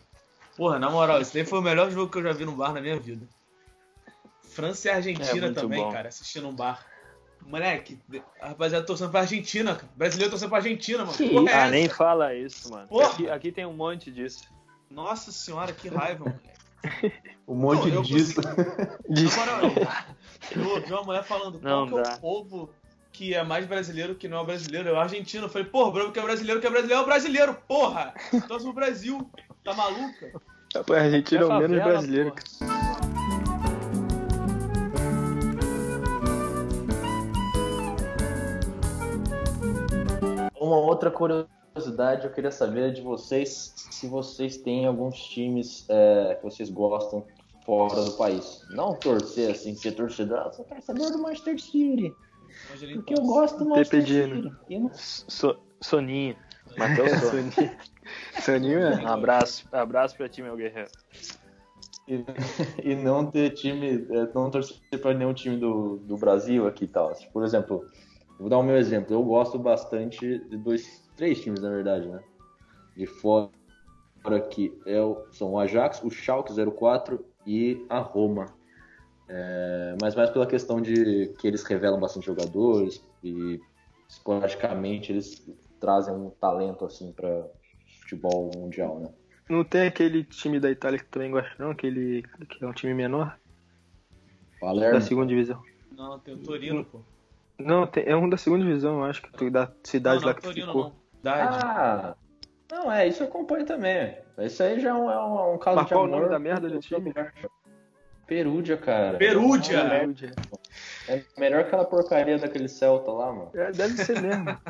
Porra, 0.56 0.78
na 0.78 0.88
moral, 0.88 1.20
esse 1.20 1.34
daí 1.34 1.44
foi 1.44 1.58
o 1.58 1.62
melhor 1.62 1.90
jogo 1.90 2.10
que 2.10 2.18
eu 2.18 2.22
já 2.22 2.32
vi 2.32 2.44
no 2.44 2.52
bar 2.56 2.72
na 2.72 2.80
minha 2.80 2.98
vida. 2.98 3.26
França 4.56 4.88
e 4.88 4.90
Argentina 4.90 5.46
É 5.48 5.52
também, 5.52 5.82
bom. 5.84 5.92
cara, 5.92 6.08
assistindo 6.08 6.48
um 6.48 6.54
bar. 6.56 6.84
Moleque, 7.46 8.00
a 8.40 8.48
rapaziada 8.48 8.84
torcendo 8.84 9.10
pra 9.10 9.20
Argentina, 9.20 9.74
cara. 9.76 9.88
Brasileiro 9.94 10.30
torcendo 10.30 10.48
pra 10.48 10.58
Argentina, 10.58 11.04
mano. 11.04 11.16
Que 11.16 11.28
Porra, 11.28 11.50
é 11.50 11.54
Ah, 11.54 11.60
essa? 11.62 11.70
nem 11.70 11.88
fala 11.88 12.34
isso, 12.34 12.70
mano. 12.72 12.88
Porra. 12.88 13.06
Aqui, 13.10 13.30
aqui 13.30 13.52
tem 13.52 13.64
um 13.66 13.72
monte 13.74 14.10
disso. 14.10 14.44
Nossa 14.90 15.30
senhora, 15.30 15.72
que 15.72 15.88
raiva, 15.88 16.24
moleque. 16.24 16.56
Um 17.46 17.54
monte 17.54 17.86
Não, 17.88 17.96
eu 17.96 18.02
disso. 18.02 18.40
Na 18.42 19.36
moral, 19.36 19.60
eu 20.56 20.68
ouvi 20.68 20.92
uma 20.92 21.02
mulher 21.04 21.22
falando 21.22 21.60
Não 21.62 21.88
qual 21.88 22.02
que 22.02 22.08
é 22.08 22.10
dá. 22.10 22.16
o 22.16 22.20
povo 22.20 22.70
que 23.12 23.34
é 23.34 23.44
mais 23.44 23.64
brasileiro 23.66 24.16
que 24.16 24.26
não 24.28 24.40
é 24.40 24.44
brasileiro. 24.44 24.88
É 24.88 24.92
o 24.92 24.98
argentino. 24.98 25.44
Eu 25.44 25.48
falei, 25.48 25.68
porra, 25.68 26.02
o 26.04 26.10
que 26.12 26.18
é 26.18 26.22
brasileiro, 26.22 26.60
que 26.60 26.66
é 26.66 26.70
brasileiro 26.70 27.00
é 27.00 27.04
o 27.04 27.06
brasileiro, 27.06 27.54
porra! 27.68 28.12
Torce 28.48 28.64
pro 28.64 28.72
Brasil, 28.72 29.30
tá 29.62 29.72
maluca? 29.74 30.32
A 30.74 30.94
Argentina 30.98 31.42
é 31.42 31.44
o 31.44 31.48
favela, 31.48 31.68
menos 31.68 31.84
brasileiro. 31.84 32.34
porra. 32.58 32.85
Uma 40.66 40.78
outra 40.78 41.10
curiosidade 41.12 42.26
eu 42.26 42.32
queria 42.32 42.50
saber 42.50 42.92
de 42.92 43.00
vocês 43.00 43.72
se 43.76 44.08
vocês 44.08 44.56
têm 44.56 44.84
alguns 44.86 45.16
times 45.16 45.86
é, 45.88 46.34
que 46.34 46.42
vocês 46.42 46.68
gostam 46.70 47.24
fora 47.64 48.02
do 48.02 48.12
país. 48.12 48.62
Não 48.70 48.94
torcer 48.94 49.52
assim, 49.52 49.76
ser 49.76 49.92
torcedor. 49.92 50.38
Ah, 50.38 50.52
sou 50.52 50.64
torcedor 50.64 51.12
do 51.12 51.18
Manchester 51.22 51.60
City. 51.60 52.12
Porque 52.94 53.14
eu 53.14 53.22
gosto 53.22 53.58
do 53.58 53.68
Manchester. 53.68 54.02
City. 54.06 54.52
E 54.68 54.78
não- 54.78 54.90
So- 54.92 55.58
Soninho. 55.80 56.34
Matheus 56.76 57.10
Soninho. 57.30 57.76
Soninho. 58.40 58.80
É. 58.80 59.02
Um 59.04 59.08
abraço, 59.08 59.68
abraço 59.70 60.16
pra 60.16 60.28
ti, 60.28 60.42
meu 60.42 60.56
guerreiro. 60.56 60.90
e, 62.08 62.24
e 62.82 62.94
não 62.96 63.26
ter 63.30 63.50
time, 63.50 64.06
é, 64.10 64.28
não 64.34 64.50
torcer 64.50 64.76
para 65.00 65.14
nenhum 65.14 65.32
time 65.34 65.56
do, 65.58 65.98
do 65.98 66.16
Brasil 66.16 66.66
aqui 66.66 66.84
e 66.84 66.88
tal. 66.88 67.12
Por 67.32 67.44
exemplo, 67.44 67.84
vou 68.38 68.48
dar 68.48 68.58
o 68.58 68.62
meu 68.62 68.76
exemplo. 68.76 69.14
Eu 69.14 69.22
gosto 69.22 69.58
bastante 69.58 70.38
de 70.48 70.56
dois, 70.58 71.08
três 71.16 71.40
times 71.40 71.62
na 71.62 71.70
verdade, 71.70 72.08
né? 72.08 72.22
De 72.96 73.06
fora 73.06 73.50
que 74.50 74.72
é 74.86 75.00
o- 75.00 75.26
são 75.32 75.52
o 75.52 75.58
Ajax, 75.58 76.02
o 76.02 76.10
Schalke 76.10 76.52
04 76.52 77.24
e 77.46 77.86
a 77.88 77.98
Roma. 77.98 78.46
É, 79.28 79.96
mas 80.00 80.14
mais 80.14 80.30
pela 80.30 80.46
questão 80.46 80.80
de 80.80 81.34
que 81.38 81.46
eles 81.46 81.64
revelam 81.64 81.98
bastante 82.00 82.26
jogadores 82.26 83.04
e 83.22 83.60
esporadicamente 84.08 85.12
eles 85.12 85.44
trazem 85.80 86.14
um 86.14 86.30
talento 86.30 86.84
assim 86.84 87.12
para 87.12 87.48
futebol 88.02 88.52
mundial, 88.54 89.00
né? 89.00 89.08
Não 89.48 89.64
tem 89.64 89.86
aquele 89.88 90.24
time 90.24 90.60
da 90.60 90.70
Itália 90.70 90.98
que 90.98 91.06
também 91.06 91.30
gosta, 91.30 91.52
não? 91.58 91.70
Aquele 91.70 92.22
que 92.48 92.64
é 92.64 92.66
um 92.66 92.72
time 92.72 92.94
menor? 92.94 93.38
Da 94.60 94.60
Palermo. 94.60 95.00
segunda 95.00 95.26
divisão. 95.28 95.62
Não, 95.90 96.18
tem 96.18 96.34
o 96.34 96.38
Torino, 96.38 96.84
pô. 96.84 97.00
Não, 97.58 97.86
tem- 97.86 98.04
é 98.06 98.14
um 98.16 98.28
da 98.28 98.36
segunda 98.36 98.64
divisão, 98.64 98.98
eu 98.98 99.04
acho, 99.04 99.22
que 99.22 99.32
tu, 99.32 99.50
da 99.50 99.70
cidade 99.82 100.16
Não, 100.16 100.20
não 100.22 100.26
lá 100.26 100.32
é 100.32 100.34
que 100.34 100.40
tu 100.42 100.48
Torino, 100.48 100.66
ficou. 100.66 100.84
não. 101.22 101.32
Ah, 101.32 102.14
não, 102.70 102.92
é, 102.92 103.06
isso 103.08 103.22
eu 103.22 103.28
acompanho 103.28 103.64
também. 103.64 104.16
Isso 104.38 104.62
aí 104.62 104.78
já 104.80 104.90
é 104.90 104.94
um, 104.94 105.10
é 105.10 105.24
um, 105.24 105.54
um 105.54 105.58
caso 105.58 105.76
Mas 105.76 105.86
de 105.86 105.92
qual 105.92 106.04
o 106.04 106.06
amor. 106.06 106.18
nome 106.18 106.30
da 106.30 106.38
merda 106.38 106.68
do 106.68 106.78
time? 106.78 107.12
Perúdia, 108.26 108.76
cara. 108.76 109.16
Perúdia! 109.18 109.78
É, 111.08 111.14
é 111.16 111.24
melhor 111.38 111.62
que 111.62 111.68
aquela 111.68 111.84
porcaria 111.84 112.38
daquele 112.38 112.68
Celta 112.68 113.10
lá, 113.10 113.32
mano. 113.32 113.50
É, 113.54 113.70
deve 113.72 113.96
ser 113.96 114.20
mesmo. 114.20 114.44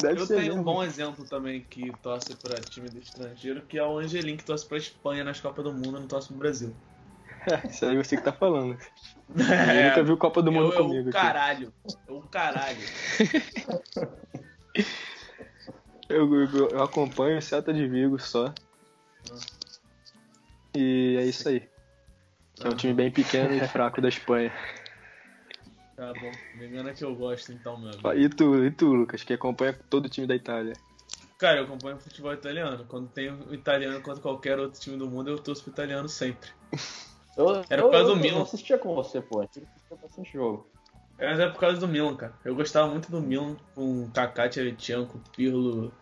deve 0.00 0.20
Eu 0.20 0.26
ser 0.26 0.36
tenho 0.36 0.46
mesmo. 0.48 0.60
um 0.60 0.64
bom 0.64 0.82
exemplo 0.84 1.24
também 1.24 1.60
que 1.62 1.90
torce 2.02 2.34
pra 2.36 2.60
time 2.60 2.88
do 2.90 2.98
estrangeiro, 2.98 3.62
que 3.62 3.78
é 3.78 3.84
o 3.84 3.98
Angelim, 3.98 4.36
que 4.36 4.44
torce 4.44 4.66
pra 4.66 4.76
Espanha 4.78 5.24
nas 5.24 5.40
Copas 5.40 5.64
do 5.64 5.72
Mundo 5.72 5.96
e 5.96 6.00
não 6.00 6.06
torce 6.06 6.28
pro 6.28 6.36
Brasil. 6.36 6.74
Isso 7.68 7.84
aí 7.86 7.96
você 7.96 8.16
que 8.16 8.22
tá 8.22 8.32
falando. 8.32 8.76
É, 9.38 9.80
Eu 9.84 9.88
nunca 9.88 10.02
viu 10.04 10.16
Copa 10.16 10.42
do 10.42 10.52
Mundo 10.52 10.72
eu, 10.72 10.78
eu, 10.78 10.84
comigo. 10.84 11.08
aqui. 11.08 11.18
caralho. 11.18 11.72
Eu, 12.06 12.20
caralho. 12.30 12.78
Eu, 16.08 16.32
eu- 16.34 16.68
eu 16.70 16.82
acompanho 16.82 17.38
o 17.38 17.42
Celta 17.42 17.72
de 17.72 17.88
Vigo 17.88 18.18
só. 18.20 18.52
E 20.74 21.16
é 21.18 21.24
isso 21.24 21.48
aí. 21.48 21.66
É 22.60 22.68
um 22.68 22.76
time 22.76 22.92
bem 22.92 23.10
pequeno 23.10 23.54
e 23.54 23.60
fraco 23.68 24.00
da 24.02 24.08
Espanha. 24.08 24.52
Tá 25.96 26.12
bom. 26.12 26.30
Me 26.56 26.66
engana 26.66 26.92
que 26.92 27.02
eu 27.04 27.14
gosto 27.14 27.52
então, 27.52 27.78
meu 27.78 27.90
amigo. 27.90 28.12
E 28.12 28.28
tu, 28.28 28.64
e 28.64 28.70
tu, 28.70 28.92
Lucas, 28.92 29.22
que 29.24 29.32
acompanha 29.32 29.72
todo 29.88 30.04
o 30.06 30.08
time 30.08 30.26
da 30.26 30.36
Itália? 30.36 30.74
Cara, 31.38 31.58
eu 31.60 31.64
acompanho 31.64 31.98
futebol 31.98 32.32
italiano. 32.34 32.84
Quando 32.86 33.08
tem 33.08 33.30
o 33.32 33.54
italiano 33.54 34.00
contra 34.02 34.20
qualquer 34.20 34.58
outro 34.58 34.78
time 34.80 34.96
do 34.98 35.08
mundo, 35.08 35.30
eu 35.30 35.38
torço 35.38 35.62
pro 35.62 35.72
italiano 35.72 36.08
sempre. 36.08 36.50
Eu, 37.36 37.64
Era 37.68 37.82
eu, 37.82 37.84
por 37.84 37.92
causa 37.92 38.10
eu, 38.10 38.14
do 38.14 38.20
Milan. 38.20 38.38
Eu 38.38 38.42
assistia 38.42 38.78
com 38.78 38.94
você, 38.94 39.20
pô. 39.20 39.40
Gente 39.42 39.64
assistia 39.64 39.96
bastante 40.00 40.32
jogo. 40.32 40.68
Mas 41.18 41.38
é 41.38 41.48
por 41.48 41.60
causa 41.60 41.78
do 41.78 41.88
Milan, 41.88 42.16
cara. 42.16 42.34
Eu 42.44 42.54
gostava 42.54 42.90
muito 42.90 43.10
do 43.10 43.20
Milan 43.20 43.56
com 43.74 44.08
Kaká, 44.10 44.48
Tchevchenko, 44.48 45.20
Pirlo, 45.34 45.92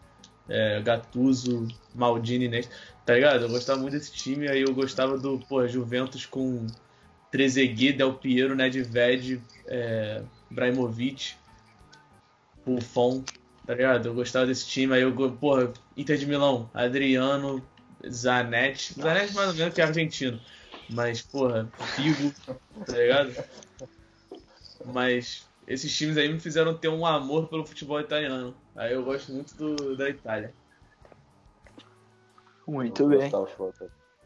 é, 0.49 0.81
Gattuso, 0.81 1.69
Maldini, 1.95 2.49
né? 2.49 2.63
Tá 3.05 3.15
ligado? 3.15 3.43
Eu 3.43 3.49
gostava 3.49 3.81
muito 3.81 3.93
desse 3.93 4.13
time. 4.13 4.49
Aí 4.49 4.63
eu 4.63 4.75
gostava 4.75 5.19
do, 5.19 5.39
pô, 5.39 5.67
Juventus 5.67 6.27
com 6.27 6.67
Trezeguet, 7.31 7.97
Del 7.97 8.15
Piero, 8.15 8.55
Nedved, 8.55 9.43
é, 9.67 10.23
Ibrahimovic, 10.51 11.35
Buffon, 12.65 13.23
tá 13.67 13.75
ligado? 13.75 14.07
Eu 14.07 14.15
gostava 14.15 14.47
desse 14.47 14.67
time. 14.67 14.95
Aí 14.95 15.03
eu, 15.03 15.13
porra, 15.33 15.73
Inter 15.97 16.17
de 16.17 16.27
Milão, 16.27 16.71
Adriano, 16.73 17.63
Zanetti. 18.09 18.95
Zanetti 18.95 19.35
mais 19.35 19.49
ou 19.51 19.55
menos 19.55 19.75
que 19.75 19.81
é 19.81 19.85
argentino. 19.85 20.41
Mas, 20.93 21.23
porra, 21.23 21.71
Figo, 21.95 22.33
tá 22.87 22.93
ligado? 22.93 23.33
Mas 24.85 25.49
esses 25.67 25.97
times 25.97 26.17
aí 26.17 26.29
me 26.29 26.41
fizeram 26.41 26.77
ter 26.77 26.89
um 26.89 27.07
amor 27.07 27.49
pelo 27.49 27.65
futebol 27.65 28.01
italiano. 28.01 28.55
Aí 28.75 28.93
eu 28.93 29.05
gosto 29.05 29.33
muito 29.33 29.55
do, 29.57 29.97
da 29.97 30.09
Itália. 30.09 30.55
Muito 32.67 33.03
eu 33.03 33.09
bem. 33.09 33.31
Gostava, 33.31 33.73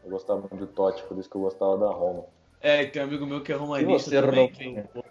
eu 0.03 0.09
gostava 0.09 0.39
muito 0.41 0.55
do 0.55 0.67
Totti, 0.67 1.03
por 1.03 1.17
isso 1.17 1.29
que 1.29 1.35
eu 1.35 1.41
gostava 1.41 1.77
da 1.77 1.87
Roma. 1.87 2.25
É, 2.59 2.85
tem 2.85 3.01
um 3.01 3.05
amigo 3.05 3.25
meu 3.25 3.41
que 3.41 3.51
é 3.51 3.55
romanista 3.55 4.09
também. 4.09 4.47
Ronaldinho? 4.47 4.87
Que, 4.87 5.03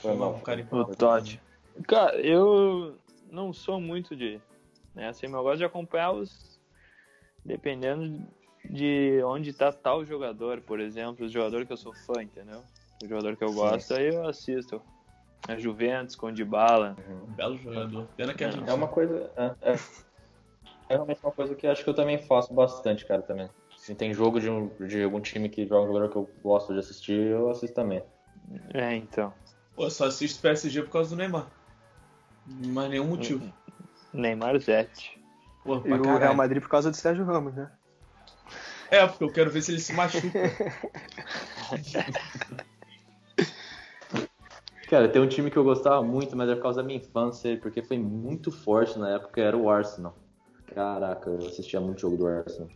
Foi 0.00 0.14
mal. 0.14 0.34
um 0.34 0.40
cara 0.40 0.66
O 0.70 0.84
Totti. 0.94 1.40
Cara, 1.86 2.20
eu 2.20 2.98
não 3.30 3.52
sou 3.52 3.80
muito 3.80 4.14
de. 4.14 4.40
Né, 4.94 5.08
assim, 5.08 5.26
eu 5.26 5.42
gosto 5.42 5.58
de 5.58 5.64
acompanhar 5.64 6.12
os. 6.12 6.60
Dependendo 7.42 8.28
de 8.68 9.22
onde 9.24 9.52
tá 9.52 9.72
tal 9.72 10.04
jogador, 10.04 10.60
por 10.60 10.80
exemplo, 10.80 11.26
o 11.26 11.28
jogador 11.28 11.64
que 11.66 11.72
eu 11.72 11.76
sou 11.76 11.92
fã, 11.94 12.22
entendeu? 12.22 12.62
O 13.02 13.06
jogador 13.08 13.36
que 13.36 13.44
eu 13.44 13.52
gosto, 13.52 13.94
aí 13.94 14.08
eu 14.08 14.26
assisto. 14.26 14.80
A 15.48 15.56
Juventus, 15.56 16.14
com 16.14 16.30
Bala. 16.44 16.96
um 17.08 17.32
belo 17.32 17.56
jogador. 17.56 18.06
Pena 18.16 18.34
que 18.34 18.44
a 18.44 18.50
gente. 18.50 18.68
É 18.68 18.74
uma 18.74 18.88
coisa. 18.88 19.30
É, 19.36 19.70
é, 19.72 19.74
é 20.90 20.94
realmente 20.94 21.18
uma 21.24 21.32
coisa 21.32 21.54
que 21.54 21.66
acho 21.66 21.82
que 21.82 21.88
eu 21.88 21.94
também 21.94 22.18
faço 22.18 22.52
bastante, 22.52 23.06
cara, 23.06 23.22
também. 23.22 23.48
Se 23.78 23.94
tem 23.94 24.12
jogo 24.12 24.38
de, 24.38 24.50
um- 24.50 24.68
de 24.86 25.02
algum 25.02 25.20
time 25.20 25.48
que 25.48 25.66
joga 25.66 25.84
um 25.84 25.86
jogador 25.94 26.10
que 26.10 26.16
eu 26.16 26.30
gosto 26.42 26.74
de 26.74 26.78
assistir, 26.80 27.18
eu 27.18 27.48
assisto 27.50 27.74
também. 27.74 28.02
É, 28.74 28.94
então. 28.94 29.32
Pô, 29.74 29.88
só 29.88 30.04
assisto 30.04 30.42
PSG 30.42 30.82
por 30.82 30.90
causa 30.90 31.10
do 31.10 31.16
Neymar. 31.16 31.46
Mas 32.46 32.90
nenhum 32.90 33.06
motivo. 33.06 33.42
Neymar 34.12 34.58
Zete. 34.58 35.18
Pô, 35.64 35.76
E 35.86 35.92
o 35.92 36.18
Real. 36.18 36.34
Madrid 36.34 36.60
por 36.60 36.68
causa 36.68 36.90
do 36.90 36.96
Sérgio 36.96 37.24
Ramos, 37.24 37.54
né? 37.54 37.70
É, 38.90 39.06
porque 39.06 39.22
eu 39.22 39.32
quero 39.32 39.50
ver 39.50 39.62
se 39.62 39.70
ele 39.70 39.80
se 39.80 39.92
machuca. 39.92 40.28
Cara, 44.88 45.08
tem 45.08 45.22
um 45.22 45.28
time 45.28 45.48
que 45.48 45.56
eu 45.56 45.62
gostava 45.62 46.02
muito, 46.02 46.36
mas 46.36 46.48
é 46.48 46.56
por 46.56 46.62
causa 46.62 46.82
da 46.82 46.86
minha 46.86 46.98
infância, 46.98 47.56
porque 47.58 47.80
foi 47.80 47.96
muito 47.96 48.50
forte 48.50 48.98
na 48.98 49.10
época, 49.10 49.40
era 49.40 49.56
o 49.56 49.70
Arsenal. 49.70 50.18
Caraca, 50.74 51.30
eu 51.30 51.46
assistia 51.46 51.80
muito 51.80 52.00
jogo 52.00 52.16
do 52.16 52.26
Arsenal. 52.26 52.68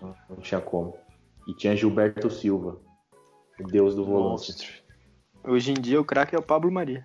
Não, 0.00 0.16
não 0.30 0.36
tinha 0.36 0.60
como. 0.60 0.96
E 1.44 1.52
tinha 1.52 1.76
Gilberto 1.76 2.30
Silva, 2.30 2.78
o 3.58 3.64
deus 3.64 3.96
do 3.96 4.04
volante. 4.04 4.52
Monstro. 4.52 4.72
Hoje 5.42 5.72
em 5.72 5.74
dia 5.74 6.00
o 6.00 6.04
craque 6.04 6.36
é 6.36 6.38
o 6.38 6.42
Pablo 6.42 6.70
Maria. 6.70 7.04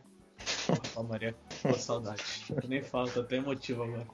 Ó, 0.95 1.01
Maria, 1.01 1.35
pô, 1.63 1.73
saudade. 1.73 2.23
Eu 2.49 2.69
nem 2.69 2.83
falo, 2.83 3.09
tô 3.09 3.21
até 3.21 3.37
emotivo 3.37 3.81
agora. 3.81 4.07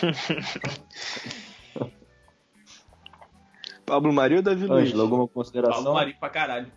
Pablo 3.84 4.12
Maria 4.12 4.38
ou 4.38 4.42
Davi 4.42 4.66
Luiz? 4.66 4.84
Ângelo, 4.88 5.02
alguma 5.02 5.28
consideração? 5.28 5.92
Maria 5.94 6.14
pra 6.18 6.30
caralho. 6.30 6.70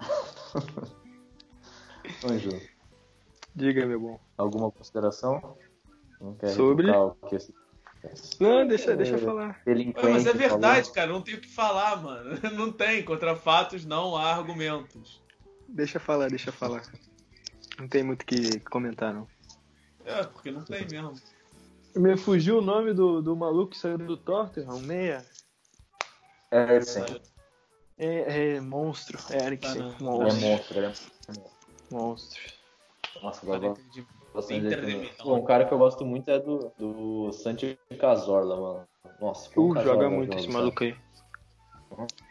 Ângelo, 2.24 2.60
Diga, 3.54 3.86
meu 3.86 4.00
bom. 4.00 4.20
alguma 4.36 4.70
consideração? 4.70 5.56
Não 6.20 6.34
quer 6.34 6.48
Sobre? 6.50 6.90
o 6.90 7.12
que 7.28 7.36
esse- 7.36 7.54
Não, 8.40 8.66
deixa, 8.66 8.96
deixa 8.96 9.14
eu 9.14 9.18
falar. 9.18 9.60
Ué, 9.66 9.92
mas 9.94 10.26
é 10.26 10.32
falou? 10.32 10.38
verdade, 10.48 10.90
cara. 10.92 11.12
Não 11.12 11.22
tem 11.22 11.34
o 11.34 11.40
que 11.40 11.48
falar, 11.48 12.02
mano. 12.02 12.38
Não 12.56 12.72
tem. 12.72 13.02
Contra 13.04 13.36
fatos 13.36 13.84
não 13.84 14.16
há 14.16 14.34
argumentos. 14.34 15.20
Deixa 15.68 15.96
eu 15.98 16.00
falar, 16.00 16.28
deixa 16.28 16.48
eu 16.50 16.52
falar. 16.54 16.82
Não 17.78 17.86
tem 17.88 18.02
muito 18.02 18.22
o 18.22 18.26
que 18.26 18.58
comentar, 18.60 19.14
não. 19.14 19.26
É, 20.04 20.24
porque 20.24 20.50
não 20.50 20.62
tem 20.64 20.86
mesmo. 20.88 21.12
Me 21.94 22.16
fugiu 22.16 22.58
o 22.58 22.62
nome 22.62 22.92
do, 22.92 23.22
do 23.22 23.36
maluco 23.36 23.70
que 23.72 23.78
saiu 23.78 23.98
do 23.98 24.16
Tottenham, 24.16 24.80
meia. 24.80 25.24
É, 26.50 26.80
sim. 26.80 27.20
É, 27.98 28.54
é 28.56 28.60
monstro, 28.60 29.18
Eriksen. 29.30 29.82
Tá, 29.82 29.96
É 29.98 30.02
monstro. 30.02 30.48
monstro, 30.48 30.80
é 30.80 30.92
monstro. 31.90 32.40
Nossa, 33.22 33.42
agora 33.44 33.74
de. 33.90 34.06
Milão. 34.48 35.10
Pô, 35.18 35.34
um 35.34 35.44
cara 35.44 35.66
que 35.66 35.74
eu 35.74 35.78
gosto 35.78 36.04
muito 36.06 36.30
é 36.30 36.38
do, 36.38 36.72
do 36.78 37.32
Santi 37.32 37.76
Cazorla, 37.98 38.56
mano. 38.56 38.88
Nossa, 39.20 39.48
Uh, 39.50 39.74
Cazorla 39.74 39.82
joga 39.82 40.10
muito 40.10 40.30
joga, 40.30 40.40
esse 40.40 40.50
maluco 40.50 40.84
aí. 40.84 40.96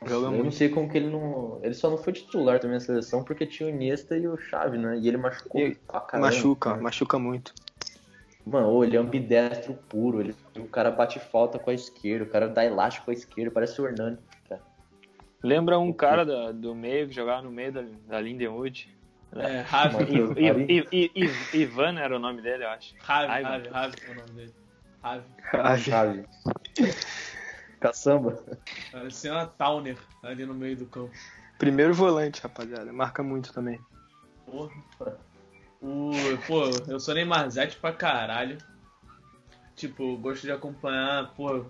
Joga 0.05 0.27
eu 0.27 0.31
não 0.31 0.43
muito. 0.43 0.55
sei 0.55 0.69
como 0.69 0.89
que 0.89 0.97
ele 0.97 1.09
não. 1.09 1.59
Ele 1.61 1.73
só 1.73 1.89
não 1.89 1.97
foi 1.97 2.13
titular 2.13 2.59
também 2.59 2.75
na 2.79 2.79
seleção 2.79 3.23
porque 3.23 3.45
tinha 3.45 3.67
o 3.67 3.69
Iniesta 3.69 4.17
e 4.17 4.27
o 4.27 4.37
Xavi, 4.37 4.77
né? 4.77 4.97
E 4.97 5.07
ele 5.07 5.17
machucou 5.17 5.61
E- 5.61 5.75
pra 5.75 5.99
caramba. 5.99 6.27
Machuca, 6.31 6.75
machuca 6.77 7.19
muito. 7.19 7.53
Mano, 8.45 8.83
ele 8.83 8.95
é 8.95 8.99
ambidestro 8.99 9.73
puro. 9.87 10.21
Ele, 10.21 10.35
o 10.57 10.65
cara 10.67 10.89
bate 10.91 11.19
falta 11.19 11.59
com 11.59 11.69
a 11.69 11.73
esquerda, 11.73 12.23
o 12.25 12.29
cara 12.29 12.47
dá 12.47 12.63
elástico 12.65 13.05
com 13.05 13.11
a 13.11 13.13
esquerda, 13.13 13.51
parece 13.51 13.79
o 13.81 13.85
Hernani. 13.87 14.17
cara. 14.47 14.61
Lembra 15.43 15.77
um 15.79 15.93
cara 15.93 16.25
da- 16.25 16.51
do 16.51 16.73
meio 16.75 17.07
que 17.07 17.13
jogava 17.15 17.41
no 17.41 17.51
meio 17.51 17.71
da, 17.71 17.83
da 18.07 18.19
Lindenwood? 18.19 18.93
É, 19.35 19.61
Ravi. 19.61 19.93
Matheus 19.97 20.37
I- 20.37 20.49
Ari. 20.49 20.65
I- 20.67 20.87
I- 20.91 21.11
I- 21.15 21.57
Ivan 21.61 21.99
era 21.99 22.15
o 22.15 22.19
nome 22.19 22.41
dele, 22.41 22.63
eu 22.63 22.69
acho. 22.69 22.95
Ravi, 22.99 23.43
Ravi. 23.43 23.67
Ravi 23.69 23.95
é 24.07 24.11
o 24.11 24.15
nome 24.15 24.29
dele. 24.31 24.53
Ravi. 25.03 25.81
Xavi. 25.81 26.25
Caçamba. 27.79 28.43
Parecia 28.91 29.31
uma 29.31 29.45
Towner 29.45 29.97
ali 30.23 30.45
no 30.45 30.53
meio 30.53 30.75
do 30.75 30.85
campo. 30.87 31.11
Primeiro 31.57 31.93
volante, 31.93 32.41
rapaziada. 32.41 32.91
Marca 32.91 33.21
muito 33.23 33.53
também. 33.53 33.79
Porra. 34.45 35.17
O, 35.81 36.11
pô, 36.45 36.63
eu 36.87 36.99
sou 36.99 37.13
Neymarzete 37.13 37.77
pra 37.77 37.91
caralho. 37.93 38.57
Tipo, 39.75 40.13
eu 40.13 40.17
gosto 40.17 40.41
de 40.41 40.51
acompanhar, 40.51 41.33
pô, 41.35 41.65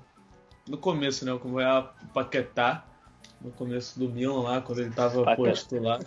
no 0.67 0.77
começo, 0.77 1.23
né? 1.25 1.31
Eu 1.31 1.35
acompanhava 1.35 1.93
o 2.03 2.07
Paquetá. 2.07 2.85
No 3.39 3.51
começo 3.51 3.97
do 3.99 4.09
Milan 4.09 4.41
lá, 4.41 4.61
quando 4.61 4.79
ele 4.81 4.91
tava, 4.91 5.13
pô, 5.19 5.25
Paquetá. 5.25 5.53
titular. 5.53 5.99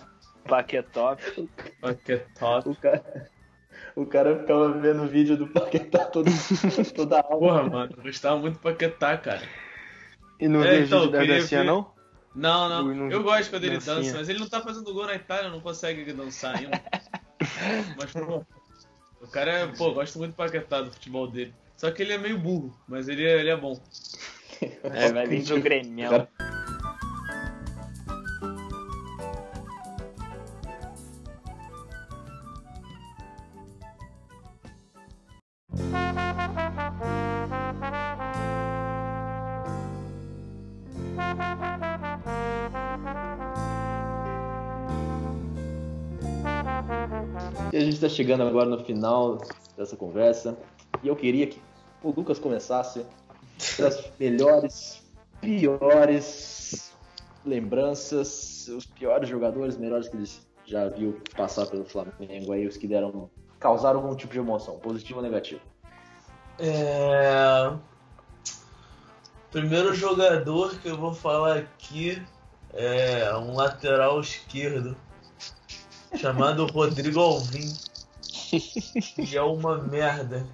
Paquetop. 0.49 1.49
Paquetá. 1.81 2.59
O 2.67 2.75
cara, 2.75 3.31
o 3.97 4.07
cara 4.07 4.39
ficava 4.41 4.73
vendo 4.73 5.05
o 5.05 5.09
vídeo 5.09 5.37
do 5.37 5.47
Paquetá 5.47 6.05
todo, 6.07 6.29
toda 6.95 7.21
a 7.21 7.23
aula. 7.25 7.39
Porra, 7.39 7.63
mano, 7.71 7.95
eu 7.97 8.03
gostava 8.03 8.37
muito 8.39 8.55
do 8.55 8.61
Paquetá, 8.61 9.17
cara. 9.17 9.49
E 10.41 10.49
no 10.49 10.63
É, 10.65 10.77
é, 10.77 10.81
então, 10.81 10.99
vídeo 11.01 11.13
da 11.13 11.19
queria 11.21 11.39
dancinha, 11.39 11.61
ver- 11.61 11.67
não? 11.67 11.93
Não, 12.35 12.69
não. 12.69 12.87
Ui, 12.87 12.95
não- 12.95 13.11
Eu 13.11 13.23
gosto 13.23 13.49
quando 13.51 13.65
ele 13.65 13.75
dancinha. 13.77 13.97
dança, 13.97 14.17
mas 14.19 14.29
ele 14.29 14.39
não 14.41 14.49
tá 14.49 14.61
fazendo 14.61 14.93
gol 14.93 15.07
na 15.07 15.15
Itália, 15.15 15.49
não 15.51 15.61
consegue 15.61 16.13
dançar 16.13 16.57
ainda. 16.59 16.83
mas, 17.97 18.13
pô, 18.13 18.45
o 19.21 19.29
cara 19.29 19.53
é, 19.53 19.67
pô, 19.67 19.93
gosto 19.93 20.19
muito 20.19 20.33
do 20.33 20.37
Paquetá, 20.37 20.83
do 20.83 20.93
futebol 20.93 21.27
dele. 21.27 21.55
Só 21.77 21.91
que 21.91 22.03
ele 22.03 22.13
é 22.13 22.19
meio 22.19 22.39
burro, 22.39 22.73
mas 22.87 23.09
ele 23.09 23.25
é, 23.27 23.41
ele 23.41 23.51
é 23.51 23.57
bom. 23.57 23.81
É, 24.85 25.13
vai 25.13 25.27
vir 25.27 25.43
do 25.45 25.61
Grêmio. 25.61 26.29
Chegando 48.13 48.43
agora 48.43 48.69
no 48.69 48.85
final 48.85 49.39
dessa 49.77 49.97
conversa. 49.97 50.57
E 51.03 51.09
eu 51.09 51.17
queria 51.17 51.47
que 51.47 51.61
o 52.03 52.11
Lucas 52.11 52.39
começasse 52.39 53.07
das 53.79 54.11
melhores, 54.21 55.03
piores 55.41 56.93
lembranças, 57.45 58.69
os 58.69 58.85
piores 58.85 59.29
jogadores, 59.29 59.79
melhores 59.79 60.09
que 60.09 60.17
ele 60.17 60.31
já 60.67 60.89
viu 60.89 61.21
passar 61.35 61.67
pelo 61.67 61.85
Flamengo 61.85 62.53
aí, 62.53 62.67
os 62.67 62.77
que 62.77 62.87
deram. 62.87 63.31
causaram 63.59 64.01
algum 64.01 64.15
tipo 64.15 64.33
de 64.33 64.39
emoção, 64.39 64.79
positivo 64.79 65.19
ou 65.19 65.23
negativo. 65.25 65.61
É... 66.59 67.73
Primeiro 69.51 69.95
jogador 69.95 70.79
que 70.81 70.89
eu 70.89 70.97
vou 70.97 71.15
falar 71.15 71.57
aqui 71.57 72.23
é 72.75 73.35
um 73.37 73.55
lateral 73.55 74.21
esquerdo 74.21 74.97
chamado 76.17 76.67
Rodrigo 76.67 77.21
Alvim. 77.21 77.73
Que 78.61 79.37
é 79.37 79.43
uma 79.43 79.79
merda. 79.79 80.47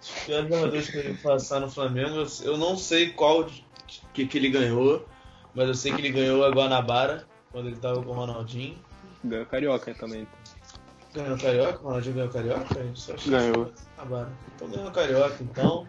Os 0.00 0.10
piores 0.24 0.48
jogadores 0.48 0.90
que 0.90 0.96
ele 0.98 1.14
passar 1.18 1.60
no 1.60 1.70
Flamengo, 1.70 2.24
eu- 2.42 2.56
não 2.56 2.76
sei 2.76 3.10
qual 3.10 3.44
que, 4.12 4.26
que 4.26 4.38
ele 4.38 4.50
ganhou, 4.50 5.06
mas 5.54 5.68
eu 5.68 5.74
sei 5.74 5.92
que 5.92 6.00
ele 6.00 6.10
ganhou 6.10 6.44
a 6.44 6.50
Guanabara 6.50 7.26
quando 7.50 7.68
ele 7.68 7.76
tava 7.76 8.02
com 8.02 8.10
o 8.10 8.14
Ronaldinho. 8.14 8.76
Ganhou 9.24 9.46
Carioca 9.46 9.94
também. 9.94 10.26
Ganhou 11.14 11.38
Carioca? 11.38 11.80
O 11.80 11.82
Ronaldinho 11.84 12.14
ganhou 12.14 12.30
Carioca? 12.30 12.74
Ganhou. 13.26 13.66
que 13.66 13.82
acabaram. 13.96 14.32
Então 14.54 14.68
ganhou 14.68 14.90
Carioca, 14.92 15.36
então. 15.42 15.88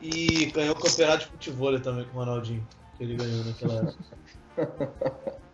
E 0.00 0.46
ganhou 0.46 0.74
o 0.74 0.78
Campeonato 0.80 1.24
de 1.24 1.30
Futebol 1.30 1.80
também 1.80 2.04
com 2.06 2.18
o 2.18 2.20
Ronaldinho, 2.20 2.66
que 2.96 3.04
ele 3.04 3.16
ganhou 3.16 3.44
naquela 3.44 3.74
época. 4.56 5.38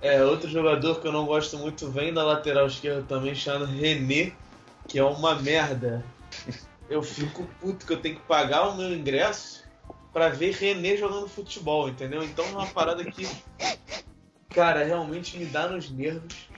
É, 0.00 0.22
outro 0.22 0.48
jogador 0.48 1.00
que 1.00 1.08
eu 1.08 1.12
não 1.12 1.26
gosto 1.26 1.58
muito 1.58 1.90
vem 1.90 2.12
da 2.12 2.22
lateral 2.22 2.66
esquerda 2.66 3.02
também, 3.02 3.34
chamado 3.34 3.64
René, 3.64 4.32
que 4.86 4.98
é 4.98 5.04
uma 5.04 5.34
merda. 5.34 6.04
Eu 6.88 7.02
fico 7.02 7.48
puto 7.60 7.84
que 7.84 7.92
eu 7.92 8.00
tenho 8.00 8.16
que 8.16 8.22
pagar 8.22 8.68
o 8.68 8.76
meu 8.76 8.92
ingresso 8.94 9.64
pra 10.12 10.28
ver 10.28 10.54
René 10.54 10.96
jogando 10.96 11.28
futebol, 11.28 11.88
entendeu? 11.88 12.22
Então 12.22 12.44
é 12.44 12.50
uma 12.50 12.66
parada 12.66 13.04
que, 13.04 13.28
cara, 14.50 14.84
realmente 14.84 15.36
me 15.36 15.46
dá 15.46 15.68
nos 15.68 15.90
nervos. 15.90 16.48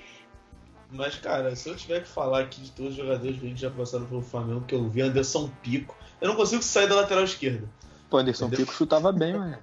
Mas, 0.92 1.14
cara, 1.16 1.54
se 1.54 1.68
eu 1.68 1.76
tiver 1.76 2.02
que 2.02 2.08
falar 2.08 2.40
aqui 2.40 2.60
de 2.60 2.72
todos 2.72 2.92
os 2.92 2.96
jogadores 2.96 3.38
que 3.38 3.56
já 3.56 3.70
passaram 3.70 4.06
pelo 4.06 4.22
Flamengo, 4.22 4.64
que 4.66 4.74
eu 4.74 4.88
vi 4.88 5.00
Anderson 5.02 5.48
Pico, 5.62 5.96
eu 6.20 6.28
não 6.28 6.36
consigo 6.36 6.62
sair 6.62 6.88
da 6.88 6.96
lateral 6.96 7.24
esquerda. 7.24 7.68
Pô, 8.10 8.18
Anderson 8.18 8.46
Entendeu? 8.46 8.66
Pico 8.66 8.76
chutava 8.76 9.12
bem, 9.12 9.34
mano. 9.34 9.56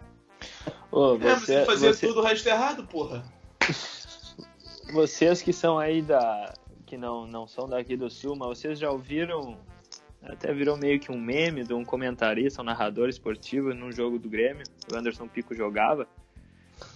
Ô, 0.89 1.15
é, 1.15 1.17
mas 1.17 1.41
você, 1.41 1.55
ele 1.55 1.65
fazia 1.65 1.93
você- 1.93 2.07
tudo 2.07 2.21
o 2.21 2.23
resto 2.23 2.47
errado, 2.47 2.83
porra. 2.87 3.23
vocês 4.91 5.41
que 5.41 5.53
são 5.53 5.77
aí 5.77 6.01
da. 6.01 6.53
que 6.85 6.97
não, 6.97 7.27
não 7.27 7.47
são 7.47 7.67
daqui 7.67 7.95
do 7.95 8.09
sul, 8.09 8.35
mas 8.35 8.59
vocês 8.59 8.79
já 8.79 8.89
ouviram. 8.89 9.57
Até 10.23 10.53
virou 10.53 10.75
meio 10.75 10.99
que 10.99 11.11
um 11.11 11.19
meme 11.19 11.63
de 11.63 11.73
um 11.73 11.85
comentarista, 11.85 12.61
um 12.61 12.65
narrador 12.65 13.07
esportivo 13.07 13.73
num 13.73 13.91
jogo 13.91 14.17
do 14.17 14.27
Grêmio, 14.27 14.63
o 14.91 14.95
Anderson 14.95 15.27
Pico 15.27 15.55
jogava. 15.55 16.07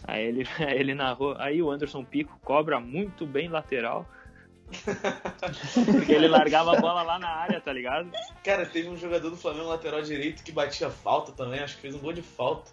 Aí 0.04 0.26
ele, 0.26 0.46
ele 0.76 0.94
narrou. 0.94 1.36
Aí 1.38 1.62
o 1.62 1.72
Anderson 1.72 2.04
Pico 2.04 2.38
cobra 2.44 2.80
muito 2.80 3.26
bem 3.26 3.48
lateral. 3.48 4.06
Porque 5.86 6.14
ele 6.14 6.30
largava 6.30 6.78
a 6.78 6.80
bola 6.80 7.04
lá 7.04 7.20
na 7.20 7.28
área, 7.28 7.60
tá 7.60 7.74
ligado? 7.74 8.10
Cara, 8.44 8.66
teve 8.66 8.88
um 8.88 8.96
jogador 8.96 9.30
do 9.30 9.36
Flamengo 9.36 9.68
lateral 9.68 10.02
direito 10.02 10.44
que 10.44 10.52
batia 10.52 10.90
falta 10.90 11.34
também, 11.34 11.60
acho 11.60 11.76
que 11.76 11.82
fez 11.82 11.94
um 11.94 12.00
gol 12.00 12.14
de 12.14 12.22
falta 12.22 12.72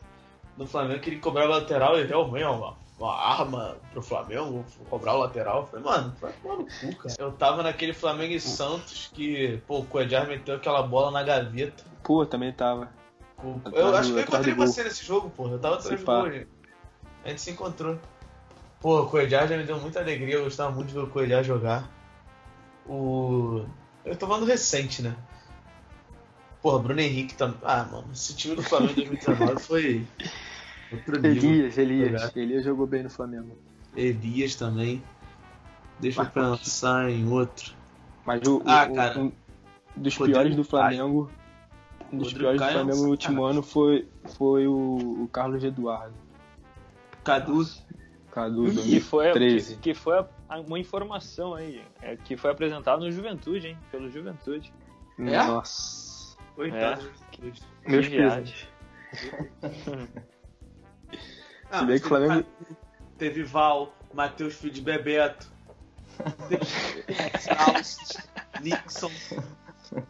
no 0.56 0.66
Flamengo, 0.66 1.00
que 1.00 1.10
ele 1.10 1.18
cobrava 1.18 1.56
lateral 1.56 1.98
e 1.98 2.04
realmente 2.04 2.44
é 2.44 2.48
uma, 2.48 2.76
uma 2.98 3.14
arma 3.14 3.76
pro 3.92 4.02
Flamengo 4.02 4.64
cobrar 4.90 5.14
o 5.14 5.18
lateral. 5.18 5.60
Eu 5.60 5.66
falei, 5.66 5.84
mano, 5.84 6.16
vai 6.20 6.32
tomar 6.32 6.56
no 6.56 6.64
cu, 6.64 6.96
cara. 6.96 7.14
Eu 7.18 7.32
tava 7.32 7.62
naquele 7.62 7.92
Flamengo 7.92 8.32
e 8.32 8.40
Santos 8.40 9.10
que, 9.14 9.60
pô, 9.66 9.78
o 9.78 9.86
Coedjar 9.86 10.26
meteu 10.26 10.56
aquela 10.56 10.82
bola 10.82 11.10
na 11.10 11.22
gaveta. 11.22 11.84
Pô, 12.02 12.26
também 12.26 12.52
tava. 12.52 12.90
Atrás 13.64 13.76
Eu 13.76 13.96
acho 13.96 14.12
que 14.12 14.18
eu 14.18 14.22
encontrei 14.22 14.54
você 14.54 14.82
nesse 14.82 15.04
jogo, 15.04 15.30
porra. 15.30 15.52
Eu 15.52 15.58
tava 15.60 15.76
atrás 15.76 15.96
Se 15.98 16.04
do 16.04 16.06
pá. 16.06 16.20
gol, 16.22 16.32
gente. 16.32 16.48
A 17.24 17.28
gente 17.28 17.40
se 17.40 17.50
encontrou. 17.50 17.98
Pô, 18.80 19.02
o 19.02 19.06
Coedjar 19.06 19.46
já 19.46 19.56
me 19.56 19.64
deu 19.64 19.78
muita 19.78 20.00
alegria, 20.00 20.34
eu 20.34 20.44
gostava 20.44 20.70
muito 20.70 20.88
de 20.88 20.94
ver 20.94 21.00
o 21.00 21.06
Coedjar 21.08 21.44
jogar. 21.44 21.88
O. 22.86 23.64
Eu 24.04 24.16
tô 24.16 24.26
falando 24.26 24.46
recente, 24.46 25.02
né? 25.02 25.14
Porra, 26.60 26.80
Bruno 26.80 27.00
Henrique 27.00 27.34
também. 27.34 27.58
Ah, 27.62 27.86
mano, 27.90 28.08
esse 28.12 28.34
time 28.34 28.56
do 28.56 28.62
Flamengo 28.62 29.00
em 29.00 29.06
2019 29.06 29.62
foi. 29.62 30.06
Outro 30.92 31.20
nível. 31.20 31.50
Elias, 31.50 31.78
Elias. 31.78 32.22
Jogar. 32.22 32.36
Elias 32.36 32.64
jogou 32.64 32.86
bem 32.86 33.02
no 33.02 33.10
Flamengo. 33.10 33.56
Elias 33.96 34.54
também. 34.54 35.02
Deixa 36.00 36.20
eu 36.20 36.24
Marcos. 36.24 36.60
pensar 36.60 37.10
em 37.10 37.28
outro. 37.30 37.72
Mas 38.24 38.40
o, 38.46 38.62
Ah, 38.66 38.86
o- 38.90 38.94
cara. 38.94 39.18
um 39.18 39.32
dos 39.96 40.16
Rodrigo 40.16 40.38
piores 40.38 40.56
do 40.56 40.64
Flamengo. 40.64 41.30
Um 42.12 42.18
dos 42.18 42.28
Rodrigo 42.32 42.38
piores 42.40 42.60
do 42.60 42.64
Caio 42.64 42.70
é 42.78 42.80
um 42.80 42.84
Flamengo 42.84 43.02
no 43.04 43.10
último 43.10 43.44
ano 43.44 43.62
foi, 43.62 44.08
foi 44.36 44.66
o, 44.66 45.22
o 45.24 45.28
Carlos 45.32 45.62
Eduardo. 45.64 46.14
Cadu. 47.24 47.66
Cadu, 48.30 48.64
Que 48.70 49.00
foi, 49.00 49.24
2013. 49.32 49.74
que, 49.76 49.80
que 49.80 49.94
foi 49.94 50.18
a- 50.18 50.60
uma 50.60 50.78
informação 50.78 51.54
aí, 51.54 51.82
é, 52.00 52.16
que 52.16 52.36
foi 52.36 52.50
apresentado 52.50 53.00
no 53.04 53.10
Juventude, 53.10 53.68
hein? 53.68 53.78
Pelo 53.90 54.08
Juventude. 54.10 54.72
É? 55.18 55.22
Nossa. 55.44 56.36
Coitado. 56.54 57.10
Meus 57.86 58.06
Que 58.06 58.16
viagem. 58.16 58.54
Ah, 61.70 61.82
o 61.82 61.98
Flamengo- 62.00 62.42
teve, 62.42 62.76
teve 63.18 63.42
Val, 63.44 63.92
Matheus 64.12 64.54
Filho 64.54 64.72
de 64.72 64.80
Bebeto, 64.80 65.50
teve 66.48 66.64
Charles, 67.40 67.98
Nixon. 68.62 69.10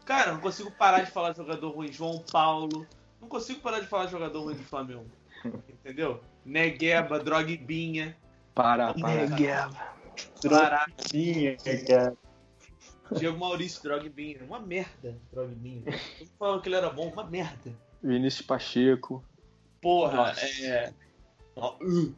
Cara, 0.04 0.32
não 0.32 0.40
consigo 0.40 0.70
parar 0.70 1.02
de 1.02 1.10
falar 1.10 1.30
de 1.32 1.38
jogador 1.38 1.70
ruim. 1.70 1.92
João 1.92 2.22
Paulo. 2.32 2.86
Não 3.20 3.28
consigo 3.28 3.60
parar 3.60 3.80
de 3.80 3.86
falar 3.86 4.06
de 4.06 4.12
jogador 4.12 4.42
ruim 4.42 4.54
do 4.56 4.64
Flamengo. 4.64 5.06
Entendeu? 5.44 6.20
Negueba, 6.44 7.18
Drogbinha. 7.20 8.16
Para, 8.54 8.92
para. 8.94 9.26
Pará, 10.48 10.86
cara. 11.86 12.16
Diego 13.12 13.38
Maurício, 13.38 13.82
Drogbinha. 13.82 14.38
Uma 14.44 14.58
merda, 14.60 15.16
Drogbinha. 15.32 15.82
Todo 15.84 15.92
mundo 16.18 16.30
falou 16.38 16.60
que 16.60 16.68
ele 16.68 16.76
era 16.76 16.90
bom, 16.90 17.08
uma 17.08 17.24
merda. 17.24 17.72
Vinícius 18.02 18.46
Pacheco. 18.46 19.24
Porra, 19.80 20.34
é. 20.62 20.92
Ó, 21.58 21.76
uh. 21.82 22.14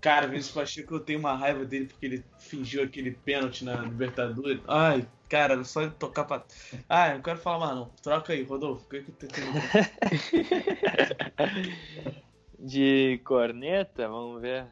Cara, 0.00 0.26
o 0.26 0.30
Vinícius 0.30 0.54
Pacheco, 0.54 0.94
eu 0.94 1.00
tenho 1.00 1.18
uma 1.18 1.34
raiva 1.36 1.62
dele 1.64 1.84
porque 1.86 2.06
ele 2.06 2.24
fingiu 2.38 2.82
aquele 2.82 3.10
pênalti 3.10 3.64
na 3.66 3.76
Libertadores. 3.82 4.60
Ai, 4.66 5.06
cara, 5.28 5.62
só 5.62 5.82
ele 5.82 5.90
tocar 5.90 6.24
pra. 6.24 6.42
Ah, 6.88 7.10
eu 7.10 7.16
não 7.16 7.22
quero 7.22 7.38
falar 7.38 7.58
mais 7.58 7.74
não. 7.76 7.90
Troca 8.02 8.32
aí, 8.32 8.42
Rodolfo. 8.42 8.86
O 8.86 8.88
que 8.88 9.02
que 9.02 9.12
tu 9.12 9.28
tem? 9.28 9.44
De 12.58 13.20
corneta, 13.24 14.08
vamos 14.08 14.40
ver. 14.40 14.66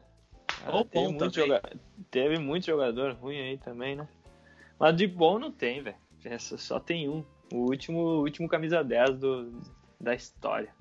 Ou 0.67 0.83
teve, 0.83 1.05
bom 1.05 1.11
muito 1.13 1.35
joga- 1.35 1.61
teve 2.11 2.39
muito 2.39 2.65
jogador 2.65 3.13
ruim 3.13 3.39
aí 3.39 3.57
também, 3.57 3.95
né? 3.95 4.07
Mas 4.79 4.95
de 4.95 5.07
bom 5.07 5.39
não 5.39 5.51
tem, 5.51 5.81
velho. 5.81 5.95
Essa 6.23 6.57
Só 6.57 6.79
tem 6.79 7.07
um. 7.07 7.23
O 7.51 7.69
último, 7.69 7.99
último 8.21 8.47
camisa 8.47 8.83
10 8.83 9.17
do, 9.17 9.61
da 9.99 10.13
história. 10.13 10.73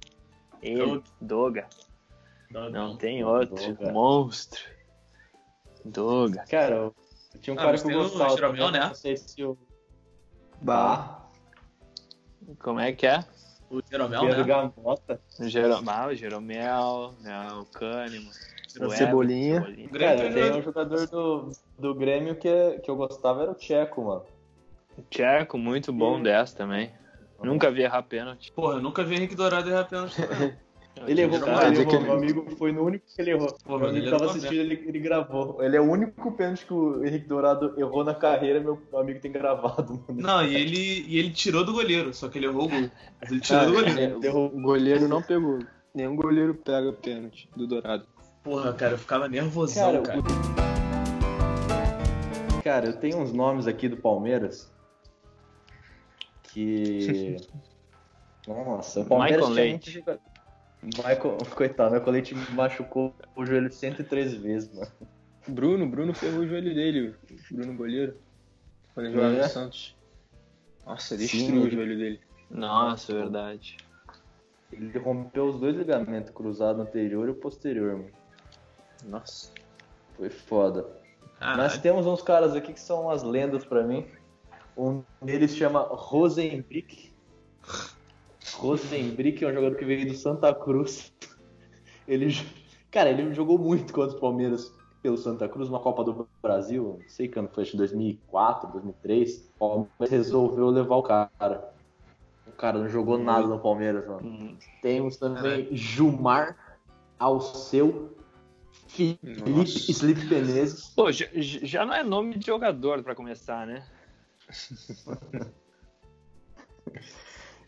Ele, 0.62 0.82
Outro. 0.82 1.12
Doga. 1.20 1.66
Não, 2.50 2.70
Não 2.70 2.96
tem 2.96 3.22
outro. 3.24 3.54
Doga. 3.56 3.92
Monstro. 3.92 4.60
Doga. 5.84 6.44
Cara, 6.48 6.74
eu 6.76 6.94
tinha 7.40 7.54
um 7.54 7.58
Ah, 7.58 7.62
cara 7.62 7.78
que 7.78 7.86
eu 7.86 7.90
o 7.90 8.02
gostava. 8.02 8.30
Jeromel, 8.36 8.70
né? 8.70 8.80
Não 8.86 8.94
sei 8.94 9.16
se 9.16 9.44
o. 9.44 9.56
Bah. 10.60 11.26
Como 12.60 12.80
é 12.80 12.92
que 12.92 13.06
é? 13.06 13.24
O 13.70 13.80
Jeromel, 13.88 14.20
Pedro 14.20 14.38
né? 14.38 14.44
Gamota. 14.46 15.20
O 15.38 15.48
Jeromel, 15.48 15.94
ah, 15.94 16.06
o 16.06 16.14
Jeromel, 16.14 17.14
né, 17.20 17.52
o 17.52 17.64
Kahneman. 17.66 18.30
o 18.80 18.90
Cebolinha. 18.90 19.60
Grêmio 19.60 19.98
Cara, 19.98 20.32
tem 20.32 20.52
um 20.52 20.62
jogador 20.62 21.06
do, 21.08 21.52
do 21.78 21.94
Grêmio 21.94 22.34
que, 22.36 22.78
que 22.82 22.90
eu 22.90 22.96
gostava 22.96 23.42
era 23.42 23.50
o 23.50 23.54
Tcheco, 23.54 24.02
mano. 24.04 24.24
Tcheco, 25.10 25.58
muito 25.58 25.92
bom 25.92 26.18
E- 26.18 26.22
10 26.22 26.54
também. 26.54 26.90
Nunca 27.42 27.70
vi 27.70 27.82
errar 27.82 28.02
pênalti. 28.02 28.50
Porra, 28.52 28.74
eu 28.76 28.82
nunca 28.82 29.04
vi 29.04 29.14
Henrique 29.16 29.34
Dourado 29.36 29.68
errar 29.70 29.84
pênalti 29.84 30.16
também. 30.26 30.56
Ele 31.06 31.22
errou, 31.22 31.40
Cara, 31.40 31.68
ele 31.68 31.80
errou. 31.80 31.98
que 31.98 32.04
Meu 32.04 32.12
amigo 32.14 32.46
foi 32.56 32.72
no 32.72 32.82
único 32.84 33.04
que 33.06 33.20
ele 33.22 33.30
errou. 33.30 33.56
Pô, 33.64 33.78
ele 33.86 33.98
ele 33.98 34.10
tava 34.10 34.26
assistindo, 34.26 34.60
ele, 34.60 34.84
ele 34.86 34.98
gravou. 34.98 35.62
Ele 35.62 35.76
é 35.76 35.80
o 35.80 35.90
único 35.90 36.32
pênalti 36.32 36.66
que 36.66 36.72
o 36.74 37.04
Henrique 37.04 37.26
Dourado 37.28 37.74
errou 37.78 38.04
na 38.04 38.14
carreira, 38.14 38.60
meu 38.60 38.80
amigo 38.94 39.20
tem 39.20 39.30
gravado, 39.32 40.02
mano. 40.08 40.20
Não, 40.20 40.44
e 40.44 40.54
ele, 40.54 41.04
e 41.06 41.18
ele 41.18 41.30
tirou 41.30 41.64
do 41.64 41.72
goleiro, 41.72 42.12
só 42.12 42.28
que 42.28 42.38
ele 42.38 42.46
errou 42.46 42.64
o 42.66 42.68
gol. 42.68 42.90
Mas 43.20 43.30
ele 43.30 43.40
tirou 43.40 43.66
do 43.66 43.72
goleiro. 43.72 44.20
Errou. 44.24 44.46
O 44.46 44.60
goleiro 44.60 45.08
não 45.08 45.22
pegou. 45.22 45.58
Nenhum 45.94 46.16
goleiro 46.16 46.54
pega 46.54 46.92
pênalti 46.92 47.48
do 47.56 47.66
Dourado. 47.66 48.06
Porra, 48.42 48.72
cara, 48.72 48.92
eu 48.94 48.98
ficava 48.98 49.28
nervosão, 49.28 50.02
Cara, 50.02 50.20
cara. 50.22 50.22
Cara, 52.62 52.86
eu 52.86 52.96
tenho 52.96 53.18
uns 53.18 53.32
nomes 53.32 53.66
aqui 53.66 53.88
do 53.88 53.96
Palmeiras 53.96 54.70
que. 56.42 57.36
Nossa, 58.46 59.00
o 59.00 59.04
Palmeiras 59.04 59.48
Michael 59.48 59.54
tinha 59.54 59.64
Leite. 59.64 60.02
muito 60.06 60.20
Michael, 60.82 61.38
coitado, 61.54 61.94
Michael 61.94 62.12
Leite 62.12 62.34
machucou 62.52 63.14
o 63.36 63.44
joelho 63.44 63.70
103 63.70 64.34
vezes, 64.34 64.72
mano. 64.74 64.90
Bruno, 65.48 65.88
Bruno 65.88 66.14
ferrou 66.14 66.40
o 66.40 66.46
joelho 66.46 66.74
dele, 66.74 67.14
o 67.30 67.54
Bruno 67.54 67.74
goleiro. 67.74 68.16
Quando 68.94 69.06
ele 69.06 69.14
jogava 69.14 69.34
É. 69.34 69.42
no 69.42 69.48
Santos. 69.48 69.96
Nossa, 70.86 71.16
Sim, 71.16 71.22
destruiu 71.22 71.62
o 71.62 71.70
joelho 71.70 71.98
dele. 71.98 72.20
Nossa, 72.50 73.12
verdade. 73.12 73.76
Ele 74.72 74.98
rompeu 74.98 75.46
os 75.46 75.58
dois 75.58 75.74
ligamentos, 75.76 76.30
cruzado 76.30 76.80
anterior 76.82 77.26
e 77.28 77.30
o 77.30 77.34
posterior, 77.34 77.96
mano. 77.96 78.10
Nossa. 79.06 79.50
Foi 80.16 80.28
foda. 80.30 80.86
Ah, 81.40 81.56
Mas 81.56 81.78
temos 81.78 82.06
uns 82.06 82.20
caras 82.22 82.54
aqui 82.54 82.72
que 82.72 82.80
são 82.80 83.02
umas 83.02 83.22
lendas 83.22 83.64
pra 83.64 83.82
mim. 83.84 84.06
Um 84.76 85.02
deles 85.22 85.56
chama 85.56 85.80
Rosenbrick. 85.80 87.12
Rosenbrick 88.58 89.44
é 89.44 89.48
um 89.48 89.54
jogador 89.54 89.76
que 89.76 89.84
veio 89.84 90.06
do 90.06 90.14
Santa 90.14 90.52
Cruz. 90.54 91.12
Ele, 92.06 92.34
cara, 92.90 93.10
ele 93.10 93.32
jogou 93.32 93.58
muito 93.58 93.92
contra 93.92 94.16
o 94.16 94.20
Palmeiras 94.20 94.72
pelo 95.00 95.16
Santa 95.16 95.48
Cruz 95.48 95.70
na 95.70 95.78
Copa 95.78 96.02
do 96.02 96.28
Brasil. 96.42 96.98
Não 97.00 97.08
sei 97.08 97.28
quando 97.28 97.48
foi, 97.50 97.62
acho 97.62 97.72
que 97.72 97.76
2004, 97.78 98.72
2003. 98.72 99.50
O 99.54 99.58
Palmeiras 99.58 100.10
resolveu 100.10 100.70
levar 100.70 100.96
o 100.96 101.02
cara. 101.02 101.72
O 102.46 102.52
cara 102.52 102.78
não 102.78 102.88
jogou 102.88 103.16
nada 103.16 103.46
no 103.46 103.60
Palmeiras, 103.60 104.06
mano. 104.06 104.26
Hum, 104.26 104.56
Temos 104.82 105.16
também 105.16 105.68
Gilmar 105.74 106.56
Alceu. 107.18 108.16
Felipe 108.88 109.50
Nossa. 109.50 109.94
Felipe 109.94 110.24
Menezes. 110.26 110.88
Pô, 110.96 111.12
já, 111.12 111.26
já 111.34 111.86
não 111.86 111.94
é 111.94 112.02
nome 112.02 112.38
de 112.38 112.46
jogador 112.46 113.02
pra 113.02 113.14
começar, 113.14 113.66
né? 113.66 113.86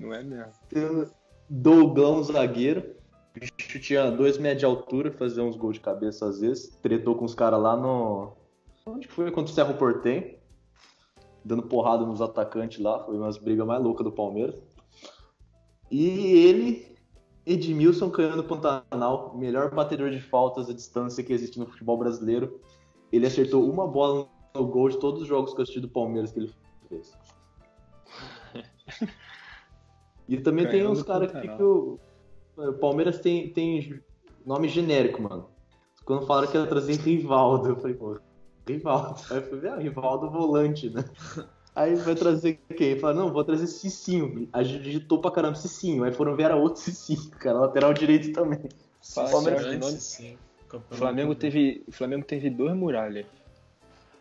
Não 0.00 0.14
é 0.14 0.22
mesmo. 0.22 1.10
Dougão, 1.48 2.22
zagueiro. 2.24 2.96
O 3.36 3.56
bicho 3.56 3.78
tinha 3.78 4.10
dois 4.10 4.38
metros 4.38 4.60
de 4.60 4.64
altura, 4.64 5.12
fazia 5.12 5.44
uns 5.44 5.56
gols 5.56 5.74
de 5.74 5.80
cabeça 5.80 6.26
às 6.26 6.40
vezes. 6.40 6.68
Tretou 6.82 7.14
com 7.14 7.26
os 7.26 7.34
caras 7.34 7.60
lá 7.60 7.76
no. 7.76 8.32
Onde 8.86 9.06
que 9.06 9.12
foi? 9.12 9.30
Contra 9.30 9.52
o 9.52 9.54
Cerro 9.54 9.74
Portem. 9.74 10.38
Dando 11.44 11.62
porrada 11.62 12.04
nos 12.06 12.22
atacantes 12.22 12.82
lá. 12.82 13.04
Foi 13.04 13.16
umas 13.16 13.36
brigas 13.36 13.66
mais 13.66 13.82
loucas 13.82 14.04
do 14.04 14.10
Palmeiras. 14.10 14.56
E 15.90 16.08
ele, 16.46 16.96
Edmilson 17.44 18.10
Canhano 18.10 18.44
Pantanal, 18.44 19.36
melhor 19.36 19.74
batedor 19.74 20.10
de 20.10 20.20
faltas 20.20 20.70
à 20.70 20.72
distância 20.72 21.22
que 21.22 21.32
existe 21.32 21.58
no 21.58 21.66
futebol 21.66 21.98
brasileiro. 21.98 22.60
Ele 23.12 23.26
acertou 23.26 23.68
uma 23.68 23.86
bola 23.86 24.28
no 24.54 24.66
gol 24.66 24.88
de 24.88 24.98
todos 24.98 25.22
os 25.22 25.28
jogos 25.28 25.52
que 25.52 25.60
eu 25.60 25.62
assisti 25.62 25.80
do 25.80 25.88
Palmeiras 25.88 26.32
que 26.32 26.38
ele 26.40 26.54
fez. 26.88 27.12
E 30.30 30.40
também 30.40 30.64
tem 30.64 30.80
Canhano 30.80 30.92
uns 30.92 31.02
caras 31.02 31.30
que 31.30 31.46
Pantanal. 31.46 31.60
o 31.60 32.00
o 32.68 32.72
Palmeiras 32.74 33.18
tem, 33.18 33.48
tem 33.50 34.00
nome 34.44 34.68
genérico, 34.68 35.22
mano. 35.22 35.48
Quando 36.04 36.26
falaram 36.26 36.48
que 36.48 36.56
ia 36.56 36.66
trazer 36.66 36.96
Rivaldo, 36.96 37.70
eu 37.70 37.76
falei, 37.76 37.94
pô, 37.94 38.18
Rivaldo. 38.66 39.20
Aí 39.30 39.36
eu 39.38 39.42
falei, 39.42 39.70
ah, 39.70 39.76
Rivaldo 39.76 40.30
volante, 40.30 40.90
né? 40.90 41.04
Aí 41.74 41.94
vai 41.94 42.14
trazer 42.14 42.58
quem? 42.76 42.98
Falaram, 42.98 43.26
não, 43.26 43.32
vou 43.32 43.44
trazer 43.44 43.66
Cicinho. 43.68 44.48
A 44.52 44.62
gente 44.62 44.82
digitou 44.82 45.20
pra 45.20 45.30
caramba 45.30 45.54
Cicinho. 45.54 46.02
Aí 46.02 46.12
foram 46.12 46.34
ver 46.34 46.44
era 46.44 46.56
outro 46.56 46.82
Cicinho, 46.82 47.30
cara, 47.38 47.60
lateral 47.60 47.94
direito 47.94 48.32
também. 48.32 48.60
Fala, 49.02 49.30
Palmeiras-. 49.30 50.30
O 50.72 50.94
Flamengo 50.94 51.34
teve, 51.34 51.82
o 51.86 51.92
Flamengo 51.92 52.24
teve 52.24 52.50
dois 52.50 52.76
muralhas. 52.76 53.26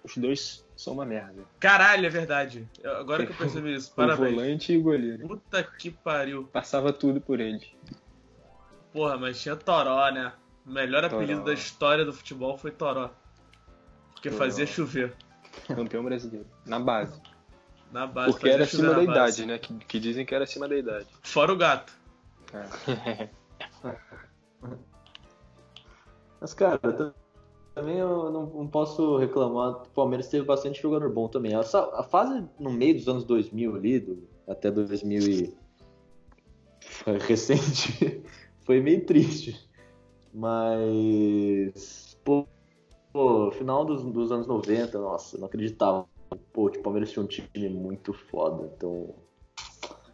Os 0.03 0.16
dois 0.16 0.66
são 0.80 0.93
uma 0.93 1.05
merda. 1.05 1.43
Caralho, 1.59 2.05
é 2.05 2.09
verdade. 2.09 2.65
Agora 2.86 3.25
que 3.25 3.34
eu 3.34 3.36
percebi 3.36 3.75
isso. 3.75 3.91
O 3.91 3.95
Parabéns. 3.97 4.34
volante 4.34 4.71
e 4.71 4.77
o 4.77 4.82
goleiro. 4.82 5.27
Puta 5.27 5.61
que 5.61 5.91
pariu. 5.91 6.45
Passava 6.53 6.93
tudo 6.93 7.19
por 7.19 7.41
eles. 7.41 7.67
Porra, 8.93 9.17
mas 9.17 9.41
tinha 9.41 9.57
Toró, 9.57 10.09
né? 10.09 10.32
O 10.65 10.71
melhor 10.71 11.01
Toró. 11.03 11.17
apelido 11.17 11.43
da 11.43 11.51
história 11.53 12.05
do 12.05 12.13
futebol 12.13 12.57
foi 12.57 12.71
Toró. 12.71 13.11
Porque 14.13 14.30
Toró. 14.30 14.41
fazia 14.41 14.65
chover. 14.65 15.13
Campeão 15.67 16.01
brasileiro. 16.01 16.47
Na 16.65 16.80
base. 16.80 17.21
Na 17.91 18.07
base. 18.07 18.32
Porque 18.32 18.47
era 18.47 18.63
acima 18.63 18.88
da 18.88 18.93
base. 18.95 19.11
idade, 19.11 19.45
né? 19.47 19.57
Que, 19.57 19.73
que 19.80 19.99
dizem 19.99 20.25
que 20.25 20.34
era 20.34 20.45
acima 20.45 20.65
da 20.65 20.77
idade. 20.77 21.07
Fora 21.23 21.51
o 21.51 21.57
gato. 21.57 21.91
Mas, 26.39 26.53
cara, 26.53 26.80
também 27.80 27.97
eu 27.97 28.30
não, 28.30 28.45
não 28.47 28.67
posso 28.67 29.17
reclamar. 29.17 29.84
O 29.84 29.89
Palmeiras 29.89 30.27
teve 30.27 30.45
bastante 30.45 30.82
jogador 30.82 31.09
bom 31.11 31.27
também. 31.30 31.55
Essa, 31.55 31.80
a 31.97 32.03
fase 32.03 32.45
no 32.59 32.69
meio 32.71 32.95
dos 32.95 33.07
anos 33.07 33.23
2000 33.23 33.75
ali, 33.75 33.99
do- 33.99 34.27
até 34.47 34.69
2000 34.69 35.27
e... 35.30 35.53
recente, 37.27 38.21
foi 38.65 38.82
meio 38.82 39.05
triste. 39.05 39.69
Mas, 40.34 42.17
pô, 42.23 42.45
pô, 43.13 43.49
final 43.51 43.86
dos, 43.86 44.03
dos 44.03 44.32
anos 44.32 44.45
90, 44.45 44.99
nossa, 44.99 45.38
não 45.38 45.45
acreditava. 45.47 46.05
Pô, 46.53 46.65
o 46.65 46.80
Palmeiras 46.84 47.11
tinha 47.11 47.23
um 47.23 47.27
time 47.27 47.69
muito 47.69 48.13
foda, 48.13 48.71
então 48.75 49.15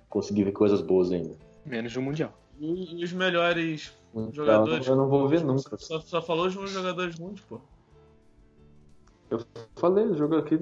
consegui 0.08 0.44
ver 0.44 0.54
coisas 0.54 0.82
boas 0.82 1.12
ainda. 1.12 1.36
Menos 1.66 1.96
no 1.96 2.02
Mundial. 2.04 2.32
E, 2.60 3.02
e 3.02 3.04
os 3.04 3.12
melhores 3.14 3.94
Então, 4.14 4.32
jogadores. 4.34 4.88
eu 4.88 4.96
não 4.96 5.08
vou 5.10 5.28
ver 5.28 5.44
nunca. 5.44 5.78
Só, 5.78 6.00
só 6.00 6.22
falou 6.22 6.48
os 6.48 6.54
jogadores 6.72 7.18
ruins, 7.20 7.42
pô. 7.42 7.60
Falei, 9.76 10.06
o 10.06 10.16
jogo 10.16 10.38
aqui, 10.38 10.60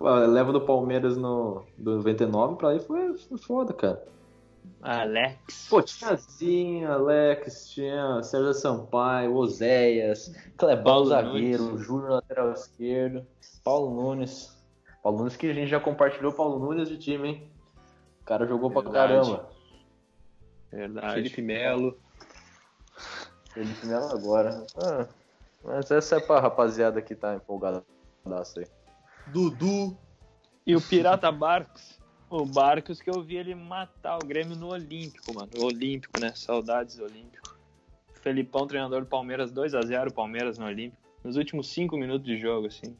leva 0.00 0.52
do 0.52 0.60
Palmeiras 0.60 1.16
no 1.16 1.64
do 1.76 1.96
99 1.96 2.56
pra 2.56 2.70
aí 2.70 2.80
foi, 2.80 3.16
foi 3.16 3.38
foda, 3.38 3.72
cara. 3.72 4.02
Alex. 4.82 5.68
Pô, 5.70 5.80
tinha 5.82 6.16
Zinho, 6.16 6.90
Alex, 6.90 7.70
tinha 7.70 8.22
Sérgio 8.22 8.52
Sampaio, 8.54 9.34
Oséias, 9.34 10.34
Clebão 10.56 11.04
zagueiro, 11.04 11.62
Nunes. 11.64 11.80
Júnior 11.86 12.10
lateral 12.10 12.52
esquerdo, 12.52 13.24
Paulo 13.62 13.94
Nunes. 14.02 14.56
Paulo 15.02 15.18
Nunes 15.18 15.36
que 15.36 15.48
a 15.48 15.54
gente 15.54 15.68
já 15.68 15.78
compartilhou 15.78 16.32
Paulo 16.32 16.58
Nunes 16.58 16.88
de 16.88 16.98
time, 16.98 17.28
hein? 17.28 17.50
O 18.22 18.24
cara 18.24 18.46
jogou 18.46 18.70
pra 18.70 18.82
Verdade. 18.82 19.30
caramba. 19.30 19.48
Verdade. 20.70 21.14
Felipe 21.14 21.42
Melo. 21.42 21.98
Felipe 23.52 23.86
Melo 23.86 24.10
agora. 24.10 24.66
Ah, 24.76 25.06
mas 25.64 25.90
essa 25.90 26.16
é 26.16 26.20
pra 26.20 26.40
rapaziada 26.40 27.00
que 27.02 27.14
tá 27.14 27.34
empolgada 27.34 27.84
aí. 28.56 28.66
Dudu. 29.28 29.96
E 30.66 30.74
o 30.74 30.80
Pirata 30.80 31.30
Barcos. 31.30 32.00
O 32.28 32.44
Barcos 32.44 33.00
que 33.00 33.08
eu 33.08 33.22
vi 33.22 33.36
ele 33.36 33.54
matar 33.54 34.16
o 34.16 34.26
Grêmio 34.26 34.56
no 34.56 34.68
Olímpico, 34.68 35.32
mano. 35.32 35.50
O 35.56 35.64
Olímpico, 35.64 36.18
né? 36.18 36.32
Saudades 36.34 36.96
do 36.96 37.04
Olímpico. 37.04 37.56
Felipão, 38.20 38.66
treinador 38.66 39.02
do 39.02 39.06
Palmeiras, 39.06 39.52
2x0 39.52 40.12
Palmeiras 40.12 40.58
no 40.58 40.66
Olímpico. 40.66 41.00
Nos 41.22 41.36
últimos 41.36 41.68
5 41.68 41.96
minutos 41.96 42.26
de 42.26 42.36
jogo, 42.36 42.66
assim. 42.66 42.96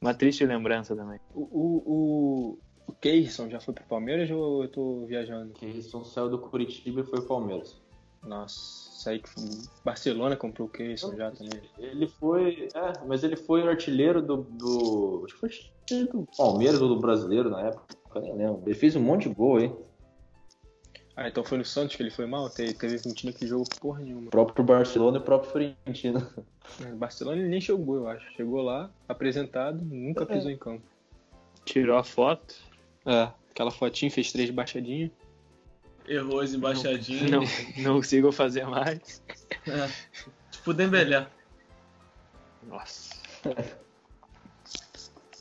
Uma 0.00 0.14
triste 0.14 0.44
lembrança 0.46 0.96
também. 0.96 1.20
O, 1.34 1.42
o, 1.42 1.82
o, 1.86 2.58
o 2.92 2.94
Keirson 3.00 3.48
já 3.48 3.58
foi 3.58 3.74
pro 3.74 3.84
Palmeiras 3.84 4.30
ou 4.30 4.62
eu 4.62 4.68
tô 4.68 5.06
viajando? 5.06 5.52
Isso 5.62 6.04
saiu 6.04 6.28
do 6.28 6.38
Curitiba 6.38 7.00
e 7.00 7.04
foi 7.04 7.20
o 7.20 7.26
Palmeiras. 7.26 7.80
Nossa, 8.22 8.54
isso 8.54 9.08
aí 9.08 9.18
que 9.18 9.30
Barcelona 9.84 10.36
comprou 10.36 10.68
o 10.68 10.70
Keirson 10.70 11.16
já 11.16 11.30
também. 11.30 11.60
Ele 11.78 12.06
foi. 12.06 12.68
É, 12.74 13.04
mas 13.06 13.24
ele 13.24 13.36
foi 13.36 13.62
o 13.62 13.68
artilheiro 13.68 14.22
do. 14.22 14.42
do 14.42 15.22
acho 15.24 15.34
que 15.34 15.40
foi 15.40 15.48
artilheiro 15.48 16.12
do 16.12 16.28
Palmeiras 16.36 16.80
ou 16.80 16.88
do 16.88 17.00
brasileiro 17.00 17.50
na 17.50 17.62
época. 17.62 17.96
eu 18.14 18.20
Nem 18.20 18.36
lembro. 18.36 18.62
Ele 18.64 18.74
fez 18.74 18.94
um 18.94 19.00
monte 19.00 19.28
de 19.28 19.34
gol, 19.34 19.58
hein? 19.58 19.74
Ah, 21.16 21.28
então 21.28 21.44
foi 21.44 21.58
no 21.58 21.64
Santos 21.64 21.96
que 21.96 22.02
ele 22.02 22.10
foi 22.10 22.26
mal? 22.26 22.48
Teve, 22.48 22.72
teve 22.74 22.96
um 23.06 23.12
time 23.12 23.32
que 23.32 23.46
jogou 23.46 23.66
porra 23.80 24.00
nenhuma. 24.00 24.28
O 24.28 24.30
próprio 24.30 24.64
Barcelona 24.64 25.18
e 25.18 25.20
o 25.20 25.24
próprio 25.24 25.50
Fiorentina. 25.50 26.28
É, 26.80 26.86
Barcelona 26.94 27.38
ele 27.38 27.50
nem 27.50 27.60
jogou, 27.60 27.96
eu 27.96 28.08
acho. 28.08 28.24
Chegou 28.34 28.62
lá, 28.62 28.88
apresentado, 29.08 29.84
nunca 29.84 30.24
pisou 30.24 30.50
em 30.50 30.56
campo. 30.56 30.82
Tirou 31.64 31.98
a 31.98 32.04
foto. 32.04 32.71
É, 33.06 33.28
aquela 33.50 33.70
fotinha, 33.70 34.10
fez 34.10 34.30
três 34.32 34.50
baixadinhas. 34.50 35.10
Errou 36.06 36.40
as 36.40 36.52
embaixadinhas. 36.52 37.30
Não, 37.30 37.42
não 37.82 37.94
consigo 37.96 38.32
fazer 38.32 38.66
mais. 38.66 39.22
É. 39.66 39.88
Tipo 40.50 40.70
o 40.70 40.74
Dembélé. 40.74 41.26
Nossa. 42.64 43.14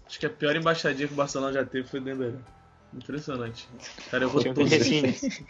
Acho 0.07 0.19
que 0.19 0.25
a 0.25 0.29
pior 0.29 0.55
embaixadinha 0.55 1.07
que 1.07 1.13
o 1.13 1.17
Barcelona 1.17 1.53
já 1.53 1.65
teve 1.65 1.87
foi 1.87 1.99
o 1.99 2.03
Dembélé. 2.03 2.37
Impressionante. 2.93 3.67
O 4.07 4.09
cara 4.11 4.23
errou 4.25 4.41
Tinha 4.41 4.53
que 4.53 4.59
tudo. 4.63 4.69
rescindir. 4.69 5.45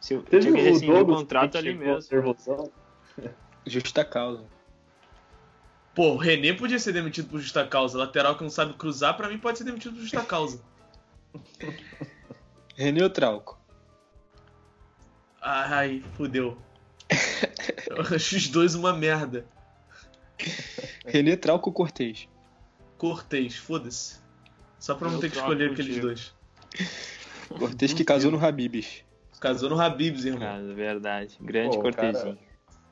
Se 0.00 0.14
eu- 0.14 0.22
Tinha 0.22 0.40
que 0.40 0.50
rescindir 0.60 0.94
o 0.96 1.06
contrato 1.06 1.58
ali 1.58 1.74
mesmo. 1.74 2.32
Justa 3.66 4.04
causa. 4.04 4.44
Pô, 5.94 6.12
o 6.12 6.16
René 6.16 6.52
podia 6.54 6.78
ser 6.78 6.92
demitido 6.92 7.28
por 7.28 7.40
justa 7.40 7.66
causa. 7.66 7.98
Lateral 7.98 8.36
que 8.36 8.42
não 8.42 8.50
sabe 8.50 8.72
cruzar, 8.74 9.16
pra 9.16 9.28
mim 9.28 9.36
pode 9.38 9.58
ser 9.58 9.64
demitido 9.64 9.94
por 9.94 10.00
justa 10.00 10.22
causa. 10.22 10.62
René 12.76 13.02
ou 13.02 13.10
Trauco? 13.10 13.58
Ai, 15.40 16.02
fudeu. 16.14 16.58
Eu 17.90 18.02
acho 18.02 18.36
os 18.36 18.48
dois 18.48 18.74
uma 18.74 18.92
merda. 18.92 19.46
René, 21.06 21.36
Trauco 21.36 21.70
ou 21.70 21.74
Cortez? 21.74 22.28
Cortez, 22.96 23.56
foda-se. 23.56 24.18
Só 24.78 24.94
pra 24.94 25.08
não 25.08 25.14
Eu 25.16 25.20
ter 25.20 25.30
que 25.30 25.36
escolher 25.36 25.70
aqueles 25.72 25.96
contigo. 25.96 26.06
dois. 26.06 26.34
Cortez 27.48 27.92
que 27.92 28.04
casou 28.04 28.30
no 28.30 28.44
Habibs. 28.44 29.02
Casou 29.40 29.70
no 29.70 29.80
Habibs, 29.80 30.24
irmão. 30.24 30.40
Cara, 30.40 30.74
verdade. 30.74 31.36
Grande 31.40 31.76
Pô, 31.76 31.82
cortezinho. 31.82 32.38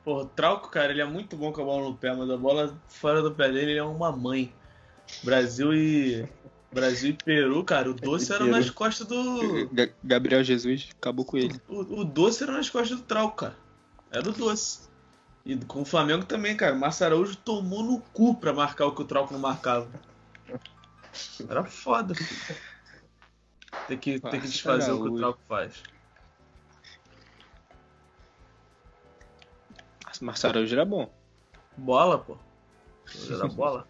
Porra, 0.03 0.23
o 0.23 0.25
Trauco, 0.25 0.69
cara, 0.69 0.91
ele 0.91 1.01
é 1.01 1.05
muito 1.05 1.35
bom 1.35 1.51
com 1.51 1.61
a 1.61 1.65
bola 1.65 1.89
no 1.89 1.95
pé, 1.95 2.15
mas 2.15 2.29
a 2.29 2.37
bola 2.37 2.77
fora 2.87 3.21
do 3.21 3.33
pé 3.35 3.51
dele 3.51 3.71
ele 3.71 3.79
é 3.79 3.83
uma 3.83 4.11
mãe. 4.11 4.53
Brasil 5.23 5.73
e. 5.73 6.27
Brasil 6.71 7.11
e 7.11 7.13
Peru, 7.13 7.63
cara, 7.63 7.89
o 7.89 7.93
doce 7.93 8.31
era 8.33 8.45
nas 8.45 8.69
costas 8.69 9.07
do. 9.07 9.69
Ga- 9.71 9.89
Gabriel 10.03 10.43
Jesus 10.43 10.89
acabou 10.99 11.23
com 11.25 11.37
ele. 11.37 11.59
O, 11.67 12.01
o 12.01 12.03
doce 12.05 12.43
era 12.43 12.51
nas 12.51 12.69
costas 12.69 12.97
do 12.99 13.03
Trauco, 13.03 13.37
cara. 13.37 13.55
Era 14.11 14.29
o 14.29 14.33
doce. 14.33 14.87
E 15.45 15.55
com 15.55 15.81
o 15.81 15.85
Flamengo 15.85 16.25
também, 16.25 16.55
cara. 16.57 16.75
O 16.75 16.79
Márcio 16.79 17.05
Araújo 17.05 17.37
tomou 17.37 17.81
no 17.83 18.01
cu 18.01 18.35
pra 18.35 18.51
marcar 18.53 18.85
o 18.85 18.93
que 18.93 19.01
o 19.01 19.05
Trauco 19.05 19.31
não 19.33 19.39
marcava. 19.39 19.89
Era 21.47 21.63
foda. 21.63 22.13
Tem 23.87 23.97
que, 23.97 24.11
tem 24.11 24.19
que 24.19 24.25
Márcio 24.25 24.49
desfazer 24.51 24.91
o 24.91 24.95
que 24.95 25.01
o 25.01 25.03
Araújo. 25.05 25.17
Trauco 25.19 25.39
faz. 25.47 25.83
Marcelo 30.21 30.51
Araújo 30.51 30.73
era 30.75 30.85
bom. 30.85 31.13
Bola, 31.77 32.17
pô. 32.17 32.37
Era 33.29 33.47
bola. 33.47 33.87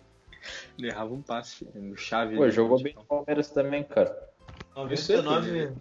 Ele 0.78 0.88
errava 0.90 1.14
um 1.14 1.22
passe 1.22 1.68
no 1.76 1.98
chave. 1.98 2.36
Pô, 2.36 2.46
né? 2.46 2.52
jogou 2.52 2.82
bem 2.82 2.94
no 2.96 3.04
Palmeiras 3.04 3.50
também, 3.50 3.84
cara. 3.84 4.16
99, 4.76 5.76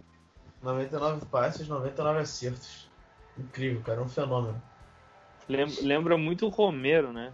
99 0.61 1.25
passes, 1.27 1.67
99 1.67 2.19
acertos. 2.19 2.89
Incrível, 3.37 3.81
cara, 3.83 4.01
um 4.01 4.07
fenômeno. 4.09 4.59
Lem- 5.47 5.83
Lembra 5.83 6.17
muito 6.17 6.47
o 6.47 6.49
Romero, 6.49 7.13
né? 7.13 7.31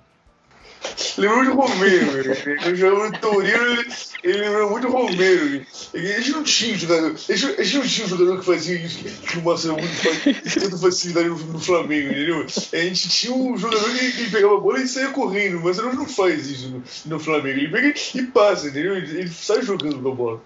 Lembrou 1.17 1.43
de 1.43 1.49
Romero, 1.51 2.75
jogava 2.75 3.09
no 3.09 3.19
Torino, 3.19 3.65
ele, 3.65 3.93
ele 4.23 4.37
lembrou 4.41 4.71
muito 4.71 4.89
Romero. 4.89 5.65
Eles 5.93 6.29
não 6.29 6.43
tinham 6.43 6.77
jogador. 6.77 7.15
Eles, 7.29 7.43
eles 7.43 7.73
não 7.73 7.81
tinham 7.81 8.07
jogador 8.07 8.39
que 8.39 8.45
fazia 8.45 8.75
isso 8.77 8.99
que 9.03 9.37
o 9.37 9.43
Marcelo 9.43 9.77
muito 9.77 10.59
tanta 10.59 10.77
facilidade 10.77 11.29
no, 11.29 11.35
no 11.35 11.59
Flamengo, 11.59 12.11
entendeu? 12.11 12.45
A 12.73 12.77
gente 12.77 13.09
tinha 13.09 13.33
um 13.33 13.57
jogador 13.57 13.91
que, 13.91 14.11
que 14.11 14.29
pegava 14.31 14.57
a 14.57 14.59
bola 14.59 14.79
e 14.79 14.87
saía 14.87 15.09
correndo. 15.09 15.59
O 15.59 15.63
Marcelo 15.63 15.93
não 15.93 16.07
faz 16.07 16.47
isso 16.47 16.69
no, 16.69 16.83
no 17.05 17.19
Flamengo. 17.19 17.59
Ele 17.59 17.69
pega 17.69 17.93
e 18.15 18.23
passa, 18.23 18.67
entendeu? 18.67 18.95
Ele, 18.95 19.19
ele 19.19 19.29
sai 19.29 19.61
jogando 19.61 20.01
com 20.01 20.11
a 20.11 20.15
bola. 20.15 20.43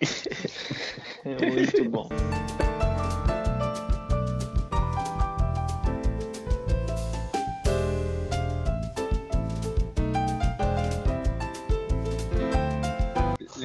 É 1.24 1.46
muito 1.46 1.84
bom. 1.90 2.08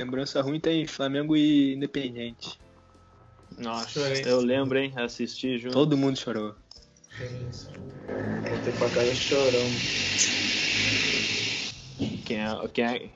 Lembrança 0.04 0.42
ruim 0.42 0.60
tem 0.60 0.86
Flamengo 0.86 1.34
e 1.34 1.74
Independente. 1.76 2.60
Nossa, 3.58 3.88
Chorei. 3.88 4.22
eu 4.26 4.42
lembro, 4.42 4.78
hein? 4.78 4.92
Assisti 4.98 5.58
junto. 5.58 5.74
Todo 5.74 5.96
mundo 5.96 6.18
chorou. 6.20 6.56
Voltei 8.50 8.74
pra 8.74 8.90
casa 8.90 9.16
chorando. 9.16 9.80
Quem 12.26 12.38
é, 12.40 12.68
quem 12.74 12.84
é- 12.86 13.10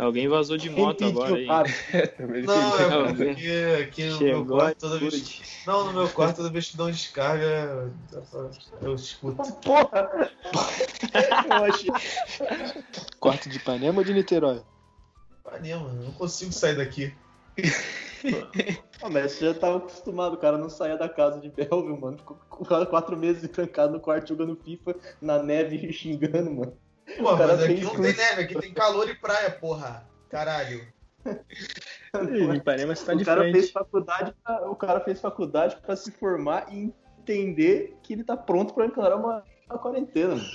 Alguém 0.00 0.26
vazou 0.26 0.56
de 0.56 0.68
moto 0.70 0.98
Quem 0.98 1.08
agora 1.10 1.34
aí. 1.36 1.46
Não, 1.46 3.06
é 3.06 3.14
porque 3.14 3.82
aqui 3.82 4.04
no 4.06 4.08
meu 4.08 4.18
Chegou 4.18 4.58
quarto 4.58 4.78
toda 4.80 4.98
vez. 4.98 5.14
atitude. 5.14 5.42
Não, 5.66 5.84
no 5.86 5.92
meu 5.92 6.08
quarto 6.08 6.36
toda 6.38 6.50
vez 6.50 6.68
que 6.70 6.76
dão 6.76 6.90
descarga, 6.90 7.92
eu 8.82 8.94
escuto. 8.96 9.52
porra! 9.62 10.30
Eu 11.48 11.64
achei. 11.64 11.90
Quarto 13.20 13.48
de 13.48 13.58
Ipanema 13.58 13.98
ou 14.00 14.04
de 14.04 14.12
Niterói? 14.12 14.62
Ipanema, 15.56 15.88
eu 15.88 15.94
não 16.04 16.12
consigo 16.12 16.52
sair 16.52 16.76
daqui. 16.76 17.14
Ah, 19.02 19.10
mas 19.10 19.32
você 19.32 19.52
já 19.52 19.54
tava 19.60 19.76
acostumado, 19.76 20.32
o 20.32 20.38
cara 20.38 20.56
não 20.56 20.70
saía 20.70 20.96
da 20.96 21.10
casa 21.10 21.38
de 21.38 21.50
Belleville, 21.50 22.00
mano. 22.00 22.16
Ficou 22.16 22.38
qu- 22.48 22.86
quatro 22.86 23.18
meses 23.18 23.46
trancado 23.50 23.92
no 23.92 24.00
quarto 24.00 24.28
jogando 24.28 24.56
FIFA 24.56 24.94
na 25.20 25.42
neve 25.42 25.76
e 25.76 25.92
xingando, 25.92 26.50
mano. 26.50 26.72
Pô, 27.18 27.34
O 27.34 27.36
cara 27.36 27.54
mas 27.56 27.62
aqui 27.64 27.82
não 27.82 27.90
tem 28.00 28.16
neve, 28.16 28.42
aqui 28.42 28.58
tem 28.58 28.72
calor 28.72 29.06
e 29.10 29.14
praia, 29.14 29.50
porra. 29.50 30.08
Caralho. 30.30 30.86
Em 32.30 32.54
Ipanema 32.56 32.94
você 32.94 33.04
tá 33.04 33.12
o 33.12 33.16
de 33.16 33.24
cara 33.26 33.40
frente. 33.42 33.52
fez 33.52 33.70
faculdade, 33.70 34.34
pra, 34.42 34.70
o 34.70 34.74
cara 34.76 35.00
fez 35.00 35.20
faculdade 35.20 35.76
para 35.76 35.94
se 35.94 36.10
formar 36.12 36.72
e 36.72 36.94
entender 37.18 37.98
que 38.02 38.14
ele 38.14 38.24
tá 38.24 38.36
pronto 38.38 38.72
pra 38.72 38.86
encarar 38.86 39.16
uma, 39.16 39.44
uma 39.68 39.78
quarentena, 39.78 40.34
mano. 40.36 40.48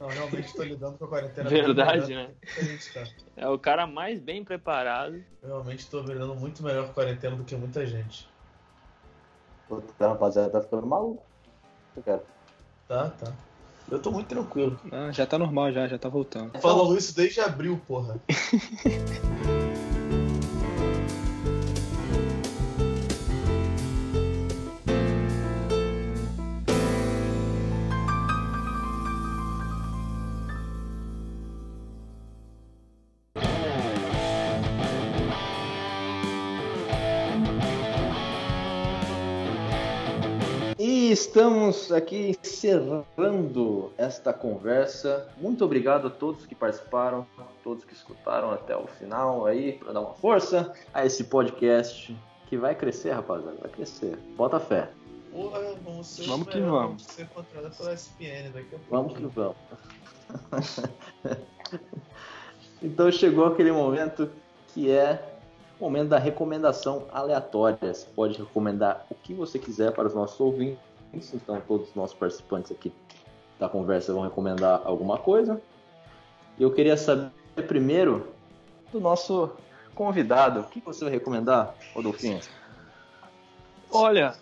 Não, 0.00 0.08
realmente 0.08 0.54
tô 0.54 0.62
lidando 0.62 0.96
com 0.96 1.04
a 1.04 1.08
quarentena. 1.08 1.50
Verdade, 1.50 2.14
né? 2.14 2.30
tá. 2.94 3.04
É 3.36 3.48
o 3.48 3.58
cara 3.58 3.86
mais 3.86 4.20
bem 4.20 4.44
preparado. 4.44 5.16
Eu 5.42 5.48
Realmente 5.48 5.88
tô 5.88 6.00
lidando 6.00 6.34
muito 6.36 6.62
melhor 6.62 6.84
com 6.84 6.90
a 6.92 6.94
quarentena 6.94 7.34
do 7.34 7.44
que 7.44 7.56
muita 7.56 7.84
gente. 7.84 8.28
Puta, 9.68 10.08
rapaziada, 10.08 10.50
tá 10.50 10.60
ficando 10.60 10.86
maluco. 10.86 11.22
Cara. 12.04 12.22
Tá, 12.86 13.10
tá. 13.10 13.32
Eu 13.90 14.00
tô 14.00 14.10
muito 14.10 14.28
tranquilo. 14.28 14.78
Ah, 14.92 15.10
já 15.10 15.26
tá 15.26 15.38
normal, 15.38 15.72
já, 15.72 15.88
já 15.88 15.98
tá 15.98 16.08
voltando. 16.08 16.58
Falam 16.60 16.96
isso 16.96 17.14
desde 17.14 17.40
abril, 17.40 17.80
porra. 17.86 18.20
estamos 41.38 41.92
aqui 41.92 42.36
encerrando 42.42 43.92
esta 43.96 44.32
conversa. 44.32 45.28
Muito 45.36 45.64
obrigado 45.64 46.08
a 46.08 46.10
todos 46.10 46.44
que 46.44 46.52
participaram, 46.52 47.24
todos 47.62 47.84
que 47.84 47.92
escutaram 47.92 48.50
até 48.50 48.76
o 48.76 48.88
final 48.88 49.46
aí, 49.46 49.74
para 49.74 49.92
dar 49.92 50.00
uma 50.00 50.14
força 50.14 50.72
a 50.92 51.06
esse 51.06 51.22
podcast 51.22 52.16
que 52.48 52.56
vai 52.56 52.74
crescer, 52.74 53.12
rapaziada, 53.12 53.56
vai 53.60 53.70
crescer. 53.70 54.16
Bota 54.36 54.58
fé. 54.58 54.90
Porra, 55.30 55.60
vamos 55.84 56.08
ser 56.08 56.26
Vamos 56.26 56.48
os 56.48 56.52
que 56.52 56.60
vamos. 56.60 57.02
ser 57.04 57.28
pela 57.28 57.94
SPN 57.94 58.50
daqui 58.52 58.74
a 58.74 58.78
pouco. 58.78 58.90
Vamos 58.90 59.16
que 59.16 59.26
vamos. 59.26 59.56
então 62.82 63.12
chegou 63.12 63.46
aquele 63.46 63.70
momento 63.70 64.28
que 64.74 64.90
é 64.90 65.38
o 65.78 65.84
momento 65.84 66.08
da 66.08 66.18
recomendação 66.18 67.06
aleatória. 67.12 67.94
Você 67.94 68.08
pode 68.16 68.36
recomendar 68.38 69.06
o 69.08 69.14
que 69.14 69.32
você 69.32 69.56
quiser 69.56 69.92
para 69.92 70.08
os 70.08 70.14
nossos 70.16 70.40
ouvintes. 70.40 70.87
Então 71.12 71.60
todos 71.60 71.88
os 71.88 71.94
nossos 71.94 72.16
participantes 72.16 72.70
aqui 72.70 72.92
da 73.58 73.68
conversa 73.68 74.12
vão 74.12 74.22
recomendar 74.22 74.82
alguma 74.84 75.18
coisa. 75.18 75.60
Eu 76.58 76.72
queria 76.72 76.96
saber 76.96 77.30
primeiro 77.66 78.32
do 78.92 79.00
nosso 79.00 79.50
convidado. 79.94 80.60
O 80.60 80.64
que 80.64 80.80
você 80.80 81.04
vai 81.04 81.12
recomendar, 81.12 81.74
Rodolfinho? 81.94 82.40
Olha, 83.90 84.34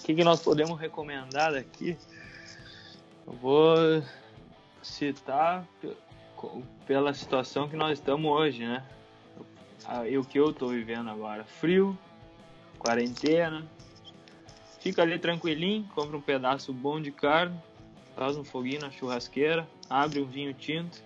o 0.00 0.04
que, 0.04 0.14
que 0.14 0.24
nós 0.24 0.40
podemos 0.40 0.78
recomendar 0.80 1.52
daqui? 1.52 1.96
Eu 3.26 3.32
vou 3.34 4.02
citar 4.82 5.64
pela 6.86 7.14
situação 7.14 7.68
que 7.68 7.76
nós 7.76 7.98
estamos 7.98 8.30
hoje, 8.30 8.66
né? 8.66 8.84
Ah, 9.86 10.08
E 10.08 10.16
o 10.18 10.24
que 10.24 10.38
eu 10.38 10.50
estou 10.50 10.70
vivendo 10.70 11.10
agora. 11.10 11.44
Frio, 11.44 11.96
quarentena. 12.78 13.64
Fica 14.82 15.02
ali 15.02 15.18
tranquilinho, 15.18 15.84
compra 15.94 16.16
um 16.16 16.20
pedaço 16.20 16.72
bom 16.72 17.00
de 17.00 17.12
carne, 17.12 17.56
faz 18.16 18.36
um 18.36 18.42
foguinho 18.44 18.80
na 18.80 18.90
churrasqueira, 18.90 19.66
abre 19.88 20.20
um 20.20 20.24
vinho 20.26 20.52
tinto 20.52 21.00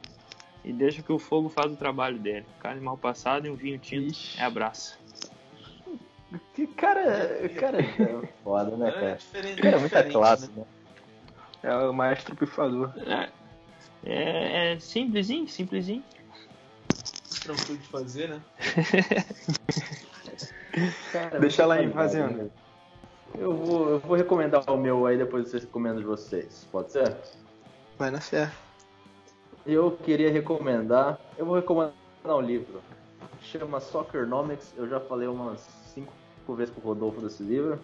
e 0.64 0.72
deixa 0.72 1.02
que 1.02 1.12
o 1.12 1.18
fogo 1.18 1.48
faz 1.50 1.70
o 1.70 1.76
trabalho 1.76 2.18
dele. 2.18 2.46
Carne 2.58 2.80
mal 2.80 2.96
passada 2.96 3.46
e 3.46 3.50
um 3.50 3.54
vinho 3.54 3.78
tinto 3.78 4.10
Ixi. 4.10 4.40
é 4.40 4.44
abraço. 4.44 4.98
Que 6.54 6.66
cara, 6.66 7.48
cara 7.50 7.78
é 7.84 8.28
foda, 8.42 8.76
né, 8.76 8.88
É 8.88 8.92
cara? 8.92 9.14
diferente, 9.16 9.58
O 9.58 9.62
cara 9.62 9.76
é 9.76 9.80
muita 9.80 10.02
classe, 10.04 10.50
né? 10.52 10.64
né? 11.62 11.70
É 11.70 11.74
o 11.76 11.92
maestro 11.92 12.34
pifador. 12.34 12.92
É, 13.06 13.28
é, 14.04 14.72
é 14.72 14.78
simplesinho, 14.78 15.46
simplesinho. 15.48 16.02
Tranquilo 17.42 17.78
de 17.78 17.88
fazer, 17.88 18.28
né? 18.30 18.40
Cara, 21.12 21.38
Deixa 21.40 21.64
lá 21.64 21.82
em 21.82 21.90
qualidade, 21.90 22.22
fazenda. 22.24 22.44
né? 22.44 22.50
Eu 23.34 23.52
vou, 23.52 23.90
eu 23.90 23.98
vou 23.98 24.16
recomendar 24.16 24.62
o 24.70 24.76
meu 24.76 25.06
aí, 25.06 25.18
depois 25.18 25.48
vocês 25.48 25.64
recomendam 25.64 25.98
de 25.98 26.06
vocês. 26.06 26.66
Pode 26.70 26.92
ser? 26.92 27.16
Vai 27.98 28.10
na 28.10 28.20
fé. 28.20 28.50
Eu 29.66 29.90
queria 29.90 30.30
recomendar. 30.30 31.18
Eu 31.36 31.44
vou 31.44 31.56
recomendar 31.56 31.92
um 32.26 32.40
livro. 32.40 32.80
Chama 33.40 33.80
Soccernomics. 33.80 34.72
Eu 34.76 34.88
já 34.88 35.00
falei 35.00 35.28
umas 35.28 35.60
cinco 35.92 36.12
vezes 36.54 36.72
pro 36.72 36.82
Rodolfo 36.82 37.20
desse 37.20 37.42
livro. 37.42 37.78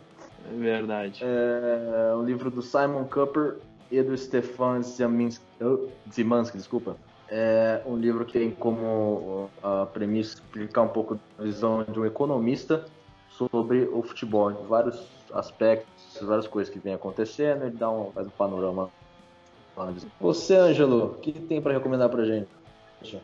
É 0.51 0.57
verdade. 0.57 1.23
É 1.23 2.15
um 2.15 2.23
livro 2.23 2.51
do 2.51 2.63
Simon 2.63 3.05
Cooper 3.05 3.57
e 3.91 4.03
do 4.03 4.17
Stefan 4.17 4.83
Ziminski, 4.83 5.45
oh, 5.61 5.89
Zimanski, 6.11 6.57
desculpa. 6.57 6.97
É 7.29 7.83
um 7.87 7.97
livro 7.97 8.25
que 8.25 8.33
tem 8.33 8.51
como 8.51 9.51
a 9.63 9.87
premissa 9.87 10.35
explicar 10.35 10.83
um 10.83 10.89
pouco 10.89 11.19
a 11.39 11.43
visão 11.43 11.85
de 11.85 11.99
um 11.99 12.05
economista 12.05 12.85
sobre 13.51 13.85
o 13.93 14.03
futebol, 14.03 14.51
em 14.51 14.67
vários 14.67 15.07
aspectos, 15.33 16.19
várias 16.21 16.47
coisas 16.47 16.73
que 16.73 16.79
vem 16.79 16.95
acontecendo, 16.95 17.65
ele 17.65 17.77
dá 17.77 17.91
um, 17.91 18.11
faz 18.13 18.27
um 18.27 18.31
panorama. 18.31 18.91
Você, 20.21 20.55
Ângelo, 20.55 21.05
o 21.07 21.15
que 21.15 21.33
tem 21.33 21.61
para 21.63 21.73
recomendar 21.73 22.09
pra 22.11 22.25
gente? 22.25 22.49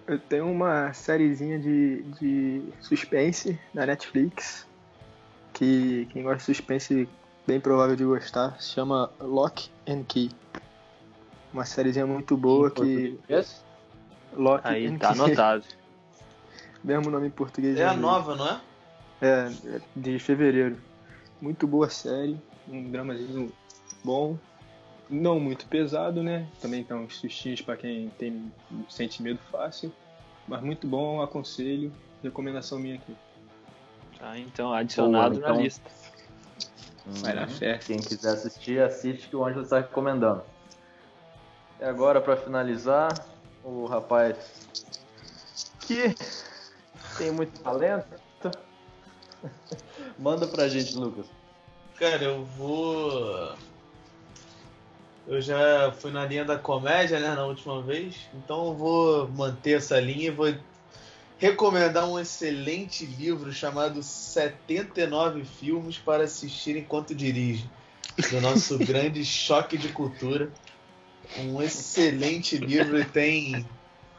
Eu 0.07 0.19
tenho 0.19 0.51
uma 0.51 0.93
sériezinha 0.93 1.59
de, 1.59 2.03
de 2.19 2.63
suspense 2.81 3.59
na 3.73 3.87
Netflix. 3.87 4.67
Que 5.53 6.07
quem 6.11 6.23
gosta 6.23 6.39
de 6.39 6.45
suspense 6.45 7.09
bem 7.47 7.61
provável 7.61 7.95
de 7.95 8.05
gostar. 8.05 8.61
Se 8.61 8.71
chama 8.71 9.11
Lock 9.21 9.71
and 9.87 10.05
Key. 10.05 10.31
Uma 11.53 11.65
sériezinha 11.65 12.07
muito 12.07 12.37
boa 12.37 12.69
Em 12.69 12.71
que. 12.71 13.09
português? 13.19 13.65
Lock 14.37 14.61
Aí 14.65 14.87
and 14.87 14.99
tá 14.99 15.13
Key. 15.13 15.21
anotado. 15.21 15.65
Mesmo 16.83 17.11
nome 17.11 17.27
em 17.27 17.31
português. 17.31 17.79
É 17.79 17.87
a 17.87 17.95
em 17.95 17.99
nova, 17.99 18.35
não 18.35 18.49
é? 18.49 18.61
É, 19.21 19.51
de 19.97 20.19
fevereiro. 20.19 20.79
Muito 21.41 21.67
boa 21.67 21.89
série, 21.89 22.37
um 22.69 22.91
dramazinho 22.91 23.53
bom, 24.05 24.37
não 25.09 25.41
muito 25.41 25.67
pesado, 25.67 26.23
né? 26.23 26.47
Também 26.61 26.85
tem 26.85 26.97
uns 26.97 27.17
sustinhos 27.17 27.61
pra 27.61 27.77
quem 27.77 28.11
tem 28.19 28.53
sente 28.89 29.23
medo 29.23 29.41
fácil, 29.51 29.93
mas 30.47 30.63
muito 30.63 30.87
bom, 30.87 31.23
aconselho, 31.23 31.93
recomendação 32.23 32.79
minha 32.79 32.97
aqui. 32.97 33.17
Tá, 34.19 34.39
então, 34.39 34.73
adicionado 34.73 35.35
Boa, 35.35 35.45
então. 35.45 35.57
na 35.57 35.63
lista. 35.63 35.91
Vai 37.07 37.35
na 37.35 37.47
fé. 37.47 37.79
Quem 37.79 37.99
quiser 37.99 38.31
assistir, 38.31 38.83
assiste 38.83 39.29
que 39.29 39.37
o 39.37 39.45
Ângelo 39.45 39.63
está 39.63 39.79
recomendando. 39.79 40.43
E 41.81 41.85
agora, 41.85 42.21
para 42.21 42.37
finalizar, 42.37 43.09
o 43.65 43.87
rapaz 43.87 44.37
que 45.81 46.15
tem 47.17 47.31
muito 47.31 47.59
talento. 47.61 48.28
Manda 50.19 50.47
pra 50.47 50.69
gente, 50.69 50.97
Lucas. 50.97 51.27
Cara, 51.97 52.23
eu 52.23 52.45
vou. 52.45 53.55
Eu 55.27 55.41
já 55.43 55.93
fui 55.93 56.11
na 56.11 56.25
linha 56.25 56.45
da 56.45 56.57
comédia, 56.57 57.21
né, 57.21 57.35
na 57.35 57.45
última 57.45 57.83
vez. 57.83 58.15
Então 58.35 58.69
eu 58.69 58.75
vou 58.75 59.29
manter 59.29 59.79
essa 59.79 60.01
linha 60.01 60.29
e 60.29 60.31
vou 60.31 60.55
recomendar 61.39 62.09
um 62.09 62.19
excelente 62.19 63.05
livro 63.05 63.53
chamado 63.53 64.03
79 64.03 65.45
Filmes 65.45 65.99
para 65.99 66.25
Assistir 66.25 66.77
Enquanto 66.77 67.15
Dirige, 67.15 67.69
do 68.31 68.41
nosso 68.41 68.79
grande 68.85 69.25
choque 69.25 69.77
de 69.77 69.89
cultura. 69.89 70.51
Um 71.37 71.61
excelente 71.61 72.57
livro 72.57 72.99
e 72.99 73.05
tem 73.05 73.67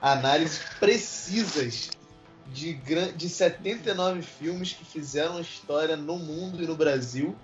análises 0.02 0.62
precisas 0.80 1.90
de, 2.54 2.74
de 3.16 3.30
79 3.30 4.22
filmes 4.22 4.74
que 4.74 4.86
fizeram 4.86 5.40
história 5.40 5.96
no 5.96 6.18
mundo 6.18 6.64
e 6.64 6.68
no 6.68 6.76
Brasil. 6.76 7.36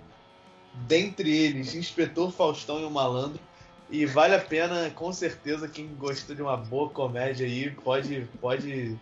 Dentre 0.86 1.34
eles, 1.34 1.74
Inspetor 1.74 2.30
Faustão 2.30 2.80
e 2.80 2.84
o 2.84 2.90
Malandro. 2.90 3.40
E 3.88 4.04
vale 4.04 4.34
a 4.34 4.40
pena, 4.40 4.90
com 4.90 5.12
certeza, 5.12 5.68
quem 5.68 5.86
gostou 5.94 6.34
de 6.34 6.42
uma 6.42 6.56
boa 6.56 6.90
comédia 6.90 7.46
aí 7.46 7.70
pode, 7.70 8.28
pode 8.40 8.98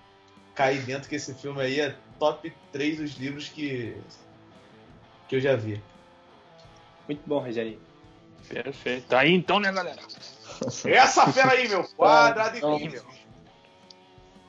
cair 0.54 0.82
dentro 0.82 1.08
que 1.08 1.16
esse 1.16 1.34
filme 1.34 1.62
aí 1.62 1.80
é 1.80 1.96
top 2.18 2.52
3 2.70 2.98
dos 2.98 3.16
livros 3.16 3.48
que, 3.48 3.96
que 5.26 5.36
eu 5.36 5.40
já 5.40 5.56
vi. 5.56 5.82
Muito 7.08 7.22
bom, 7.26 7.38
Rogério. 7.38 7.80
Perfeito. 8.48 9.08
Tá 9.08 9.20
aí 9.20 9.32
então, 9.32 9.58
né, 9.58 9.72
galera? 9.72 10.02
Essa 10.84 11.32
fera 11.32 11.52
aí, 11.52 11.66
meu 11.66 11.84
quadrado 11.96 12.56
Então, 12.56 12.76
incrível. 12.76 13.04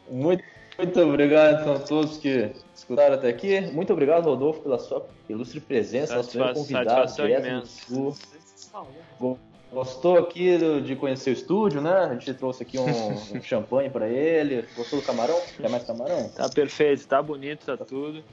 Muito, 0.09 0.43
muito 0.77 0.99
obrigado 1.01 1.61
então, 1.61 1.73
a 1.75 1.79
todos 1.79 2.17
que 2.17 2.51
escutaram 2.75 3.15
até 3.15 3.29
aqui. 3.29 3.61
Muito 3.71 3.91
obrigado, 3.93 4.25
Rodolfo, 4.25 4.61
pela 4.61 4.77
sua 4.79 5.05
ilustre 5.29 5.59
presença. 5.59 6.15
Nosso 6.15 6.29
primeiro 6.29 6.53
convidado 6.55 7.13
direto 7.13 7.61
do. 7.89 8.11
Sul. 8.11 9.39
Gostou 9.71 10.17
aqui 10.17 10.57
do- 10.57 10.81
de 10.81 10.95
conhecer 10.95 11.31
o 11.31 11.33
estúdio, 11.33 11.81
né? 11.81 11.91
A 11.91 12.13
gente 12.13 12.33
trouxe 12.33 12.63
aqui 12.63 12.77
um, 12.79 12.85
um 12.85 13.41
champanhe 13.41 13.89
pra 13.89 14.07
ele. 14.07 14.65
Gostou 14.75 14.99
do 15.01 15.05
camarão? 15.05 15.39
Quer 15.57 15.69
mais 15.69 15.83
camarão? 15.83 16.29
Tá 16.29 16.47
perfeito, 16.49 17.05
tá 17.07 17.21
bonito, 17.21 17.65
tá 17.65 17.75
tudo. 17.83 18.23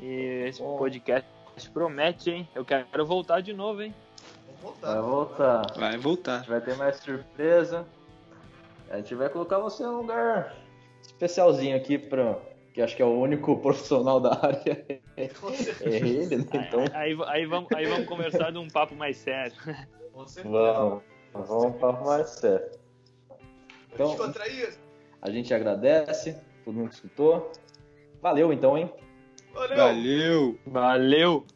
E 0.00 0.46
esse 0.48 0.60
Bom. 0.60 0.76
podcast 0.78 1.24
promete, 1.72 2.30
hein? 2.30 2.48
Eu 2.54 2.64
quero 2.64 3.06
voltar 3.06 3.40
de 3.42 3.52
novo, 3.52 3.82
hein? 3.82 3.94
Vamos 4.60 4.78
Vai 4.80 5.00
voltar. 5.00 5.56
voltar. 5.62 5.78
Vai 5.78 5.98
voltar. 5.98 6.44
Vai 6.46 6.60
ter 6.60 6.76
mais 6.76 6.96
surpresa. 6.96 7.86
A 8.90 8.96
gente 8.96 9.14
vai 9.14 9.28
colocar 9.28 9.58
você 9.58 9.82
em 9.84 9.86
um 9.86 9.98
lugar 9.98 10.54
especialzinho 11.22 11.76
aqui 11.76 11.98
pra. 11.98 12.38
Que 12.74 12.80
acho 12.80 12.96
que 12.96 13.02
é 13.02 13.04
o 13.04 13.20
único 13.20 13.56
profissional 13.60 14.18
da 14.18 14.34
área. 14.34 14.84
É 15.16 15.28
ele, 15.84 16.36
né? 16.36 16.44
Então. 16.52 16.84
Aí, 16.94 17.16
aí, 17.26 17.46
vamos, 17.46 17.70
aí 17.72 17.86
vamos 17.86 18.06
conversar 18.06 18.50
de 18.50 18.58
um 18.58 18.68
papo 18.68 18.94
mais 18.94 19.18
sério. 19.18 19.52
Com 20.12 20.26
certeza. 20.26 20.54
Vamos. 20.54 21.02
Vamos 21.34 21.76
para 21.76 21.92
mais 22.00 22.28
sério. 22.30 22.70
Então, 23.92 24.16
a 25.20 25.30
gente 25.30 25.52
agradece, 25.52 26.36
todo 26.64 26.74
mundo 26.74 26.88
que 26.88 26.94
escutou. 26.94 27.52
Valeu 28.22 28.52
então, 28.52 28.76
hein? 28.76 28.90
Valeu. 29.52 29.76
Valeu! 29.76 30.58
Valeu! 30.66 31.46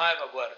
raiva 0.00 0.24
agora. 0.24 0.56